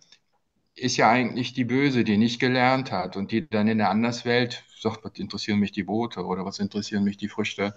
ist 0.76 0.98
ja 0.98 1.10
eigentlich 1.10 1.54
die 1.54 1.66
Böse, 1.66 2.04
die 2.04 2.18
nicht 2.18 2.40
gelernt 2.40 2.92
hat 2.92 3.16
und 3.16 3.32
die 3.32 3.48
dann 3.48 3.68
in 3.68 3.78
der 3.78 3.90
Anderswelt 3.90 4.64
sagt, 4.80 5.04
was 5.04 5.14
interessieren 5.18 5.60
mich 5.60 5.72
die 5.72 5.84
Boote 5.84 6.26
oder 6.26 6.46
was 6.46 6.60
interessieren 6.60 7.04
mich 7.04 7.18
die 7.18 7.30
Früchte 7.30 7.76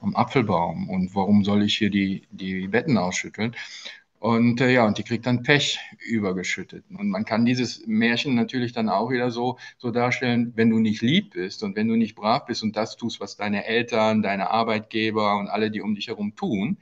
am 0.00 0.14
Apfelbaum 0.16 0.88
und 0.90 1.14
warum 1.14 1.44
soll 1.44 1.62
ich 1.62 1.76
hier 1.76 1.90
die, 1.90 2.26
die 2.30 2.68
Betten 2.68 2.98
ausschütteln? 2.98 3.56
Und 4.24 4.62
äh, 4.62 4.72
ja, 4.72 4.86
und 4.86 4.96
die 4.96 5.02
kriegt 5.02 5.26
dann 5.26 5.42
Pech 5.42 5.78
übergeschüttet. 5.98 6.86
Und 6.88 7.10
man 7.10 7.26
kann 7.26 7.44
dieses 7.44 7.86
Märchen 7.86 8.34
natürlich 8.34 8.72
dann 8.72 8.88
auch 8.88 9.10
wieder 9.10 9.30
so, 9.30 9.58
so 9.76 9.90
darstellen, 9.90 10.54
wenn 10.56 10.70
du 10.70 10.78
nicht 10.78 11.02
lieb 11.02 11.34
bist 11.34 11.62
und 11.62 11.76
wenn 11.76 11.88
du 11.88 11.94
nicht 11.94 12.14
brav 12.14 12.46
bist 12.46 12.62
und 12.62 12.74
das 12.74 12.96
tust, 12.96 13.20
was 13.20 13.36
deine 13.36 13.66
Eltern, 13.66 14.22
deine 14.22 14.50
Arbeitgeber 14.50 15.36
und 15.36 15.48
alle, 15.48 15.70
die 15.70 15.82
um 15.82 15.94
dich 15.94 16.08
herum 16.08 16.34
tun, 16.36 16.78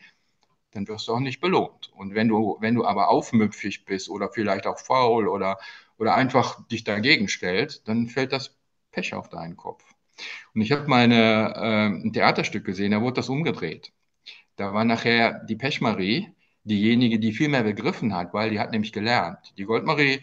dann 0.70 0.86
wirst 0.86 1.08
du 1.08 1.14
auch 1.14 1.20
nicht 1.20 1.40
belohnt. 1.40 1.90
Und 1.96 2.14
wenn 2.14 2.28
du, 2.28 2.58
wenn 2.60 2.76
du 2.76 2.84
aber 2.84 3.08
aufmüpfig 3.08 3.86
bist 3.86 4.08
oder 4.08 4.30
vielleicht 4.30 4.68
auch 4.68 4.78
faul 4.78 5.26
oder, 5.26 5.58
oder 5.98 6.14
einfach 6.14 6.64
dich 6.68 6.84
dagegen 6.84 7.26
stellst, 7.26 7.88
dann 7.88 8.06
fällt 8.06 8.32
das 8.32 8.56
Pech 8.92 9.14
auf 9.14 9.28
deinen 9.30 9.56
Kopf. 9.56 9.84
Und 10.54 10.60
ich 10.60 10.70
habe 10.70 10.86
mal 10.86 11.02
eine, 11.02 11.54
äh, 11.56 11.86
ein 12.06 12.12
Theaterstück 12.12 12.64
gesehen, 12.64 12.92
da 12.92 13.02
wurde 13.02 13.14
das 13.14 13.28
umgedreht. 13.28 13.92
Da 14.54 14.72
war 14.74 14.84
nachher 14.84 15.44
die 15.44 15.56
Pechmarie, 15.56 16.32
diejenige, 16.64 17.18
die 17.18 17.32
viel 17.32 17.48
mehr 17.48 17.64
begriffen 17.64 18.14
hat, 18.14 18.32
weil 18.34 18.50
die 18.50 18.60
hat 18.60 18.72
nämlich 18.72 18.92
gelernt. 18.92 19.54
Die 19.58 19.64
Goldmarie, 19.64 20.22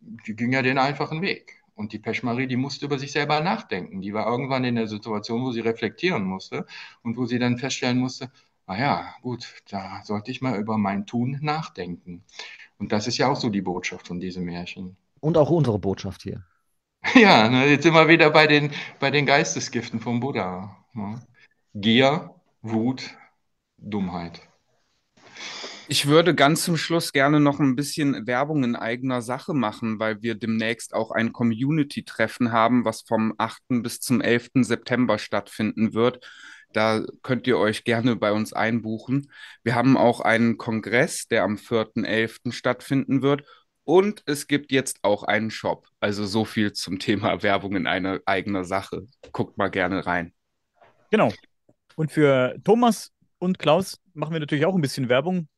die 0.00 0.36
ging 0.36 0.52
ja 0.52 0.62
den 0.62 0.78
einfachen 0.78 1.22
Weg. 1.22 1.62
Und 1.74 1.92
die 1.92 1.98
Pechmarie, 1.98 2.46
die 2.46 2.56
musste 2.56 2.84
über 2.84 2.98
sich 2.98 3.12
selber 3.12 3.40
nachdenken. 3.40 4.02
Die 4.02 4.12
war 4.12 4.26
irgendwann 4.26 4.64
in 4.64 4.74
der 4.74 4.86
Situation, 4.86 5.42
wo 5.42 5.50
sie 5.52 5.60
reflektieren 5.60 6.24
musste 6.24 6.66
und 7.02 7.16
wo 7.16 7.24
sie 7.24 7.38
dann 7.38 7.56
feststellen 7.56 7.98
musste, 7.98 8.30
ah 8.66 8.78
ja, 8.78 9.14
gut, 9.22 9.46
da 9.70 10.02
sollte 10.04 10.30
ich 10.30 10.42
mal 10.42 10.58
über 10.58 10.78
mein 10.78 11.06
Tun 11.06 11.38
nachdenken. 11.40 12.22
Und 12.78 12.92
das 12.92 13.06
ist 13.06 13.18
ja 13.18 13.28
auch 13.28 13.36
so 13.36 13.48
die 13.48 13.62
Botschaft 13.62 14.06
von 14.06 14.20
diesem 14.20 14.44
Märchen. 14.44 14.96
Und 15.20 15.36
auch 15.36 15.50
unsere 15.50 15.78
Botschaft 15.78 16.22
hier. 16.22 16.44
Ja, 17.14 17.48
ne, 17.48 17.66
jetzt 17.66 17.84
sind 17.84 17.94
wir 17.94 18.08
wieder 18.08 18.28
bei 18.28 18.46
den, 18.46 18.72
bei 18.98 19.10
den 19.10 19.24
Geistesgiften 19.24 20.00
vom 20.00 20.20
Buddha. 20.20 20.76
Ne? 20.92 21.18
Gier, 21.74 22.34
Wut, 22.60 23.16
Dummheit. 23.78 24.42
Ich 25.92 26.06
würde 26.06 26.36
ganz 26.36 26.62
zum 26.62 26.76
Schluss 26.76 27.10
gerne 27.10 27.40
noch 27.40 27.58
ein 27.58 27.74
bisschen 27.74 28.24
Werbung 28.28 28.62
in 28.62 28.76
eigener 28.76 29.22
Sache 29.22 29.54
machen, 29.54 29.98
weil 29.98 30.22
wir 30.22 30.36
demnächst 30.36 30.94
auch 30.94 31.10
ein 31.10 31.32
Community-Treffen 31.32 32.52
haben, 32.52 32.84
was 32.84 33.02
vom 33.02 33.34
8. 33.38 33.82
bis 33.82 33.98
zum 33.98 34.20
11. 34.20 34.50
September 34.60 35.18
stattfinden 35.18 35.92
wird. 35.92 36.24
Da 36.72 37.02
könnt 37.24 37.48
ihr 37.48 37.58
euch 37.58 37.82
gerne 37.82 38.14
bei 38.14 38.30
uns 38.30 38.52
einbuchen. 38.52 39.32
Wir 39.64 39.74
haben 39.74 39.96
auch 39.96 40.20
einen 40.20 40.58
Kongress, 40.58 41.26
der 41.26 41.42
am 41.42 41.56
4.11. 41.56 42.52
stattfinden 42.52 43.22
wird. 43.22 43.42
Und 43.82 44.22
es 44.26 44.46
gibt 44.46 44.70
jetzt 44.70 45.00
auch 45.02 45.24
einen 45.24 45.50
Shop. 45.50 45.88
Also 45.98 46.24
so 46.24 46.44
viel 46.44 46.72
zum 46.72 47.00
Thema 47.00 47.42
Werbung 47.42 47.74
in 47.74 47.88
einer 47.88 48.20
eigener 48.26 48.62
Sache. 48.62 49.06
Guckt 49.32 49.58
mal 49.58 49.70
gerne 49.70 50.06
rein. 50.06 50.34
Genau. 51.10 51.32
Und 51.96 52.12
für 52.12 52.54
Thomas 52.62 53.10
und 53.40 53.58
Klaus 53.58 53.98
machen 54.14 54.34
wir 54.34 54.38
natürlich 54.38 54.66
auch 54.66 54.76
ein 54.76 54.82
bisschen 54.82 55.08
Werbung. 55.08 55.48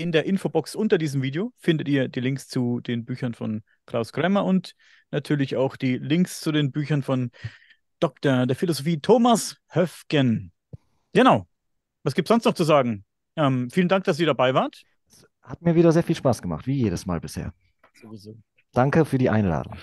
In 0.00 0.12
der 0.12 0.24
Infobox 0.24 0.74
unter 0.74 0.96
diesem 0.96 1.20
Video 1.20 1.52
findet 1.58 1.86
ihr 1.86 2.08
die 2.08 2.20
Links 2.20 2.48
zu 2.48 2.80
den 2.80 3.04
Büchern 3.04 3.34
von 3.34 3.62
Klaus 3.84 4.14
Kremmer 4.14 4.46
und 4.46 4.74
natürlich 5.10 5.56
auch 5.56 5.76
die 5.76 5.98
Links 5.98 6.40
zu 6.40 6.52
den 6.52 6.72
Büchern 6.72 7.02
von 7.02 7.30
Dr. 7.98 8.46
der 8.46 8.56
Philosophie 8.56 8.98
Thomas 8.98 9.58
Höfgen. 9.68 10.52
Genau. 11.12 11.46
Was 12.02 12.14
gibt 12.14 12.28
es 12.28 12.30
sonst 12.30 12.46
noch 12.46 12.54
zu 12.54 12.64
sagen? 12.64 13.04
Ähm, 13.36 13.68
vielen 13.68 13.88
Dank, 13.88 14.04
dass 14.04 14.18
ihr 14.18 14.24
dabei 14.24 14.54
wart. 14.54 14.84
Hat 15.42 15.60
mir 15.60 15.74
wieder 15.74 15.92
sehr 15.92 16.02
viel 16.02 16.16
Spaß 16.16 16.40
gemacht, 16.40 16.66
wie 16.66 16.76
jedes 16.78 17.04
Mal 17.04 17.20
bisher. 17.20 17.52
Sowieso. 17.92 18.38
Danke 18.72 19.04
für 19.04 19.18
die 19.18 19.28
Einladung. 19.28 19.76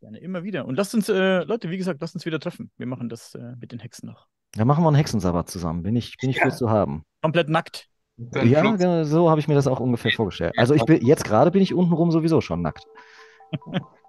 Gerne, 0.00 0.18
immer 0.18 0.44
wieder. 0.44 0.66
Und 0.66 0.74
lasst 0.74 0.94
uns, 0.94 1.08
äh, 1.08 1.42
Leute, 1.44 1.70
wie 1.70 1.78
gesagt, 1.78 2.02
lasst 2.02 2.14
uns 2.14 2.26
wieder 2.26 2.38
treffen. 2.38 2.70
Wir 2.76 2.86
machen 2.86 3.08
das 3.08 3.34
äh, 3.34 3.54
mit 3.58 3.72
den 3.72 3.78
Hexen 3.78 4.10
noch. 4.10 4.26
Dann 4.52 4.66
machen 4.66 4.84
wir 4.84 4.88
einen 4.88 4.96
Hexensabbat 4.96 5.48
zusammen. 5.48 5.82
Bin 5.82 5.96
ich, 5.96 6.18
bin 6.18 6.28
ich 6.28 6.36
ja. 6.36 6.50
für 6.50 6.54
zu 6.54 6.68
haben. 6.68 7.02
Komplett 7.22 7.48
nackt. 7.48 7.88
Ja, 8.16 8.76
genau, 8.76 9.04
so 9.04 9.28
habe 9.28 9.40
ich 9.40 9.48
mir 9.48 9.54
das 9.54 9.66
auch 9.66 9.80
ungefähr 9.80 10.12
vorgestellt. 10.12 10.54
Also 10.56 10.74
ich 10.74 10.84
bin 10.84 11.04
jetzt 11.04 11.24
gerade 11.24 11.50
bin 11.50 11.62
ich 11.62 11.74
untenrum 11.74 12.10
sowieso 12.10 12.40
schon 12.40 12.62
nackt. 12.62 12.86